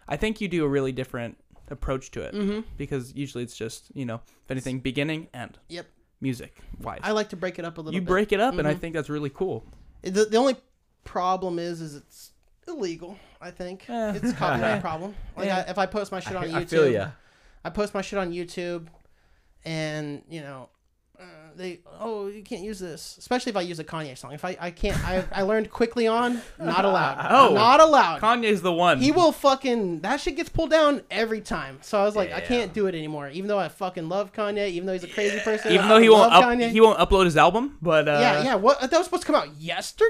[0.08, 1.36] I think you do a really different
[1.70, 2.60] approach to it Mm-hmm.
[2.78, 5.58] because usually it's just you know, if anything, beginning end.
[5.68, 5.86] Yep.
[6.20, 7.92] Music wise, I like to break it up a little.
[7.92, 7.94] Bit.
[7.96, 8.08] You bit.
[8.08, 8.80] break it up, and I Mhm.
[8.80, 9.64] think that's really cool.
[10.02, 10.56] The, the only
[11.04, 12.32] problem is, is it's
[12.66, 13.16] illegal.
[13.40, 14.12] I think Eh.
[14.16, 15.14] it's a copyright problem.
[15.36, 15.64] Like Yeah.
[15.66, 17.12] I, if I post my shit on I, YouTube, I feel.
[17.64, 18.86] I post my shit on YouTube,
[19.64, 20.68] and you know,
[21.58, 24.32] they oh you can't use this, especially if I use a Kanye song.
[24.32, 27.18] If I I can't, I I learned quickly on not allowed.
[27.30, 27.54] Oh.
[27.54, 28.20] not allowed.
[28.22, 28.98] Kanye's the one.
[29.00, 31.78] he will fucking that shit gets pulled down every time.
[31.82, 33.28] So I was like, I can't do it anymore.
[33.28, 35.98] Even though I fucking love Kanye, even though he's a crazy person, even I though
[35.98, 36.70] he won't up, Kanye.
[36.70, 38.54] he won't upload his album, but uh, yeah, yeah.
[38.54, 40.08] What that was supposed to come out yesterday?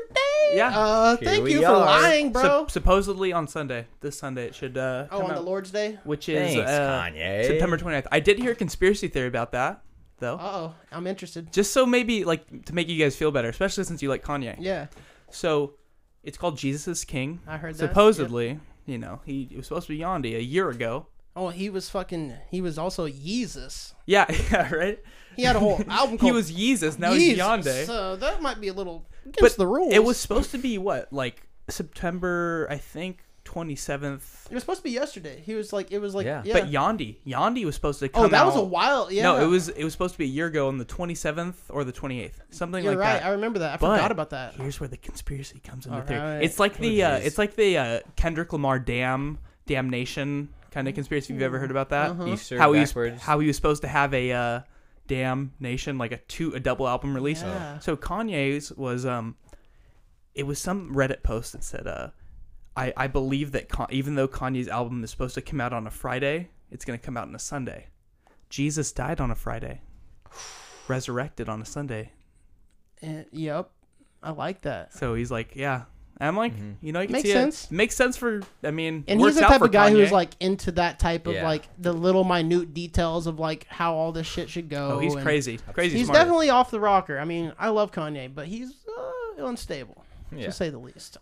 [0.54, 0.68] Yeah.
[0.78, 2.42] Uh, Here thank we you for lying, bro.
[2.42, 4.76] sup- supposedly on Sunday, this Sunday it should.
[4.78, 5.98] Uh, oh, come on the Lord's Day.
[6.04, 7.46] which is Thanks, uh, Kanye.
[7.46, 8.06] September 29th.
[8.12, 9.82] I did hear a conspiracy theory about that,
[10.18, 10.34] though.
[10.36, 11.52] Uh oh, I'm interested.
[11.52, 14.56] just so maybe like to make you guys feel better, especially since you like Kanye.
[14.58, 14.86] Yeah,
[15.30, 15.74] So
[16.22, 17.40] it's called Jesus is King.
[17.46, 17.88] I heard that.
[17.88, 21.06] Supposedly, you know, he was supposed to be Yandhi a year ago.
[21.36, 22.34] Oh, he was fucking.
[22.50, 23.94] He was also Yeezus.
[24.06, 24.98] Yeah, yeah, right.
[25.36, 26.98] He had a whole album He was Yeezus.
[26.98, 27.86] Now he's Yeezus, Yandhi.
[27.86, 29.94] So that might be a little against But the rules.
[29.94, 33.22] it was supposed to be what, like September, I think,
[33.58, 34.46] twenty seventh.
[34.50, 35.42] It was supposed to be yesterday.
[35.44, 35.90] He was like.
[35.90, 36.26] It was like.
[36.26, 36.42] Yeah.
[36.44, 36.52] Yeah.
[36.54, 39.10] But Yandhi, Yandhi was supposed to come oh, that was a while.
[39.10, 39.24] Yeah.
[39.24, 41.60] No, it was it was supposed to be a year ago on the twenty seventh
[41.68, 43.20] or the twenty eighth, something You're like right.
[43.20, 43.26] that.
[43.26, 43.74] I remember that.
[43.74, 44.54] I But forgot about that.
[44.54, 46.44] Here's where the conspiracy comes into All theory.
[46.44, 51.32] It's like the uh, it's like the uh, Kendrick Lamar damn damnation kind of conspiracy.
[51.32, 52.26] You've ever heard about that, Uh-huh.
[52.28, 54.60] Easter how he was, how he was supposed to have a uh,
[55.08, 57.42] damn nation like a two a double album release.
[57.42, 57.78] Yeah.
[57.80, 59.36] So Kanye's was um,
[60.34, 62.08] it was some Reddit post that said uh,
[62.78, 65.86] I I believe that Con- even though Kanye's album is supposed to come out on
[65.86, 67.86] a Friday, it's gonna come out on a Sunday.
[68.48, 69.80] Jesus died on a Friday,
[70.88, 72.12] resurrected on a Sunday.
[73.02, 73.70] And, yep,
[74.22, 74.92] I like that.
[74.94, 75.82] So he's like, yeah.
[76.20, 76.74] And I'm like, Mhm.
[76.80, 77.64] you know, you can Makes see sense.
[77.66, 77.70] It.
[77.70, 78.40] Makes sense for.
[78.64, 81.34] I mean, And works he's the type of guy who's like into that type of
[81.34, 81.44] Yeah.
[81.44, 84.92] like the little minute details of like how all this shit should go.
[84.94, 85.98] oh, he's and crazy, crazy.
[85.98, 86.18] He's smart.
[86.18, 87.18] definitely off the rocker.
[87.20, 90.46] I mean, I love Kanye, but he's uh, unstable Yeah.
[90.46, 91.18] to say the least.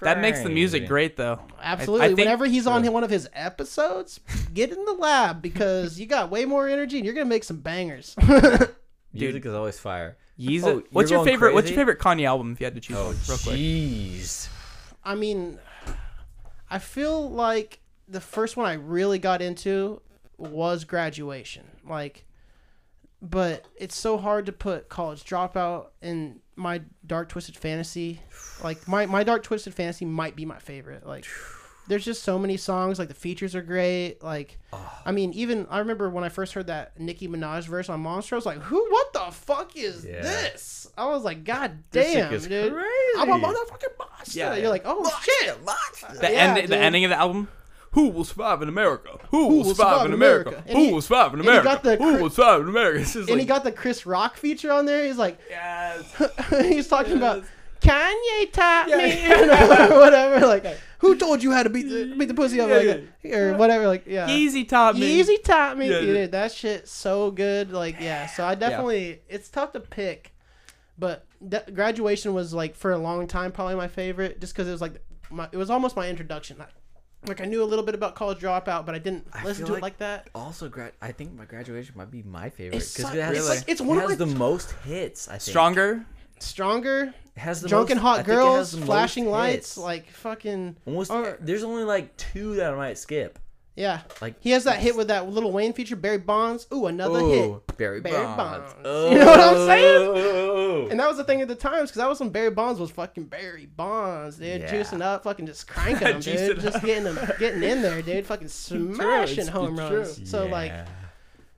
[0.00, 1.40] That makes the music great though.
[1.60, 2.08] Absolutely.
[2.08, 4.20] think- Whenever he's on one of his episodes,
[4.54, 7.58] get in the lab because you got way more energy and you're gonna make some
[7.60, 8.14] bangers.
[9.12, 10.16] Music is always fire.
[10.38, 10.64] Yeezus.
[10.64, 11.54] Oh, what's your going favorite?
[11.54, 12.52] What's your favorite Kanye album?
[12.52, 13.56] If you had to choose Oh, one, real quick.
[13.56, 14.48] jeez.
[15.02, 15.58] I mean,
[16.70, 20.00] I feel like the first one I really got into
[20.36, 21.64] was graduation.
[21.84, 22.24] Like,
[23.20, 28.20] but it's so hard to put college dropout in my dark twisted fantasy.
[28.62, 31.06] Like my my dark twisted fantasy might be my favorite.
[31.06, 31.24] Like,
[31.86, 32.98] there's just so many songs.
[32.98, 34.22] Like the features are great.
[34.22, 34.58] Like,
[35.06, 38.34] I mean, even I remember when I first heard that Nicki Minaj verse on Monster.
[38.34, 38.84] I was like, who?
[38.90, 40.20] What the fuck is Yeah.
[40.22, 40.90] this?
[40.98, 42.72] I was like, God This shit damn, gets dude.
[42.72, 42.88] crazy.
[43.18, 44.38] I'm a motherfucking monster.
[44.38, 45.56] Yeah, You're like, oh shit.
[46.20, 46.68] The Yeah, end.
[46.68, 47.48] The ending of the album.
[47.92, 49.18] Who will survive in America?
[49.30, 50.62] Who, will survive in America?
[50.66, 51.80] And Who he- will survive in and he America?
[51.82, 53.00] the Who cri- will survive in America?
[53.02, 55.06] It's just and like, he got the Chris Rock feature on there.
[55.06, 56.04] He's like, yes.
[56.50, 57.44] he's talking about
[57.80, 59.40] Kanye taught Yeah, me, yeah.
[59.40, 59.46] you
[59.88, 60.46] know, or whatever.
[60.46, 60.66] Like,
[60.98, 63.56] who told you how to beat the beat the pussy up Yeah, like that, or
[63.56, 63.86] whatever?
[63.86, 65.20] Like, yeah, Easy taught me.
[65.22, 66.16] Yeezy taught me, Yeah, dude.
[66.16, 66.26] yeah.
[66.26, 67.70] That shit's so good.
[67.72, 68.26] Like, yeah.
[68.26, 70.34] So I definitely, it's tough to pick,
[70.98, 71.24] but
[71.72, 75.00] graduation was like for a long time probably my favorite, just because it was like
[75.30, 76.58] my, it was almost my introduction.
[76.58, 76.68] Like,
[77.26, 79.66] like I knew a little bit about college dropout, but I didn't I listen feel
[79.68, 80.28] to it like- like that.
[80.34, 83.64] Also, gra- I think my graduation might be my favorite because it has, it's like-
[83.68, 85.28] it's it one of has my- the most hits.
[85.28, 86.06] I think Stronger.
[86.40, 89.76] Stronger, It has the drunken most, hot I think it has girls, flashing lights, hits.
[89.78, 91.10] like fucking almost.
[91.10, 93.38] or- there's only like two that I might skip.
[93.78, 94.00] Yeah.
[94.20, 96.66] Like He has that hit with that Lil Wayne feature, Barry Bonds.
[96.74, 97.76] Ooh, another hit.
[97.76, 98.74] Barry, Barry Bonds.
[98.74, 99.12] Bonds.
[99.12, 100.90] You know what I'm saying?
[100.90, 102.90] And that was the thing at the times, because that was when Barry Bonds was
[102.90, 104.62] fucking Barry Bonds, dude.
[104.62, 104.72] Yeah.
[104.74, 106.58] Juicing up, fucking just cranking them, dude.
[106.58, 106.62] up.
[106.64, 108.26] Just getting them, getting in there, dude.
[108.26, 110.16] Fucking smashing it's- home it's runs.
[110.16, 110.26] true.
[110.26, 110.72] So like,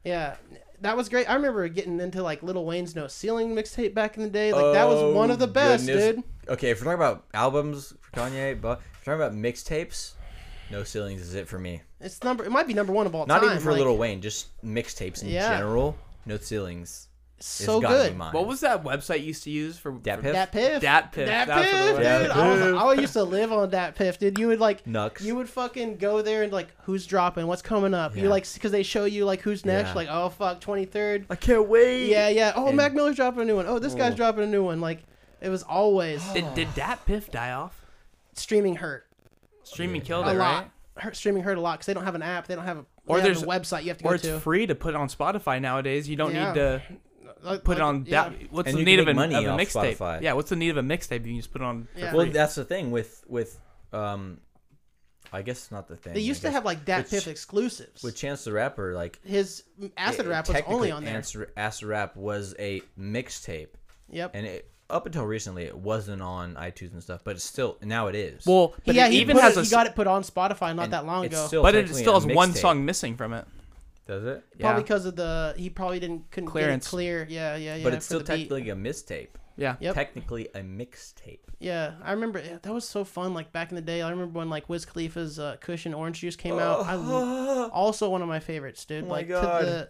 [0.05, 0.37] yeah,
[0.83, 1.29] that was great.
[1.29, 4.53] I remember getting into like Lil Wayne's No Ceiling mixtape back in the day.
[4.53, 6.17] Like that was one of the Oh, best, goodness.
[6.17, 6.25] dude.
[6.49, 10.13] Okay, if we're talking about albums for Kanye, but if we're talking about mixtapes,
[10.71, 11.83] No Ceilings is it for me.
[12.01, 12.45] It's number.
[12.45, 13.51] It might be number one of all Not time.
[13.51, 15.57] even for like, Lil Wayne, just mixtapes in Yeah.
[15.57, 15.97] general.
[16.27, 17.09] No Ceilings.
[17.43, 18.17] So has gotta be good.
[18.19, 18.33] mine.
[18.35, 20.33] What was that website you used to use for Dat for- Piff?
[20.35, 20.83] Dat Piff.
[20.83, 21.27] Dat Piff.
[21.27, 21.97] Dat That's what it Piff, was.
[21.97, 22.29] dude.
[22.29, 22.75] Dat I, was, Piff.
[22.77, 24.39] I used to live on Dat Piff, dude.
[24.39, 25.23] You would like Nux?
[25.25, 27.47] You would fucking go there and like, who's dropping?
[27.47, 28.15] What's coming up?
[28.15, 28.29] You Yeah.
[28.29, 29.89] like because they show you like who's next.
[29.91, 29.95] Yeah.
[29.95, 31.25] Like, oh fuck, twenty third.
[31.31, 32.09] I can't wait.
[32.11, 32.53] Yeah, yeah.
[32.55, 33.67] Oh, And- Mac Miller's dropping a new one.
[33.67, 34.17] Oh, this guy's Oh.
[34.17, 34.83] dropping a new one.
[34.83, 34.99] Like,
[35.41, 37.87] it was always Did, did Dat Piff die off?
[38.35, 39.07] streaming hurt
[39.73, 40.63] Streaming killed a it, lot.
[40.63, 40.71] right?
[41.03, 42.47] Hurt, streaming hurt a lot because they don't have an app.
[42.47, 44.25] They don't have a Or they there's- a website you have to Or go it's
[44.25, 44.41] to.
[44.41, 46.09] free to put on Spotify nowadays.
[46.09, 46.49] You don't Yeah.
[46.49, 46.83] need to
[47.43, 48.29] Like- put it like- on yeah.
[48.29, 48.53] that.
[48.53, 49.97] What's And the you need of, make an, money of a off mixtape?
[49.97, 50.21] Spotify.
[50.21, 51.13] Yeah, what's the need of a mixtape?
[51.25, 51.89] You can just put it on.
[51.95, 52.13] For Yeah.
[52.15, 52.33] Well, free.
[52.33, 53.59] that's the thing with with
[53.93, 54.41] um,
[55.33, 56.13] I guess not the thing.
[56.15, 56.55] They I used to guess.
[56.55, 58.03] have like Dat With Piff exclusives.
[58.03, 59.63] with Chance the Rapper, like His
[59.97, 61.19] Acid it- Rap was technically only on there.
[61.19, 63.69] Acid, Acid Rap was a mixtape,
[64.11, 64.33] Yep.
[64.35, 68.07] and it, up until recently it wasn't on iTunes and stuff, but it's still now
[68.09, 68.47] it is.
[68.47, 69.65] well, but yeah, it he even has it, a.
[69.65, 71.47] he got it put on Spotify not that long ago.
[71.47, 72.57] still but it still has one mixtape.
[72.59, 73.47] song missing from it.
[74.07, 74.45] does it?
[74.57, 74.67] Yeah.
[74.67, 76.87] Probably because of the he probably didn't couldn't Clearance.
[76.87, 77.27] get it clear.
[77.29, 77.85] Yeah, yeah, yeah.
[77.85, 78.49] but it's still the beat.
[78.49, 79.39] technically a mistape.
[79.57, 79.77] Yeah.
[79.81, 79.95] Yep.
[79.95, 81.41] Technically a mixtape.
[81.59, 83.35] Yeah, I remember yeah, that was so fun.
[83.35, 86.35] Like back in the day, I remember when like Wiz Khalifa's uh, Cushion Orange Juice
[86.37, 86.87] came out.
[86.87, 86.95] I
[87.73, 89.05] also one of my favorites, dude.
[89.05, 89.61] Oh my like God.
[89.61, 89.89] to the,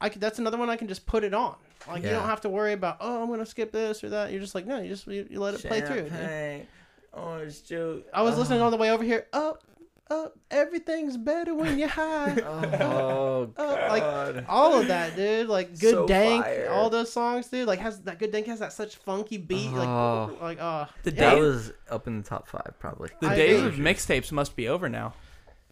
[0.00, 1.54] I could, that's another one I can just put it on.
[1.86, 4.30] Like you don't have to worry about oh I'm gonna skip this or that.
[4.32, 6.02] You're just like no, you just you, you let it play through.
[6.02, 6.10] dude.
[6.10, 6.66] Champagne,
[7.12, 8.04] orange juice.
[8.12, 8.38] I was Oh.
[8.38, 9.26] listening on the way over here.
[9.32, 9.62] Up,
[10.10, 12.36] up, everything's better when you're high.
[12.80, 15.48] Oh Uh, like, all of that, dude.
[15.48, 16.68] Like good So dank, fire.
[16.70, 17.66] all those songs, dude.
[17.68, 19.70] Like has that good dank has that such funky beat.
[19.72, 20.30] Oh.
[20.32, 23.10] Like like oh, The yeah, day- was up in the top five probably.
[23.20, 23.68] The I days agree.
[23.68, 25.14] of mixtapes must be over now.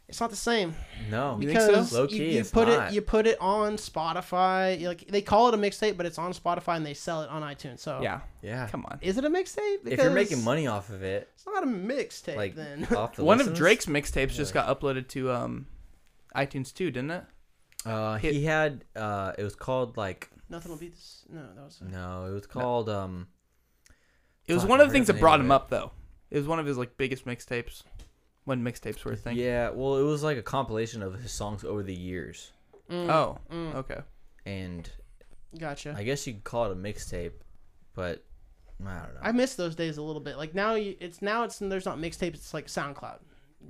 [0.09, 0.75] It's not the same.
[1.11, 1.67] No, You think so?
[1.69, 2.89] because Low you, key, you it's put not.
[2.89, 4.79] it you put it on Spotify.
[4.81, 7.29] you- Like they call it a mixtape, but it's on Spotify and they sell it
[7.31, 7.81] on iTunes.
[7.81, 8.21] So Yeah.
[8.43, 8.69] yeah.
[8.69, 8.99] Come on.
[9.03, 9.87] is it a mixtape?
[9.87, 12.87] If you're making money off of it, it's not a mixtape like then.
[12.97, 15.67] off the One of Drake's mixtapes just got uploaded to um,
[16.35, 17.25] iTunes too, didn't it?
[17.85, 21.25] Uh, hit- he had uh, it was called like Nothing will beat this.
[21.29, 21.81] No, that was.
[21.83, 23.27] no, it was called um.
[24.47, 25.55] It was one of the things that brought him it.
[25.55, 25.91] up though.
[26.31, 27.83] It was one of his like biggest mixtapes
[28.47, 29.37] when mixtapes were a thing.
[29.37, 32.53] Yeah, well, it was like a compilation of his songs over the years,
[32.91, 33.39] Mm, Oh.
[33.53, 34.01] mm, Okay.
[34.47, 34.89] and
[35.59, 35.95] gotcha.
[35.97, 37.33] I guess you could call it a mixtape,
[37.95, 38.25] but
[38.81, 39.21] I don't know.
[39.23, 40.37] I miss those days a little bit.
[40.39, 42.35] Like now, you, it's now it's there's not mixtapes.
[42.35, 43.19] It's like SoundCloud.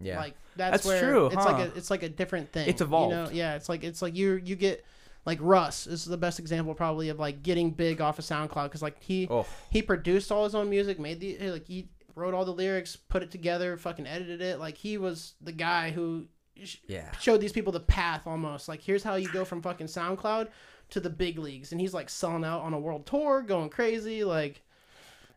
[0.03, 0.19] Yeah.
[0.19, 1.45] Like that's, That's where true, it's huh?
[1.53, 2.69] like a it's like a different thing.
[2.69, 3.13] It's You evolved.
[3.15, 3.29] know?
[3.33, 4.85] Yeah, it's like it's like you you get
[5.25, 8.83] like Russ is the best example probably of like getting big off of SoundCloud because
[8.83, 9.47] like he Oh.
[9.71, 13.23] he produced all his own music, made the like he wrote all the lyrics, put
[13.23, 14.59] it together, fucking edited it.
[14.59, 16.27] Like he was the guy who
[16.65, 17.13] sh- Yeah.
[17.19, 18.67] showed these people the path almost.
[18.69, 20.49] Like here's how you go from fucking SoundCloud
[20.91, 24.25] to the big leagues, and he's like selling out on a world tour, going crazy.
[24.25, 24.63] Like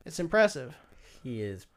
[0.06, 0.76] it's impressive.
[1.22, 1.68] He is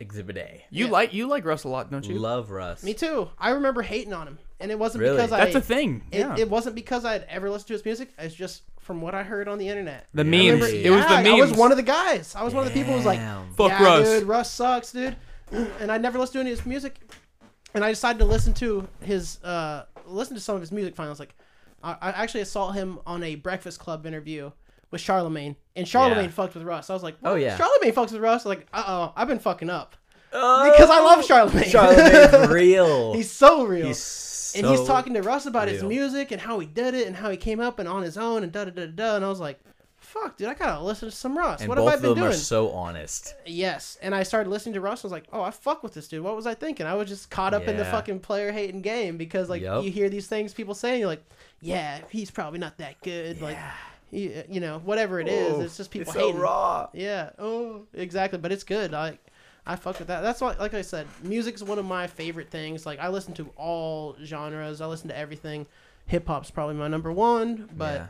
[0.00, 0.64] Exhibit A.
[0.70, 0.90] You Yeah.
[0.92, 2.14] like you like Russ a lot, don't you?
[2.14, 2.82] You love Russ.
[2.82, 3.30] Me too.
[3.38, 5.16] I remember hating on him, and it wasn't Really?
[5.16, 6.04] because I That's a thing.
[6.10, 6.36] It, yeah.
[6.36, 8.10] it wasn't because I'd ever listened to his music.
[8.18, 10.06] It's just from what I heard on the internet.
[10.14, 10.30] the Yeah.
[10.30, 10.44] memes.
[10.62, 11.28] Remember- It was the Yeah, memes.
[11.28, 12.34] I was one of the guys.
[12.34, 13.52] I was one of the people who was like, Damn.
[13.54, 14.08] Fuck yeah, Russ.
[14.08, 15.14] dude, Russ sucks, dude.
[15.80, 16.98] And I never listened to any of his music.
[17.74, 21.10] And I decided to listen to his, uh, listen to some of his music finally.
[21.10, 21.34] I was like,
[21.82, 24.50] I, I actually saw him on a Breakfast Club interview
[24.90, 25.54] with Charlemagne.
[25.76, 26.30] And Charlemagne Yeah.
[26.30, 26.88] fucked with Russ.
[26.90, 27.56] I was like, Oh, yeah.
[27.58, 28.46] Charlemagne fucks with Russ.
[28.46, 29.96] Like, uh oh, I've been fucking up.
[30.72, 31.22] Because I love oh.
[31.22, 31.70] Charlemagne.
[31.70, 33.14] Charlemagne's real.
[33.14, 36.58] He's so real He's so and he's talking to Russ about his music and how
[36.58, 38.70] he did it and how he came up and on his own and da da
[38.70, 39.16] da da.
[39.16, 39.60] And I was like,
[39.98, 41.60] "Fuck, dude, I gotta listen to some Russ.
[41.60, 43.34] And what have I been doing?" are so honest.
[43.44, 45.04] yes, and I started listening to Russ.
[45.04, 46.24] I was like, "Oh, I fuck with this dude.
[46.24, 46.86] What was I thinking?
[46.86, 49.84] I was just caught up in the fucking player hating game because like Yup.
[49.84, 51.22] you hear these things people saying, you're like,
[51.60, 53.42] yeah, he's probably not that good.
[53.42, 53.58] Like,
[54.10, 56.40] you, uh, you know, whatever it is, Oh, it's just people it's so hating.
[56.40, 56.88] raw.
[56.92, 57.30] Yeah.
[57.38, 58.38] Oh, exactly.
[58.38, 58.94] But it's good.
[58.94, 59.18] I
[59.68, 60.22] I fuck with that.
[60.22, 62.86] That's why, like I said, music's one of my favorite things.
[62.86, 64.80] Like I listen to all genres.
[64.80, 65.66] I listen to everything.
[66.06, 67.68] Hip hop's probably my number one.
[67.76, 68.08] But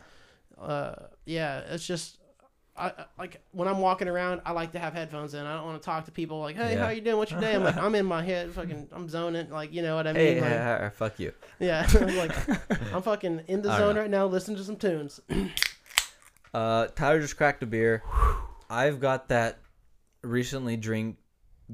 [0.59, 0.65] Yeah.
[0.65, 0.95] uh,
[1.27, 2.15] yeah, it's just.
[2.81, 5.45] I, like when I'm walking around, I like to have headphones in.
[5.45, 6.85] I don't want to talk to people like, "Hey, Yeah.
[6.85, 7.17] how you doing?
[7.17, 9.51] What's your day?" I'm like, I'm in my head, fucking, I'm zoning.
[9.51, 10.41] Like, you know what I mean?
[10.45, 11.33] Hey, Like, fuck you.
[11.59, 12.31] yeah, I'm like,
[12.95, 14.03] I'm fucking in the zone know.
[14.03, 15.19] right now, listening to some tunes.
[16.55, 18.03] Uh, Tyler just cracked a beer.
[18.71, 19.59] I've got that
[20.23, 21.17] recently drink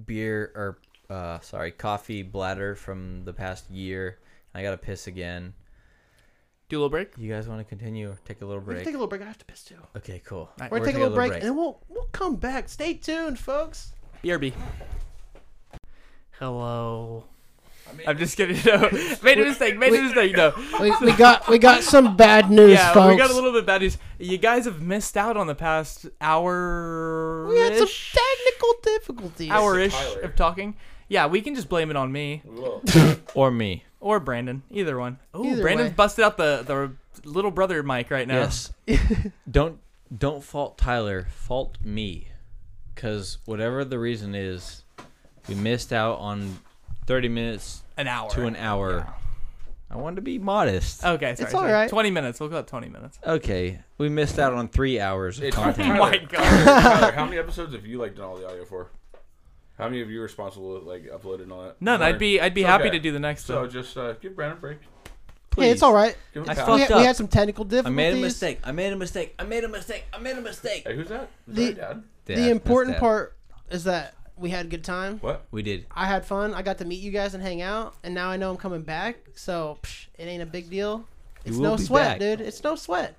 [0.07, 0.79] beer or
[1.11, 4.19] uh, sorry, coffee bladder from the past year.
[4.55, 5.55] I gotta piss again.
[6.69, 7.12] Do a little break.
[7.19, 8.85] You guys want to continue or take a little We can break?
[8.87, 9.21] take a little break.
[9.23, 9.75] I have to piss too.
[9.97, 10.49] Okay, cool.
[10.59, 11.43] Alright, We're We're gonna take a little break, break.
[11.43, 12.69] and then we'll we'll come back.
[12.69, 13.93] Stay tuned, folks.
[14.23, 14.55] BRB.
[16.39, 17.25] Hello.
[18.09, 18.57] I'm just kidding.
[18.66, 18.89] No,
[19.23, 19.77] made a mistake.
[19.79, 20.37] Made a mistake.
[20.37, 20.53] No.
[20.81, 23.12] We, we got we got some bad news, Yeah, folks.
[23.12, 23.99] we got a little bit bad news.
[24.19, 27.47] You guys have missed out on the past hour.
[27.49, 27.87] We had some
[28.73, 29.51] technical difficulties.
[29.51, 30.20] hour-ish Tyler.
[30.20, 30.77] of talking.
[31.09, 32.43] Yeah, we can just blame it on me
[33.35, 33.85] Or me.
[34.01, 34.62] or Brandon.
[34.70, 35.19] Either one.
[35.35, 35.95] Oh, Either Brandon's way.
[35.95, 38.41] busted out the the little brother mic right now.
[38.41, 38.73] Yes.
[39.51, 39.78] don't
[40.16, 41.27] don't fault Tyler.
[41.31, 42.28] Fault me,
[42.95, 44.82] because whatever the reason is,
[45.49, 46.59] we missed out on
[47.07, 49.12] thirty minutes An hour to an hour.
[49.95, 51.05] I wanted to be modest.
[51.05, 51.47] Okay, sorry.
[51.47, 51.73] all sorry.
[51.73, 51.89] right.
[51.89, 52.41] Twenty minutes.
[52.41, 53.19] We'll go at twenty minutes.
[53.25, 55.89] Okay, we missed out on three hours of It's content.
[55.91, 56.43] Oh my god.
[56.43, 58.89] Tyler, how many episodes have you like done all the audio for?
[59.79, 61.81] How many of you are responsible like uploading all that?
[61.81, 62.03] None.
[62.03, 62.91] I'd be I'd be It's happy okay.
[62.93, 63.71] to do the next So one.
[63.71, 64.79] just uh, give Brandon a break.
[65.57, 66.16] Hey, it's all right.
[66.33, 66.66] Give him I a pass.
[66.66, 66.99] fucked We had, up.
[66.99, 67.97] we had some technical I difficulties.
[67.97, 68.59] made a mistake.
[68.65, 69.35] I made a mistake.
[69.39, 70.05] I made a mistake.
[70.12, 70.83] I made a mistake.
[70.85, 71.29] Hey, who's that?
[71.49, 71.89] Is The- that Dad?
[71.95, 73.01] Dad, The that's important Dad.
[73.01, 73.37] part
[73.71, 75.19] is that we had a good time.
[75.20, 75.44] What?
[75.51, 75.86] we did.
[75.94, 76.55] I had fun.
[76.55, 78.82] I got to meet you guys and hang out, and now I know I'm coming
[78.82, 79.16] back.
[79.35, 81.05] So psh, it ain't a big deal.
[81.44, 82.19] It's will no be sweat, back.
[82.20, 82.40] dude.
[82.40, 83.16] It's no sweat.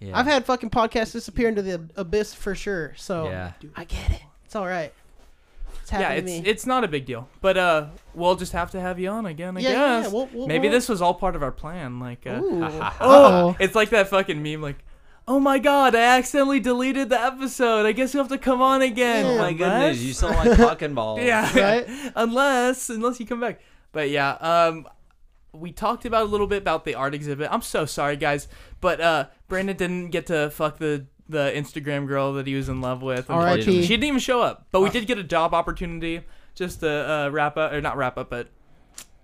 [0.00, 0.18] Yeah.
[0.18, 2.94] I've had fucking podcasts disappear into the abyss for sure.
[2.96, 3.52] So Yeah.
[3.76, 4.22] I get it.
[4.46, 4.92] It's all right.
[5.82, 6.48] It's yeah, happened it's to me.
[6.48, 7.28] it's not a big deal.
[7.40, 9.56] But uh, we'll just have to have you on again.
[9.56, 10.08] I Yeah, yeah, yeah.
[10.08, 12.00] We'll- we'll- Maybe we'll- this was all part of our plan.
[12.00, 12.64] Like, uh, Ooh.
[12.64, 12.66] oh,
[13.00, 13.56] Uh-oh.
[13.60, 14.60] it's like that fucking meme.
[14.62, 14.78] Like,
[15.30, 17.86] oh my god, I accidentally deleted the episode.
[17.86, 19.24] I guess you have to come on again.
[19.24, 21.20] Oh Oh my goodness, you sound like talking balls.
[21.22, 21.56] Yeah.
[21.58, 21.86] Right?
[22.16, 23.60] unless unless you come back.
[23.92, 24.88] But yeah, um
[25.52, 27.48] we talked about a little bit about the art exhibit.
[27.50, 28.48] I'm so sorry guys,
[28.80, 32.80] but uh Brandon didn't get to fuck the the Instagram girl that he was in
[32.80, 33.30] love with.
[33.30, 33.50] R.I.P..
[33.50, 33.82] unfortunately.
[33.82, 34.66] She didn't even show up.
[34.72, 36.22] But we did get a job opportunity
[36.56, 38.48] just to uh, wrap up or not wrap up but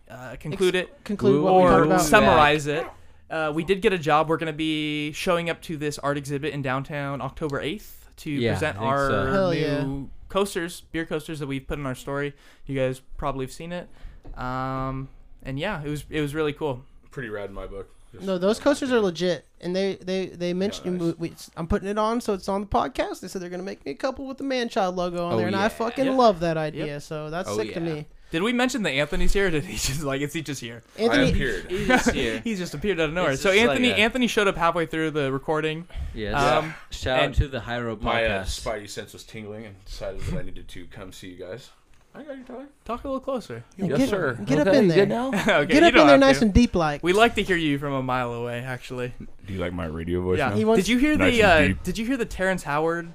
[0.09, 2.01] uh, conclude it Conclude what we or about.
[2.01, 2.87] summarize it.
[3.31, 4.29] Uh, we did get a job.
[4.29, 8.31] We're going to be showing up to this art exhibit in downtown October 8th to
[8.31, 9.51] Yeah, present our so.
[9.53, 10.05] New yeah.
[10.29, 12.35] coasters, beer coasters that we've put in our story.
[12.67, 13.89] You guys probably have seen it.
[14.37, 15.09] Um,
[15.43, 16.83] and yeah, it was it was really cool.
[17.11, 17.89] Pretty rad in my book.
[18.13, 21.15] Just- No, those coasters are legit, and they they they mentioned nice.
[21.19, 23.21] we, I'm putting it on, so it's on the podcast.
[23.21, 25.37] They said they're gonna make me a couple with the man child logo on Oh,
[25.37, 26.15] there, and I fucking Yep.
[26.17, 27.01] love that idea.
[27.01, 28.07] So that's Oh, sick to me.
[28.37, 29.47] Did we mention that Anthony's here?
[29.47, 30.83] Or did he just like is he just here?
[30.99, 31.71] I Anthony, appeared.
[31.71, 32.41] He's just here.
[32.45, 33.33] He's just appeared out of nowhere.
[33.33, 35.89] It's So just like Anthony a- Anthony showed up halfway through the recording.
[36.13, 36.35] Yes.
[36.35, 38.63] Um, Shout out and- to the High Road My uh, podcast.
[38.63, 41.71] spidey sense was tingling and decided that I needed to come see you guys.
[42.15, 42.67] I got you, Tyler.
[42.85, 43.65] Talk a little closer.
[43.79, 44.39] Yeah, Yes, get, sir.
[44.45, 44.99] Get up Okay, in you there.
[45.07, 45.29] good now?
[45.35, 46.45] okay, Get you up don't in there have nice to.
[46.47, 47.03] and deep like.
[47.03, 49.13] We like to hear you from a mile away, actually.
[49.47, 50.51] Do you like my radio voice Yeah.
[50.51, 50.57] now?
[50.57, 51.83] He wants- Did you hear Nice the and uh, deep.
[51.85, 53.13] Did you hear the Terrence Howard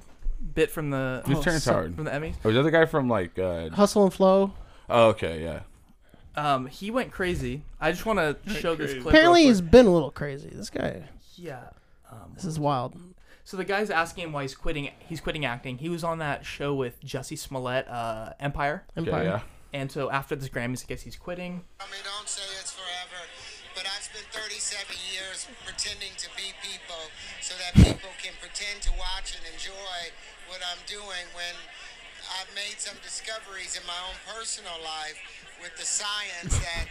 [0.54, 1.94] bit from the Who's Terrence some- Howard?
[1.96, 2.34] from the Emmys?
[2.44, 3.36] Oh, is that the guy from like?
[3.38, 4.52] Uh, Hustle and flow.
[4.88, 5.60] Oh, okay, yeah.
[6.34, 7.62] Um, he went crazy.
[7.80, 9.06] I just want to show this clip.
[9.06, 9.70] Apparently, real he's quick.
[9.70, 10.48] been a little crazy.
[10.52, 11.04] This guy.
[11.36, 11.64] yeah.
[12.10, 12.96] Um, This is wild.
[13.44, 14.90] so the guy's asking him why he's quitting.
[15.00, 15.78] He's quitting acting.
[15.78, 18.84] He was on that show with Jussie Smollett, uh, Empire.
[18.96, 19.24] Empire.
[19.24, 19.40] yeah.
[19.74, 21.64] And so after this Grammys, I guess he's quitting.
[21.80, 23.24] I mean, don't say it's forever,
[23.74, 27.08] but I've spent 37 years pretending to be people
[27.40, 30.12] so that people can pretend to watch and enjoy
[30.48, 31.56] what I'm doing when
[32.40, 35.18] I've made some discoveries in my own personal life
[35.60, 36.86] with the science that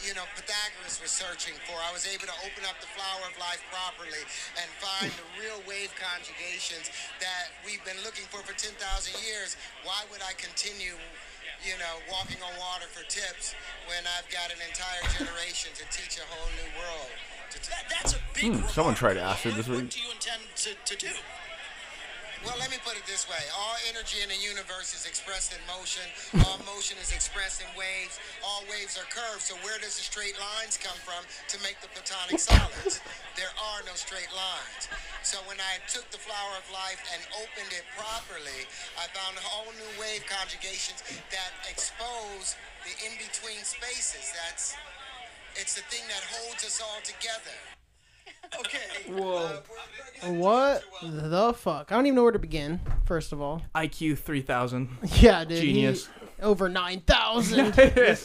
[0.00, 1.76] you know, Pythagoras was searching for.
[1.76, 4.24] I was able to open up the flower of life properly
[4.56, 6.88] and find the real wave conjugations
[7.20, 8.80] that we've been looking for for 10,000
[9.20, 9.60] years.
[9.84, 10.96] Why would I continue,
[11.60, 13.52] you know, walking on water for tips
[13.92, 17.12] when I've got an entire generation to teach a whole new world?
[17.52, 19.36] To t- That's a big Hmm, someone tried remark.
[19.44, 19.92] acid this What week.
[19.92, 21.12] do you intend to, to do?
[22.40, 23.44] Well, let me put it this way.
[23.52, 26.08] All energy in the universe is expressed in motion.
[26.48, 28.16] All motion is expressed in waves.
[28.40, 29.44] All waves are curved.
[29.44, 31.20] So where does the straight lines come from
[31.52, 33.04] to make the platonic solids?
[33.36, 34.88] There are no straight lines.
[35.20, 38.64] So when I took the flower of life and opened it properly,
[38.96, 42.56] I found a whole new wave conjugations that expose
[42.88, 44.32] the in-between spaces.
[44.32, 44.80] That's
[45.60, 47.79] it's the thing that holds us all together.
[48.58, 49.12] Okay.
[49.12, 49.60] Whoa.
[50.32, 51.90] What the fuck?
[51.92, 52.80] I don't even know where to begin.
[53.06, 54.88] First of all, IQ three thousand.
[55.20, 56.08] yeah, dude, he- Genius.
[56.42, 57.78] over nine thousand.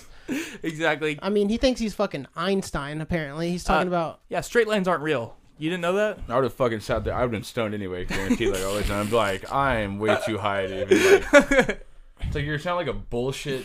[0.64, 1.19] exactly.
[1.22, 2.99] I mean, he thinks he's fucking Einstein.
[3.02, 4.19] Apparently, he's talking Uh, about.
[4.30, 5.38] Yeah, straight lines aren't real.
[5.57, 6.19] You didn't know that?
[6.27, 7.14] I would have fucking sat there.
[7.14, 8.49] I would have been stoned anyway, guaranteed.
[8.52, 11.22] Like always, and I'm like, I am way too high to even.
[11.31, 11.88] Like,
[12.22, 13.64] it's like you're sound like a bullshit.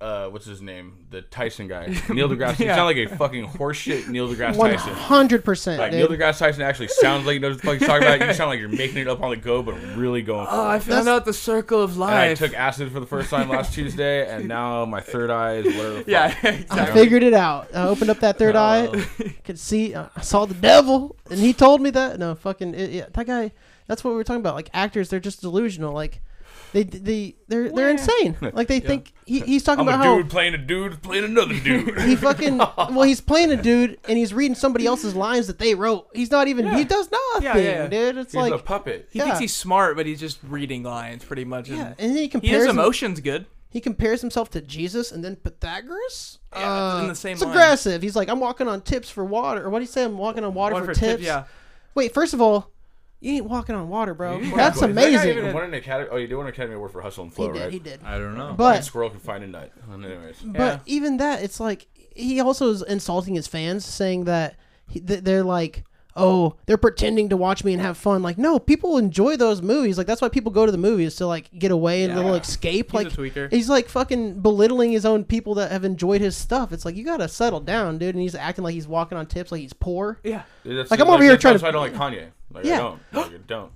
[0.00, 1.06] Uh, what's his name?
[1.10, 2.58] The Tyson guy, Neil deGrasse.
[2.60, 2.76] You Yeah.
[2.76, 4.92] sound like a fucking horseshit Neil deGrasse Tyson.
[4.92, 7.88] hundred percent, Like Neil deGrasse Tyson actually sounds like he knows what the fuck he's
[7.88, 8.26] talking about.
[8.28, 10.46] You sound like you're making it up on the go, but really going.
[10.50, 10.82] Oh, I it.
[10.82, 14.28] found out the circle of And I took acid for the first time last Tuesday,
[14.28, 15.94] and now my third eye is whatever.
[15.94, 16.06] The fuck.
[16.08, 17.74] yeah, I figured it out.
[17.74, 18.88] I opened up that third eye,
[19.44, 19.94] could see.
[19.94, 22.18] Uh, I saw the devil, and he told me that.
[22.18, 23.52] No, fucking it, yeah, that guy.
[23.86, 24.56] That's what we were talking about.
[24.56, 25.92] Like actors, they're just delusional.
[25.94, 26.20] Like
[26.72, 28.36] they they they're they're insane.
[28.52, 31.24] Like they think he, he's talking I'm about a how dude playing a dude playing
[31.24, 32.00] another dude.
[32.02, 35.74] he fucking well he's playing a dude and he's reading somebody else's lines that they
[35.74, 36.08] wrote.
[36.14, 37.86] He's not even he does nothing, Yeah, yeah.
[37.86, 38.16] dude.
[38.18, 39.08] It's He's like a puppet.
[39.10, 39.40] He thinks Yeah.
[39.40, 41.68] he's smart, but he's just reading lines pretty much.
[41.68, 43.46] yeah, and and then he he compares has him- emotions good.
[43.70, 46.38] he compares himself to Jesus and then Pythagoras.
[46.54, 47.50] Yeah, uh, in the same It's line.
[47.50, 48.00] aggressive.
[48.02, 50.04] He's like, I'm walking on tips for water, or what do you say?
[50.04, 51.22] I'm walking on water, One for, for tip, tips.
[51.24, 51.44] yeah.
[51.94, 52.70] Wait, first of all,
[53.20, 54.38] you ain't walking on water, bro.
[54.38, 55.38] Is That's that guy amazing.
[55.38, 56.08] even won an academy?
[56.12, 57.62] Oh, you did win an Academy Award for Hustle and He Flow, did.
[57.62, 57.72] right?
[57.72, 58.00] He did.
[58.04, 58.52] I don't know.
[58.52, 59.72] Blind But squirrel can find a nut.
[59.92, 60.78] Anyways, but Yeah.
[60.86, 64.56] even that, it's like he also is insulting his fans, saying that
[64.88, 65.84] he, th- they're like,
[66.16, 68.22] oh, they're pretending to watch me and have fun.
[68.22, 69.98] Like, no, people enjoy those movies.
[69.98, 72.32] Like that's why people go to the movies to like get away and a little
[72.34, 72.40] Yeah.
[72.40, 72.90] escape.
[72.92, 73.52] He's a like tweaker.
[73.52, 76.72] he's like fucking belittling his own people that have enjoyed his stuff.
[76.72, 78.14] It's like you gotta settle down, dude.
[78.14, 80.18] And he's acting like he's walking on tips, like he's poor.
[80.24, 80.42] Yeah.
[80.64, 82.26] Dude, that's, Like, I'm over here that's trying That's to- why I don't like Kanye.
[82.52, 82.78] Like I Yeah.
[82.78, 83.00] don't.
[83.12, 83.70] Like, I don't.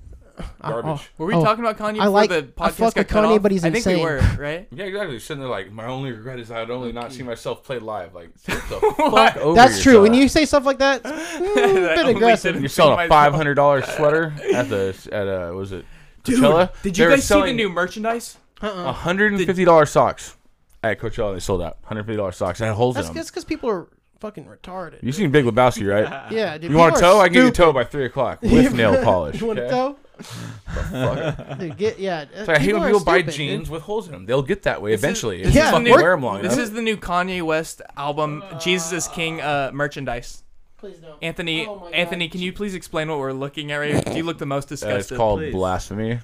[0.63, 1.11] Garbage.
[1.19, 2.41] Were we Oh, talking about Kanye I before like- the I
[2.71, 3.43] podcast fuck got with cut Kanye, off?
[3.43, 4.05] but he's I think we insane.
[4.05, 4.69] were, right?
[4.73, 5.19] Yeah, exactly.
[5.19, 8.15] Sitting there like, my only regret is I'd only not see myself play live.
[8.15, 9.93] Like, get the fuck over That's true.
[9.93, 10.03] yourself.
[10.03, 12.53] When you say stuff like that, it's mm, a I bit only aggressive.
[12.55, 15.85] didn't You're selling a five hundred dollar sweater at the at uh was it
[16.25, 16.71] Coachella?
[16.83, 18.37] Did you They guys see the new merchandise?
[18.63, 18.93] Uh-uh.
[18.93, 20.37] hundred and fifty dollar socks
[20.83, 21.35] at Coachella?
[21.35, 23.25] They sold out hundred fifty dollar socks and it had holes That's in them.
[23.25, 23.89] because people are
[24.21, 25.03] fucking retarded.
[25.03, 26.31] You seen Big Lebowski, right?
[26.31, 26.71] yeah, dude.
[26.71, 27.21] You want a people are toe?
[27.21, 27.55] I give you a stupid.
[27.57, 29.41] toe by three o'clock with nail polish.
[29.41, 29.71] You want a okay?
[29.71, 29.97] toe?
[30.25, 31.59] Fuck.
[31.59, 32.27] Dude, get yeah.
[32.33, 33.35] It's like, I hate when are people buy stupid, dude.
[33.37, 34.27] jeans with holes in them.
[34.27, 35.39] They'll get that way This eventually.
[35.39, 36.65] this is Yeah, fucking we're- wear them long This enough.
[36.65, 40.43] is the new Kanye West album, Jesus is King uh, merchandise.
[40.79, 41.23] Please don't.
[41.23, 41.93] Anthony, Oh my God.
[41.95, 44.03] Anthony, can you please explain what we're looking at right here?
[44.03, 45.53] 'Cause You look the most Uh, it's called please.
[45.53, 46.21] blasphemy.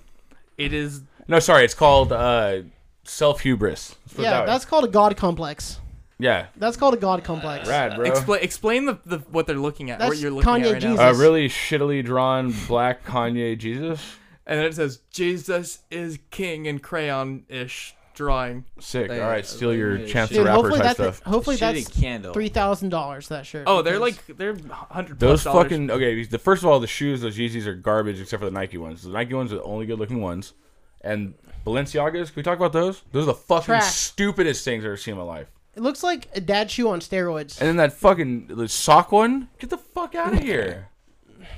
[0.56, 1.02] It is.
[1.28, 2.62] No, sorry, it's called uh,
[3.05, 3.94] self hubris.
[4.18, 5.78] Yeah, that's called a god complex.
[6.18, 7.68] Yeah, That's called a god complex.
[7.68, 8.06] Uh, rad, bro.
[8.06, 10.01] Explain, explain the, the what they're looking at.
[10.01, 10.98] what you're looking Kanye at right Jesus.
[10.98, 11.10] now.
[11.10, 14.01] A really shittily drawn black Kanye Jesus.
[14.47, 18.64] And then it says Jesus is King in crayon-ish drawing.
[18.80, 19.10] Sick.
[19.10, 20.36] Like, All right, steal your like, Chance shit.
[20.38, 21.22] the Dude, Rapper hopefully type that's stuff.
[21.32, 22.32] hopefully Shitty that's candle.
[22.32, 23.64] three thousand dollars that shirt.
[23.66, 25.18] Oh, they're like they're hundred.
[25.18, 25.64] Those dollars.
[25.64, 26.24] fucking okay.
[26.24, 29.02] The first of all, the shoes, those Yeezys are garbage except for the Nike ones.
[29.02, 30.55] The Nike ones are the only good looking ones,
[31.02, 31.34] and
[31.66, 32.26] Balenciagas.
[32.26, 33.02] Can we talk about those?
[33.12, 33.93] Those are the fucking Trash.
[33.93, 35.48] stupidest things I've ever seen in my life.
[35.77, 37.61] It looks like a dad shoe on steroids.
[37.61, 39.48] And then that fucking the sock one.
[39.59, 40.89] Get the fuck out of here.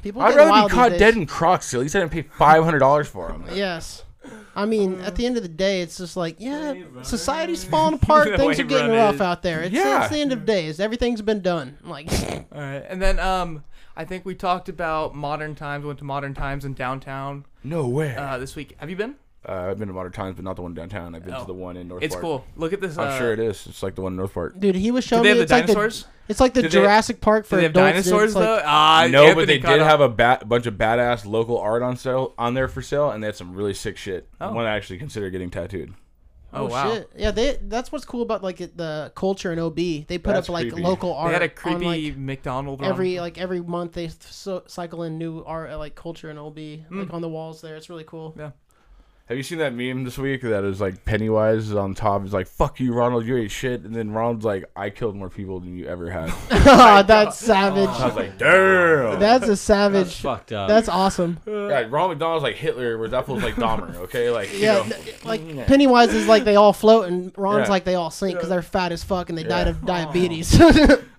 [0.03, 1.73] People I'd rather be caught dead in Crocs.
[1.73, 3.45] At least I didn't pay five hundred dollars for them.
[3.53, 4.05] Yes.
[4.55, 8.29] I mean, at the end of the day, it's just like, yeah, society's falling apart.
[8.29, 9.63] The Things are getting run rough is- out there.
[9.63, 10.03] It's, Yeah.
[10.03, 10.81] it's the end of days.
[10.81, 11.79] Everything's been done.
[11.85, 12.11] Like,
[12.53, 13.63] All right, and then um,
[13.97, 15.85] I think we talked about modern times.
[15.85, 18.17] Went to modern times in downtown No way.
[18.17, 18.75] uh, this week.
[18.79, 19.15] Have you been?
[19.49, 21.15] Uh, I've been to Modern Times, but not the one downtown.
[21.15, 21.41] I've been Oh.
[21.41, 22.05] to the one in North Park.
[22.05, 22.23] It's Park.
[22.23, 22.45] cool.
[22.57, 22.99] Look at this.
[22.99, 23.67] I'm uh, sure it is.
[23.67, 24.59] It's like the one in North Park.
[24.59, 26.03] Dude, he was Do showing they me have the it's like dinosaurs?
[26.03, 27.87] the it's like the Did they- Jurassic Park for Do they have adults.
[27.87, 28.05] dude.
[28.05, 28.63] dinosaurs It's like- though?
[28.67, 29.89] Ah, no, Anthony but they caught did up.
[29.89, 33.23] have a bat, bunch of badass local art on sale on there for sale, and
[33.23, 34.29] they had some really sick shit.
[34.41, 34.53] Oh.
[34.53, 35.95] One I actually consider getting tattooed.
[36.51, 36.91] Oh, wow.
[36.95, 37.11] shit!
[37.15, 39.77] Yeah, they that's what's cool about like the culture in OB.
[39.77, 40.83] They put That's up like creepy.
[40.83, 41.29] local art.
[41.29, 42.83] They had a on, creepy like, McDonald.
[42.83, 46.59] every like every month they so, cycle in new art uh, like culture in OB
[46.89, 47.01] Hmm.
[47.01, 47.77] like on the walls there.
[47.77, 48.35] It's really cool.
[48.39, 48.53] Yeah.
[49.29, 52.23] Have you seen that meme this week that is like Pennywise is on top?
[52.23, 55.29] He's like, "Fuck you, Ronald, you ate shit," and then Ronald's like, "I killed more
[55.29, 57.91] people than you ever had." oh, that's savage.
[57.91, 60.05] I was like, "Damn." That's a savage.
[60.07, 60.69] That's fucked up.
[60.69, 61.41] That's awesome.
[61.47, 63.95] Yeah, Ronald McDonald's like Hitler, where that fool's like Dahmer.
[63.97, 64.97] Okay, like you Yeah, know.
[65.25, 67.71] like Pennywise is like they all float and Ron's Yeah.
[67.73, 70.59] like they all sink because they're fat as fuck and they died of diabetes.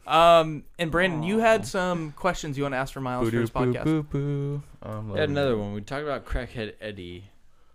[0.07, 3.51] Um, and Brandon, you had some questions you want to ask for Miles for his
[3.51, 3.83] podcast.
[3.83, 4.63] Boo, boo.
[4.81, 5.73] Um, We had another one.
[5.75, 7.25] We talked about crackhead Eddie.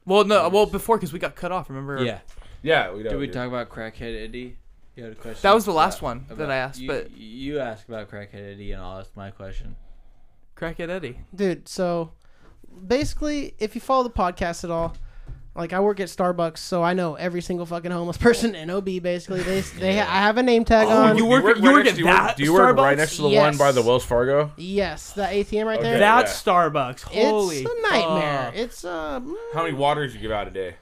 [0.06, 1.68] Well, no, well before because we got cut off.
[1.70, 2.02] Remember?
[2.04, 2.20] Yeah.
[2.62, 3.32] Yeah, we Did we did.
[3.34, 4.56] talk about crackhead Eddie?
[4.96, 5.40] You had a question.
[5.42, 8.10] That was the last about- one that about- I asked, you, but- you asked about
[8.10, 9.76] crackhead Eddie, and I'll ask my question.
[10.56, 11.18] Crackhead Eddie.
[11.34, 12.12] Dude, so
[12.86, 14.94] basically, if you follow the podcast at all,
[15.56, 18.84] like I work at Starbucks, so I know every single fucking homeless person in OB.
[19.02, 21.16] Basically, they they I have a name tag Oh, on.
[21.16, 23.22] you work- right you work at you work- that Do you work right next to
[23.22, 23.40] the Yes.
[23.42, 24.52] one by the Wells Fargo?
[24.56, 25.90] yes, the ATM right Okay.
[25.90, 25.98] there.
[25.98, 26.52] That's yeah.
[26.52, 27.02] Starbucks.
[27.02, 27.58] Holy.
[27.58, 28.44] it's a nightmare.
[28.46, 28.56] fuck.
[28.56, 29.20] It's uh.
[29.54, 30.76] How many waters you give out a day?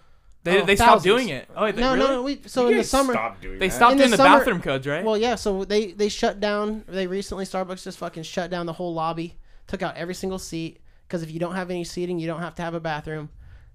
[0.44, 1.05] They, Oh, they stopped thousands.
[1.05, 1.49] doing it.
[1.57, 2.09] Oh, they, No, really?
[2.09, 3.12] no, we so You in the summer.
[3.12, 3.74] Stop doing They that.
[3.77, 5.05] stopped In doing the the, summer- bathroom codes, right?
[5.05, 5.36] Well, yeah.
[5.36, 6.82] So they they shut down.
[6.89, 9.36] They recently Starbucks just fucking shut down the whole lobby.
[9.69, 12.55] Took out every single seat because if you don't have any seating, you don't have
[12.57, 13.28] to have a bathroom.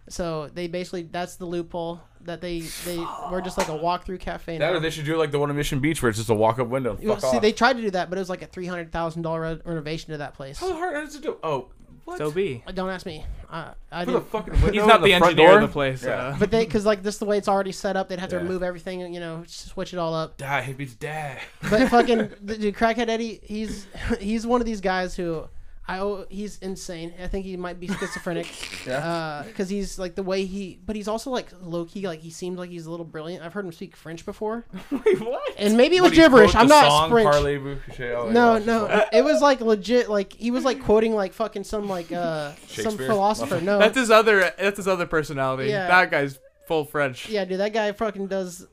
[0.09, 2.97] So they basically that's the loophole that they they
[3.31, 4.57] we're just like a walk through cafe.
[4.57, 4.77] That Now.
[4.77, 6.59] or they should do like the one in Mission Beach where it's just a walk
[6.59, 6.95] up window.
[6.95, 7.41] Fuck see, off.
[7.41, 10.11] they tried to do that, but it was like a three hundred thousand dollar renovation
[10.11, 10.59] to that place.
[10.59, 11.37] How hard is it to do?
[11.43, 11.69] Oh,
[12.05, 12.17] what?
[12.19, 12.63] So be.
[12.73, 13.25] Don't ask me.
[13.51, 14.29] I, I Put a didn't.
[14.31, 15.59] fucking window He's in not the, front engineer door?
[15.59, 16.03] of the place.
[16.05, 16.11] Yeah.
[16.11, 18.29] Uh, But they, because like this, is the way it's already set up, they'd have
[18.29, 18.43] to Yeah.
[18.43, 20.37] remove everything, and you know, switch it all up.
[20.37, 21.41] Die, hippies, die.
[21.69, 23.87] But fucking the dude, crackhead Eddie, he's
[24.21, 25.47] he's one of these guys who
[25.89, 27.13] I owe, he's insane.
[27.23, 28.47] I think he might be schizophrenic.
[28.85, 29.43] Yeah.
[29.45, 32.05] Because he's like the way he, but he's also like low key.
[32.07, 33.43] Like he seems like he's a little brilliant.
[33.43, 35.41] I've heard him speak French before, Wait, what?
[35.57, 36.51] and maybe it What, was he gibberish.
[36.51, 37.27] quote I'm the not song, French.
[37.27, 38.23] Parlez-vous, Michel?
[38.25, 40.09] Like, No, oh, no, it was like legit.
[40.09, 43.59] Like he was like quoting like fucking some like uh some philosopher.
[43.61, 44.51] No, That's his other.
[44.57, 45.69] That's his other personality.
[45.69, 45.87] Yeah.
[45.87, 47.29] That guy's full French.
[47.29, 48.65] Yeah, dude, that guy fucking does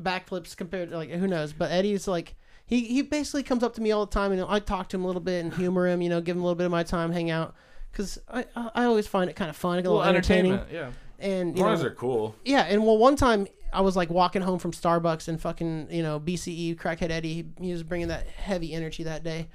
[0.00, 1.52] backflips compared to like who knows.
[1.52, 2.34] But Eddie's like
[2.70, 5.04] he he basically comes up to me all the time and I talk to him
[5.04, 6.82] a little bit and humor him, you know, give him a little bit of my
[6.84, 7.54] time, hang out,
[7.92, 10.94] because I I I always find it kind of fun, a little, Little entertaining, entertainment.
[11.20, 11.26] Yeah.
[11.28, 12.34] and As you long know, they're cool.
[12.44, 12.62] yeah.
[12.62, 16.18] And well, one time I was like walking home from Starbucks and fucking you know
[16.20, 19.48] BCE crackhead Eddie, he, he was bringing that heavy energy that day.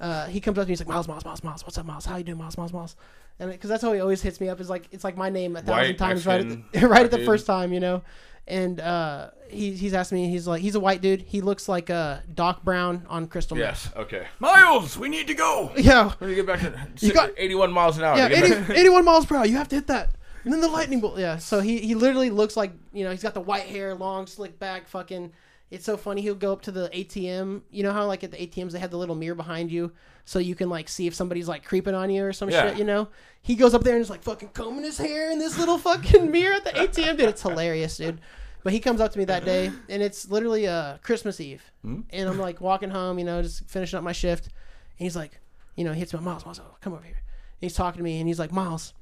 [0.00, 1.86] Uh, he comes up to me, and he's like, Miles, Miles, Miles, Miles, what's up,
[1.86, 2.04] Miles?
[2.04, 2.96] How you doing, Miles, Miles, Miles?
[3.38, 5.56] And because that's how he always hits me up is like it's like my name
[5.56, 8.02] a thousand White, times right at the, right at the first time, you know.
[8.46, 11.22] And uh, he, he's asked me, he's like, he's a white dude.
[11.22, 13.64] He looks like uh, Doc Brown on Crystal Meth.
[13.86, 13.92] Yes.
[13.96, 14.26] Okay.
[14.38, 15.72] Miles, we need to go.
[15.76, 18.16] Yeah, We need to get back to You got- 81 miles an hour.
[18.18, 19.46] yeah, 80, 81 miles per hour.
[19.46, 20.10] You have to hit that.
[20.44, 21.18] And then the lightning bolt.
[21.18, 24.26] Yeah, so he, he literally looks like, you know, he's got the white hair, long,
[24.26, 25.32] slick back, fucking.
[25.74, 26.22] It's so funny.
[26.22, 27.62] He'll go up to the ATM.
[27.70, 29.92] You know how, like, at the ATMs, they have the little mirror behind you
[30.24, 32.68] so you can, like, see if somebody's, like, creeping on you or some Yeah.
[32.70, 33.08] shit, you know?
[33.42, 36.30] He goes up there and is, like, fucking combing his hair in this little fucking
[36.30, 37.16] mirror at the ATM.
[37.16, 38.20] Dude, it's hilarious, dude.
[38.62, 41.62] But he comes up to me that day, and it's literally uh, Christmas Eve.
[41.82, 44.44] And I'm, like, walking home, you know, just finishing up my shift.
[44.46, 45.40] And he's like,
[45.76, 47.16] you know, he hits me, Miles, Miles, come over here.
[47.16, 48.94] And he's talking to me, and he's like, Miles,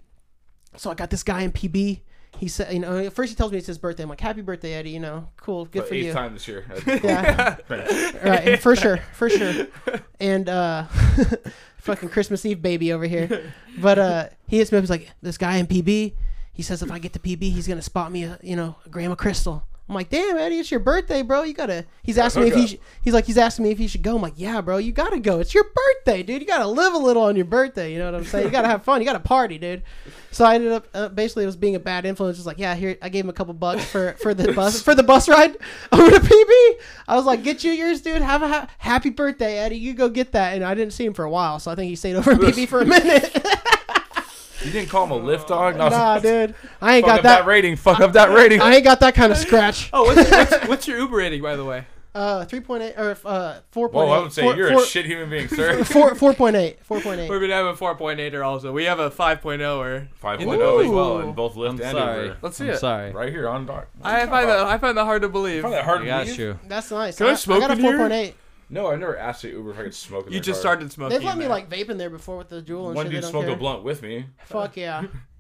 [0.76, 2.00] so I got this guy in PB.
[2.38, 4.02] He said, you know, at first he tells me it's his birthday.
[4.02, 4.90] I'm like, happy birthday, Eddie.
[4.90, 6.12] You know, cool, good But for eighth you.
[6.12, 6.64] time this year.
[6.86, 7.56] Yeah,
[8.24, 9.66] right, for sure, for sure.
[10.18, 10.86] And uh,
[11.78, 13.52] fucking Christmas Eve baby over here.
[13.78, 14.82] But uh, he hits me up.
[14.82, 16.14] He's like, this guy in PB.
[16.54, 18.88] He says if I get to PB, he's gonna spot me a, you know, a
[18.88, 19.64] gram of crystal.
[19.88, 21.42] I'm like, damn, Eddie, it's your birthday, bro.
[21.42, 21.84] You gotta.
[22.02, 22.66] He's asking me if he.
[22.66, 24.16] Sh- he's like, he's asking me if he should go.
[24.16, 25.38] I'm like, yeah, bro, you gotta go.
[25.40, 26.40] It's your birthday, dude.
[26.40, 27.92] You gotta live a little on your birthday.
[27.92, 28.46] You know what I'm saying?
[28.46, 29.00] You gotta have fun.
[29.00, 29.82] You gotta party, dude.
[30.32, 32.36] So I ended up uh, basically it was being a bad influence.
[32.38, 34.94] Just like, yeah, here I gave him a couple bucks for for the bus for
[34.94, 35.56] the bus ride
[35.92, 36.80] over to PB.
[37.06, 38.22] I was like, get you yours, dude.
[38.22, 39.76] Have a ha- happy birthday, Eddie.
[39.76, 40.54] You go get that.
[40.54, 42.38] And I didn't see him for a while, so I think he stayed over in
[42.38, 43.34] PB for a minute.
[44.64, 45.76] You didn't call him a Lyft dog?
[45.76, 47.38] No, nah, dude, I ain't Fuck got up that.
[47.40, 47.46] that.
[47.46, 47.76] rating.
[47.76, 48.60] Fuck up that rating.
[48.60, 49.90] I ain't got that kind of scratch.
[49.92, 51.84] Oh, what's, what's, what's your Uber rating, by the way?
[52.14, 54.12] Uh, three point eight or uh four point Whoa.
[54.14, 55.82] I would say Four- you're four- a shit human being, sir.
[55.84, 56.84] Four four point eight.
[56.84, 57.30] Four point eight.
[57.30, 58.70] We've been having four point eight or also.
[58.70, 61.20] We have a 5.0 or 5.0 as well, Ooh.
[61.20, 62.24] in both Lyft I'm and sorry.
[62.26, 62.36] Uber.
[62.42, 62.78] Let's see I'm it.
[62.78, 63.12] sorry.
[63.12, 63.88] Right here on dock.
[64.02, 65.62] I find that I find that hard to believe.
[65.62, 66.38] Find that hard I to got believe?
[66.38, 66.58] you.
[66.68, 67.16] That's nice.
[67.16, 67.90] Can I smoke got a in here?
[67.92, 68.34] four point eight.
[68.68, 70.72] No, I never asked the Uber if I could smoke in You their just car.
[70.72, 71.16] started smoking.
[71.18, 71.50] They've let me man.
[71.50, 73.12] like vape in there before with the Juul and One shit.
[73.12, 73.54] dude they don't smoked care.
[73.56, 74.26] a blunt with me.
[74.44, 75.04] Fuck yeah.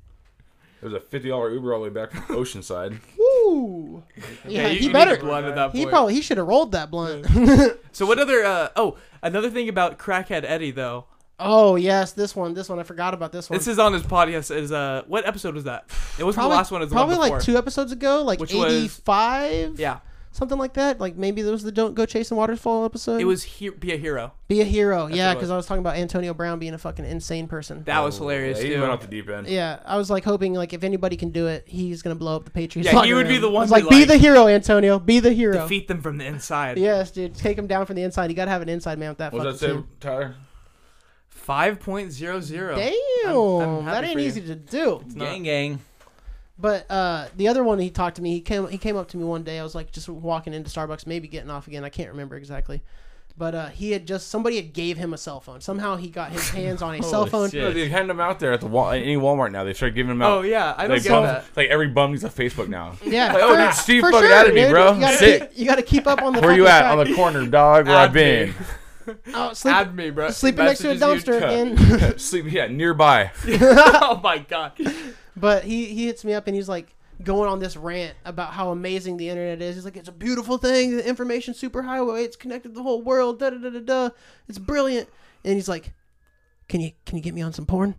[0.82, 2.98] It was a fifty dollar Uber all the way back from Oceanside.
[3.16, 4.02] Woo.
[4.46, 5.14] Yeah, you- he you need better.
[5.14, 5.90] a blunt at that He point.
[5.90, 7.26] probably he should have rolled that blunt.
[7.94, 8.42] So what other?
[8.42, 11.04] Uh, oh, another thing about Crackhead Eddie though.
[11.38, 12.54] oh yes, this one.
[12.54, 12.78] This one.
[12.78, 13.58] I forgot about this one.
[13.58, 14.54] This is on his podcast.
[14.54, 15.84] Is uh, what episode was that?
[16.18, 16.80] It wasn't the last one.
[16.80, 17.36] It was the probably one before.
[17.38, 19.78] like two episodes ago, like Which was- eighty five.
[19.78, 19.98] Yeah,
[20.32, 20.98] something like that.
[21.00, 23.20] Like maybe those was the "Don't Go Chasing Waterfall" episode.
[23.20, 24.32] it was he- be a hero.
[24.48, 25.50] "Be a Hero." That's yeah, because.
[25.50, 27.84] I was talking about Antonio Brown being a fucking insane person.
[27.84, 28.80] That was hilarious Yeah, he too.
[28.80, 29.46] went off the deep end.
[29.46, 32.44] Yeah, I was like hoping like if anybody can do it, he's gonna blow up
[32.44, 32.86] the Patriots.
[32.86, 33.42] Yeah, he locker would be room.
[33.42, 34.98] the I one was to, like, be like, the hero, Antonio.
[34.98, 35.52] Be the hero.
[35.62, 36.78] Defeat them from the inside.
[36.78, 37.34] Yes, dude.
[37.34, 38.30] Take him down from the inside.
[38.30, 39.88] You gotta have an inside man with that What fucking does that say, team.
[40.00, 40.34] Tyler?
[41.28, 42.76] Five point zero zero.
[42.76, 42.92] Damn,
[43.36, 44.26] I'm happy that ain't you.
[44.26, 45.02] easy to do.
[45.14, 45.26] not.
[45.26, 45.80] Gang, gang.
[46.58, 48.32] But uh, the other one he talked to me.
[48.34, 48.68] He came.
[48.68, 49.58] He came up to me one day.
[49.58, 51.84] I was like just walking into Starbucks, maybe getting off again.
[51.84, 52.82] I can't remember exactly.
[53.34, 55.62] But uh, he had just somebody had gave him a cell phone.
[55.62, 57.50] Somehow he got his hands on a cell Holy phone.
[57.50, 57.62] shit.
[57.62, 59.64] No, they hand them out there at the wall, any Walmart now.
[59.64, 60.30] They start giving them out.
[60.30, 61.44] Oh yeah, I don't like, get bum- that.
[61.56, 62.92] like every bum needs a Facebook now.
[63.04, 64.70] Yeah, Like, oh, for- dude, Steve for fucking sure, added me, dude.
[64.70, 64.92] bro.
[64.92, 65.50] You gotta Sick.
[65.50, 66.40] Keep, you got to keep up on the.
[66.42, 66.98] Where you fucking at?
[66.98, 67.86] On the corner, dog.
[67.86, 68.54] Where I've been.
[69.34, 70.30] Oh, sleep, Add me, bro.
[70.30, 72.18] sleeping next to a you- dumpster again.
[72.18, 73.30] Sleep, yeah, nearby.
[73.48, 74.72] oh my god.
[75.36, 78.70] But he he hits me up and he's like going on this rant about how
[78.70, 79.76] amazing the internet is.
[79.76, 80.96] He's like, it's a beautiful thing.
[80.96, 82.24] The information superhighway.
[82.24, 83.38] It's connected to the whole world.
[83.38, 84.10] Da da da da da.
[84.48, 85.08] It's brilliant.
[85.44, 85.92] And he's like,
[86.68, 87.94] can you can you get me on some porn?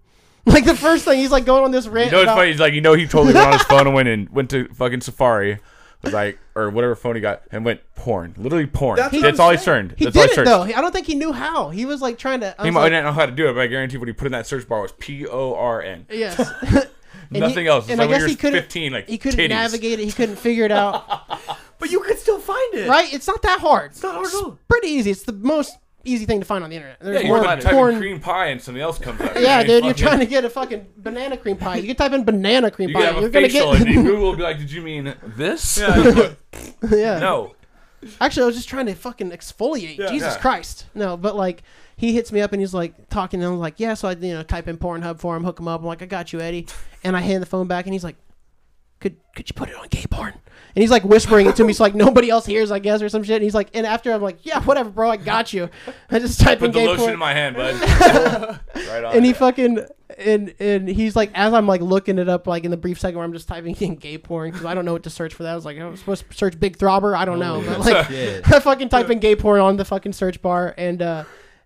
[0.45, 2.11] Like the first thing he's like going on this You rant.
[2.11, 2.51] know it's about, funny?
[2.51, 4.67] He's like, you know, he totally went on his phone and went and went to
[4.73, 5.59] fucking Safari,
[6.03, 8.97] was like, or whatever phone he got, and went porn, literally porn.
[8.97, 9.65] That's That's, what I'm all he saying.
[9.65, 9.95] turned.
[9.97, 10.47] He That's all did he it searched.
[10.49, 10.61] though.
[10.63, 11.69] I don't think he knew how.
[11.69, 12.55] He was like trying to.
[12.59, 14.07] I He was might like, not know how to do it, but I guarantee what
[14.07, 16.05] he put in that search bar was P O R N.
[16.09, 16.37] yes.
[17.31, 17.85] Nothing he- else.
[17.85, 18.61] It's And like I guess he couldn't.
[18.61, 19.49] 15, like he couldn't titties.
[19.49, 20.05] navigate it.
[20.05, 21.05] He couldn't figure it out.
[21.79, 22.87] But you could still find it.
[22.87, 23.13] right?
[23.13, 23.91] It's not that hard.
[23.91, 24.57] It's not hard at all.
[24.69, 25.11] pretty easy.
[25.11, 26.97] It's the most easy thing to find on the internet.
[27.01, 27.97] Yeah, There's you more want to type porn.
[27.97, 29.35] cream pie and something else comes up.
[29.35, 29.65] Yeah, man.
[29.65, 31.77] dude, you're Fucking- trying to get a fucking banana cream pie.
[31.77, 33.01] You can type in banana cream You pie.
[33.05, 33.81] can have You're a gonna facial, get.
[33.87, 36.33] and Google will be like, "Did you mean this?" yeah.
[36.91, 37.19] yeah.
[37.19, 37.55] no.
[38.19, 39.95] Actually, I was just trying to fucking exfoliate.
[40.09, 40.37] Jesus Yeah.
[40.39, 40.87] Christ.
[40.93, 41.63] No, but like
[41.95, 43.93] he hits me up and he's like talking and I'm like, yeah.
[43.93, 45.79] So I you know type in Pornhub for him, hook him up.
[45.79, 46.67] I'm like, I got you, Eddie.
[47.05, 48.17] And I hand the phone back and he's like,
[48.99, 50.33] could could you put it on gay porn?
[50.75, 53.09] And he's like whispering it to me so like nobody else hears, I guess, or
[53.09, 53.35] some shit.
[53.35, 55.69] And he's like, and after I'm like, yeah, whatever, bro, I got you.
[56.09, 57.13] I just type in the gay lotion porn.
[57.13, 57.79] in my hand, bud.
[58.75, 59.15] right on.
[59.15, 59.85] and he fucking
[60.17, 63.17] and and he's like as I'm like looking it up like in the brief second
[63.17, 65.43] where I'm just typing in gay porn because I don't know what to search for
[65.43, 65.51] that.
[65.51, 67.15] I was like I'm supposed to search big throbber.
[67.15, 68.09] I don't know, but like.
[68.51, 71.23] I fucking type in gay porn on the fucking search bar and uh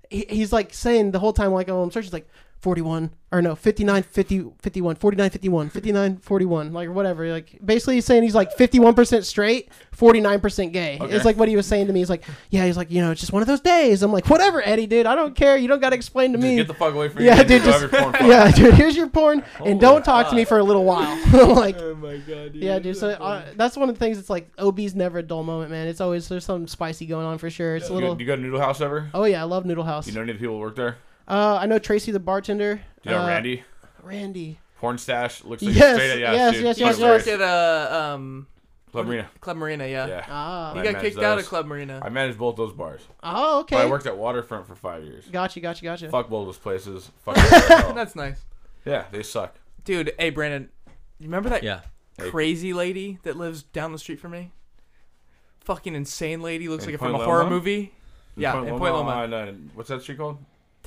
[0.10, 2.30] he, he's like saying the whole time like oh I'm searching he's like
[2.60, 8.06] 41 or no 59 50 51 49 51 59 41 like whatever like basically he's
[8.06, 11.14] saying he's like 51% straight 49% gay Okay.
[11.14, 13.12] it's like what he was saying to me he's like yeah he's like you know
[13.12, 15.68] it's just one of those days i'm like whatever eddie dude i don't care you
[15.68, 17.44] don't got to explain to me get the fuck away from yeah, me.
[17.44, 17.64] dude.
[17.64, 18.74] Just, yeah, dude.
[18.74, 21.16] Here's your porn, and don't talk to me for a little while.
[21.56, 22.54] like, Oh my god.
[22.54, 22.56] Dude.
[22.56, 22.96] yeah, dude.
[22.98, 24.18] So uh, that's one of the things.
[24.18, 25.88] It's like OB's never a dull moment, man.
[25.88, 27.76] It's always there's something spicy going on for sure.
[27.76, 28.20] It's a You, little.
[28.20, 29.10] you go to Noodle House ever?
[29.14, 30.08] Oh yeah, I love Noodle House.
[30.08, 30.98] You know any of the people who work there?
[31.28, 32.76] Uh, I know Tracy the bartender.
[33.04, 33.64] Do you know uh, Randy?
[34.04, 34.60] Randy.
[34.80, 36.20] Porn stash looks like Yes, straight.
[36.20, 36.64] Yeah, yes, dude.
[36.64, 37.26] yes, He yes, used to yes.
[37.26, 38.48] work at uh um
[38.92, 39.30] Club Marina.
[39.42, 39.86] Club Marina.
[39.88, 40.08] Yeah.
[40.08, 40.26] Yeah.
[40.30, 40.70] Ah.
[40.74, 41.46] He got managed kicked out of.
[41.46, 42.00] Club Marina.
[42.04, 43.02] I managed both those bars.
[43.22, 43.76] Oh, okay.
[43.76, 45.26] But I worked at Waterfront for five years.
[45.32, 46.10] Gotcha, gotcha, gotcha.
[46.10, 47.12] Fuck both those places.
[47.26, 47.94] Fuck them as well.
[47.96, 48.40] That's nice,
[48.86, 49.56] Yeah, they suck.
[49.84, 50.14] dude.
[50.18, 50.70] Hey, Brandon,
[51.20, 51.82] you remember that Yeah.
[52.18, 54.52] crazy lady that lives down the street from me?
[55.62, 56.70] Fucking insane lady.
[56.70, 57.50] Looks In like it from a horror Loma?
[57.50, 57.94] movie.
[58.36, 59.12] Yeah, in Point Loma.
[59.12, 60.38] uh, what's that street called?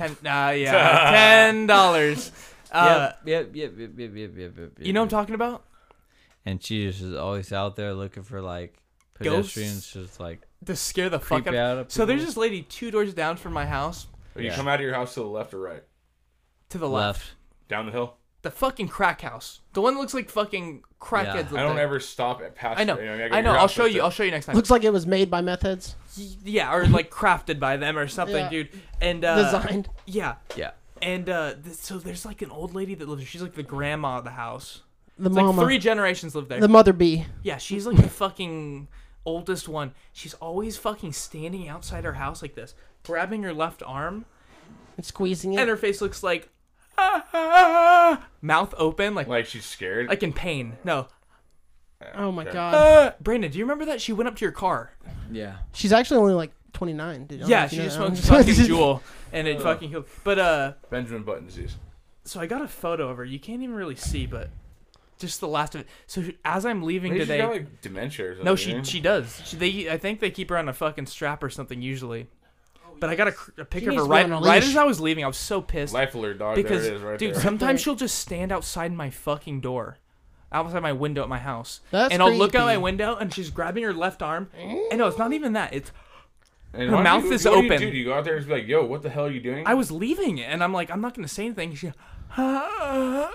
[0.01, 0.11] Ten.
[0.25, 2.33] Uh, yeah, ten dollars.
[2.73, 5.65] Uh, yep, yep, yep, yep, yep, yep, yep, you know what I'm talking about?
[6.47, 8.79] And she just is always out there looking for like
[9.21, 9.55] Ghosts?
[9.55, 11.55] pedestrians, just like To scare the fuck creep out.
[11.55, 12.31] out of So there's people.
[12.31, 14.07] this lady two doors down from my house
[14.37, 14.55] You Yeah.
[14.57, 15.83] come out of your house to the left or right?
[16.71, 17.19] to the left.
[17.21, 17.33] left.
[17.69, 18.15] Down the hill?
[18.43, 19.61] The fucking crack house.
[19.75, 21.53] The one that looks like fucking crackheads.
[21.53, 21.61] Yeah.
[21.61, 21.85] I don't there.
[21.85, 22.81] ever stop at past.
[22.81, 22.99] I know.
[22.99, 23.53] You know, I know.
[23.53, 24.01] I'll show you.
[24.01, 24.57] I'll show you next time.
[24.57, 25.95] Looks like it was made by meth heads.
[26.45, 28.49] yeah, or like crafted by them or something, Yeah.
[28.51, 28.69] dude.
[29.01, 29.89] And uh, Designed.
[30.07, 30.71] Yeah, Yeah.
[31.03, 33.27] and uh, th- so there's like an old lady that lives.
[33.27, 34.83] She's like the grandma of the house.
[35.19, 35.51] The It's mama.
[35.61, 36.61] like three generations live there.
[36.61, 37.27] the mother bee.
[37.43, 38.89] yeah, she's like the fucking
[39.27, 39.93] oldest one.
[40.15, 44.25] She's always fucking standing outside her house like this, grabbing her left arm,
[44.97, 45.61] And squeezing it.
[45.61, 46.49] and her face looks like
[47.01, 50.09] "Ah, ah, ah," mouth open, like Like she's scared.
[50.09, 50.77] like in pain.
[50.85, 51.09] No,
[52.15, 52.53] Oh my Okay.
[52.53, 52.75] god.
[52.75, 54.93] uh, Brandon, do you remember that she went up to your car?
[55.31, 55.57] Yeah.
[55.73, 57.27] She's actually only like 29.
[57.27, 57.39] Dude.
[57.39, 58.17] I don't know Yeah, if she just that.
[58.17, 59.01] smoked fucking Juul,
[59.33, 60.07] and it fucking killed.
[60.25, 60.73] But uh.
[60.91, 61.77] Benjamin Button disease.
[62.25, 63.25] so I got a photo of her.
[63.25, 64.49] You can't even really see, but
[65.19, 65.87] just the last of it.
[66.07, 68.45] So as I'm leaving Maybe she's today, got like dementia or something.
[68.47, 69.43] no, she she does.
[69.45, 72.29] She, they I think they keep her on a fucking strap or something usually.
[73.01, 75.25] But I got a, a picture of her right on right as I was leaving.
[75.25, 76.55] I was so pissed Life alert, dog.
[76.57, 77.41] because there it is, right dude, there.
[77.43, 79.99] sometimes she'll just stand outside my fucking door.
[80.53, 83.51] outside my window at my house, That's and I'll look out my window and she's
[83.51, 84.51] grabbing her left arm.
[84.57, 85.73] And no, it's not even that.
[85.73, 85.91] It's
[86.75, 87.81] And Her why don't mouth you- is what do you open.
[87.81, 87.91] do?
[87.91, 89.67] Do you go out there and be like, "Yo, what the hell are you doing?"
[89.67, 91.75] I was leaving, and I'm like, I'm not gonna say anything.
[91.75, 91.93] She, You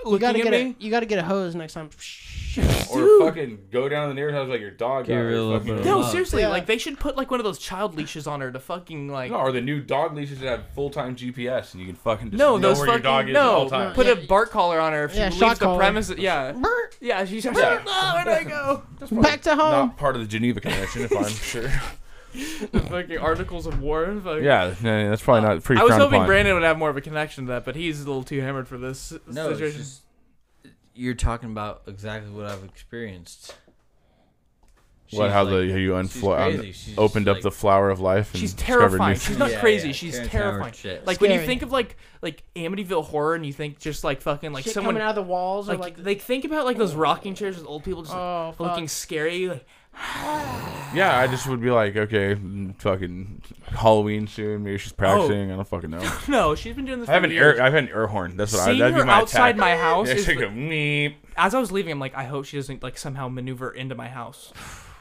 [0.04, 0.76] looking gotta at get me.
[0.78, 1.90] a you gotta get a hose next time.
[2.92, 5.06] or fucking go down to the neighbor's house like your dog.
[5.06, 6.10] Give got her a fucking- No, love.
[6.10, 6.48] seriously, Yeah.
[6.48, 9.30] like they should put like one of those child leashes on her to fucking like.
[9.30, 12.30] No, or the new dog leashes that have full time GPS and you can fucking
[12.30, 13.40] just No, know those where fucking your dog is no.
[13.40, 13.94] at all times.
[13.94, 14.12] Put Yeah.
[14.12, 15.78] a bark collar on her if she Yeah, leaves the collar.
[15.78, 16.18] premises.
[16.18, 16.90] Yeah, Brr.
[17.00, 17.24] yeah.
[17.24, 17.82] She's just Yeah.
[17.86, 18.82] oh, where did I go?
[19.22, 19.58] Back to home.
[19.88, 21.70] Not part of the Geneva Convention, if I'm sure.
[22.72, 24.14] the fucking articles of war.
[24.22, 24.44] Fucking.
[24.44, 25.80] Yeah, no, that's probably not pretty.
[25.80, 26.26] I was frowned hoping upon.
[26.26, 28.68] Brandon would have more of a connection to that, but he's a little too hammered
[28.68, 29.78] for this No, it's situation.
[29.80, 30.02] just
[30.96, 33.54] you're talking about exactly what I've experienced.
[35.12, 35.30] What?
[35.30, 36.72] How like- the how you she's unflo- crazy.
[36.72, 39.18] She's opened up like- the flower of life and She's discovered new- terrifying.
[39.18, 39.88] She's not Yeah, crazy.
[39.88, 40.60] yeah, She's terrifying.
[40.60, 41.06] Howard shit.
[41.06, 44.52] Like when you think of like like Amityville horror, and you think just like fucking
[44.52, 46.76] like Shit someone coming out of the walls or like, like, like think about like
[46.76, 46.98] those oh.
[46.98, 49.48] rocking chairs with old people just oh, like, oh looking scary.
[49.48, 49.64] Like,
[50.94, 54.64] Yeah, I just would be like, okay, mm, fucking Halloween soon.
[54.64, 55.50] Maybe she's practicing.
[55.52, 56.10] I don't fucking know.
[56.28, 57.08] no, she's been doing this.
[57.08, 57.58] I have for an years.
[57.58, 57.64] air.
[57.64, 58.36] I've had an air horn.
[58.36, 58.64] That's what I.
[58.66, 59.60] Seeing That'd be her my outside attack.
[59.60, 61.14] my house Yeah, is she the- go meep.
[61.36, 64.08] As I was leaving, I'm like, I hope she doesn't like somehow maneuver into my
[64.08, 64.52] house.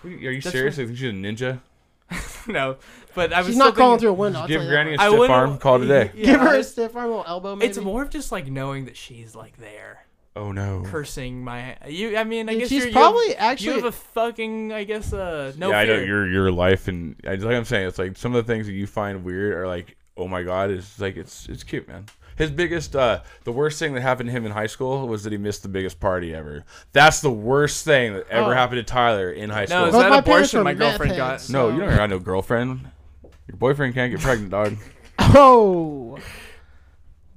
[0.03, 0.77] Are you That's serious?
[0.77, 1.61] what- I think she's a ninja.
[2.47, 2.77] no,
[3.15, 4.47] but I was She's still not crawling thinking- through a window.
[4.47, 5.57] Give Granny a stiff wouldn't- arm.
[5.57, 6.11] Call it a day.
[6.13, 7.55] Yeah, Give her a stiff arm, a little elbow.
[7.55, 7.69] Maybe.
[7.69, 10.04] It's more of just like knowing that she's like there,
[10.37, 10.83] Oh no.
[10.85, 11.77] cursing my.
[11.87, 13.91] You, I mean, I Dude, guess she's you're, probably you have, actually- You have a
[13.91, 17.63] fucking, I guess, uh, no yeah, I know your your life and I, like I'm
[17.65, 20.43] saying, it's like some of the things that you find weird are like, oh my
[20.43, 22.05] god, it's like it's it's cute, man.
[22.37, 25.31] His biggest, uh, the worst thing that happened to him in high school was that
[25.31, 26.65] he missed the biggest party ever.
[26.91, 28.53] That's the worst thing that ever Oh.
[28.53, 29.83] happened to Tyler in high no, school.
[29.85, 31.47] it's Both that my parents abortion my meth girlfriend heads.
[31.47, 31.53] got.
[31.53, 32.89] no, you don't got no girlfriend.
[33.47, 34.75] Your boyfriend can't get pregnant, dog.
[35.17, 36.17] Oh.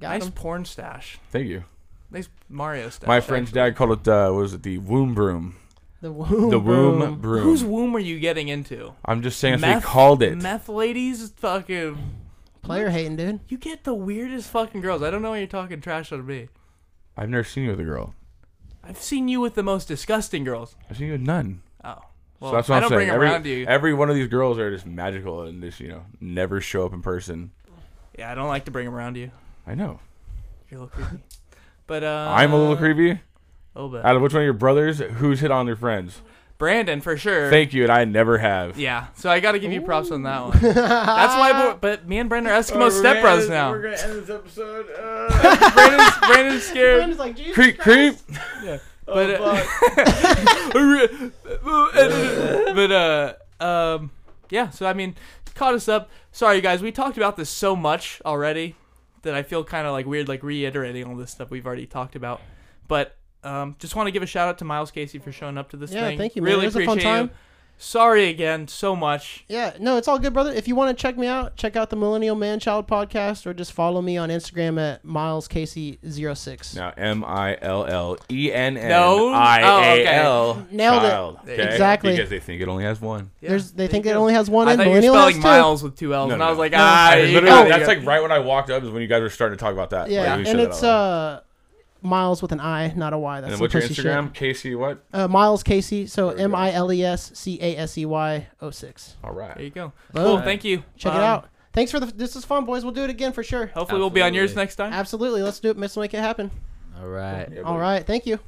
[0.01, 0.31] Got Nice him.
[0.33, 1.17] porn stash.
[1.31, 1.63] Thank you.
[2.11, 3.07] Nice Mario stash.
[3.07, 3.69] My friend's actually.
[3.71, 5.55] dad called it, uh, what was it, the womb broom?
[6.01, 6.49] The womb.
[6.49, 7.19] The womb broom.
[7.19, 7.43] broom.
[7.43, 8.93] Whose womb are you getting into?
[9.05, 10.41] I'm just saying that's what he called it.
[10.41, 11.97] Meth ladies, fucking.
[12.61, 13.39] Player hating, dude.
[13.49, 15.01] You get the weirdest fucking girls.
[15.03, 16.49] I don't know why you're talking trash on me.
[17.17, 18.15] I've never seen you with a girl.
[18.83, 20.75] I've seen you with the most disgusting girls.
[20.89, 21.61] I've seen you with none.
[21.83, 21.97] Oh,
[22.39, 22.97] well, so that's what I am don't saying.
[22.99, 23.65] bring 'em every, around you.
[23.67, 26.93] every one of these girls are just magical and just, you know, never show up
[26.93, 27.51] in person.
[28.17, 29.31] yeah, I don't like to bring them around you.
[29.67, 29.99] I know.
[30.69, 31.23] You're a little creepy.
[31.89, 33.09] But uh, I'm a little creepy.
[33.09, 33.19] A
[33.73, 34.05] little bit.
[34.05, 36.21] Out of which one of your brothers, who's hit on their friends?
[36.59, 37.49] Brandon for sure.
[37.49, 38.77] Thank you, and I never have.
[38.77, 40.59] Yeah, so I got to give you props on that one.
[40.61, 41.51] That's why.
[41.53, 43.71] But, but me and Brandon are Eskimo stepbrothers now.
[43.71, 44.85] We're gonna end this episode.
[45.73, 46.97] Brandon's, Brandon's scared.
[46.97, 48.23] Brandon's like, Jesus creep, Christ.
[48.27, 48.81] creep.
[49.09, 49.65] But uh,
[52.75, 54.11] but uh um
[54.51, 55.15] yeah, so I mean,
[55.55, 56.11] caught us up.
[56.31, 58.75] Sorry guys, we talked about this so much already
[59.23, 62.15] that I feel kind of like weird like reiterating all this stuff we've already talked
[62.15, 62.41] about.
[62.87, 65.69] But um just want to give a shout out to Miles Casey for showing up
[65.71, 66.17] to this Yeah, thing.
[66.17, 66.51] thank you, man.
[66.53, 67.25] Really It was a fun appreciate time.
[67.25, 67.31] you.
[67.81, 69.45] Sorry again so much.
[69.47, 70.51] Yeah, no, it's all good, brother.
[70.51, 73.53] If you want to check me out, check out the Millennial Man Child podcast or
[73.53, 76.75] just follow me on Instagram at Miles Casey06.
[76.75, 79.29] Now M I L L E N N No?
[79.33, 80.15] I Oh, A okay.
[80.15, 81.03] L Nailed
[81.47, 81.51] it.
[81.53, 81.71] Okay?
[81.71, 82.11] Exactly.
[82.11, 83.31] Because they think it only has one.
[83.41, 85.41] There's, they think it only has one I and thought you were Millennial has spelling
[85.41, 85.47] two.
[85.61, 86.61] Miles with two L's, No, and no, I was no.
[86.63, 89.01] like, ah, I you literally, gotta that's like right when I walked up is when
[89.01, 90.09] you guys were starting to talk about that.
[90.09, 91.41] Yeah, Like, we and said that it's out uh
[92.01, 93.41] Miles with an I, not a Y.
[93.41, 94.33] That's And then some what's your pussy Instagram?
[94.33, 95.03] Casey what?
[95.13, 96.07] Uh, Miles Casey.
[96.07, 96.57] So There we M go.
[96.57, 99.15] I L E S C A S E Y 06.
[99.23, 99.55] All right.
[99.55, 99.93] There you go.
[100.13, 100.23] Boom.
[100.25, 100.41] Cool.
[100.41, 100.83] Thank you.
[100.97, 101.49] Check it Um, out.
[101.73, 102.07] Thanks for the.
[102.07, 102.83] This is fun, boys.
[102.83, 103.67] We'll do it again for sure.
[103.67, 104.91] Hopefully, we'll be on yours next time.
[104.91, 105.43] Absolutely.
[105.43, 105.77] Let's do it.
[105.77, 106.49] Let's make it happen.
[106.99, 107.47] All right.
[107.51, 107.79] Yeah, All buddy.
[107.79, 108.05] right.
[108.07, 108.39] Thank you.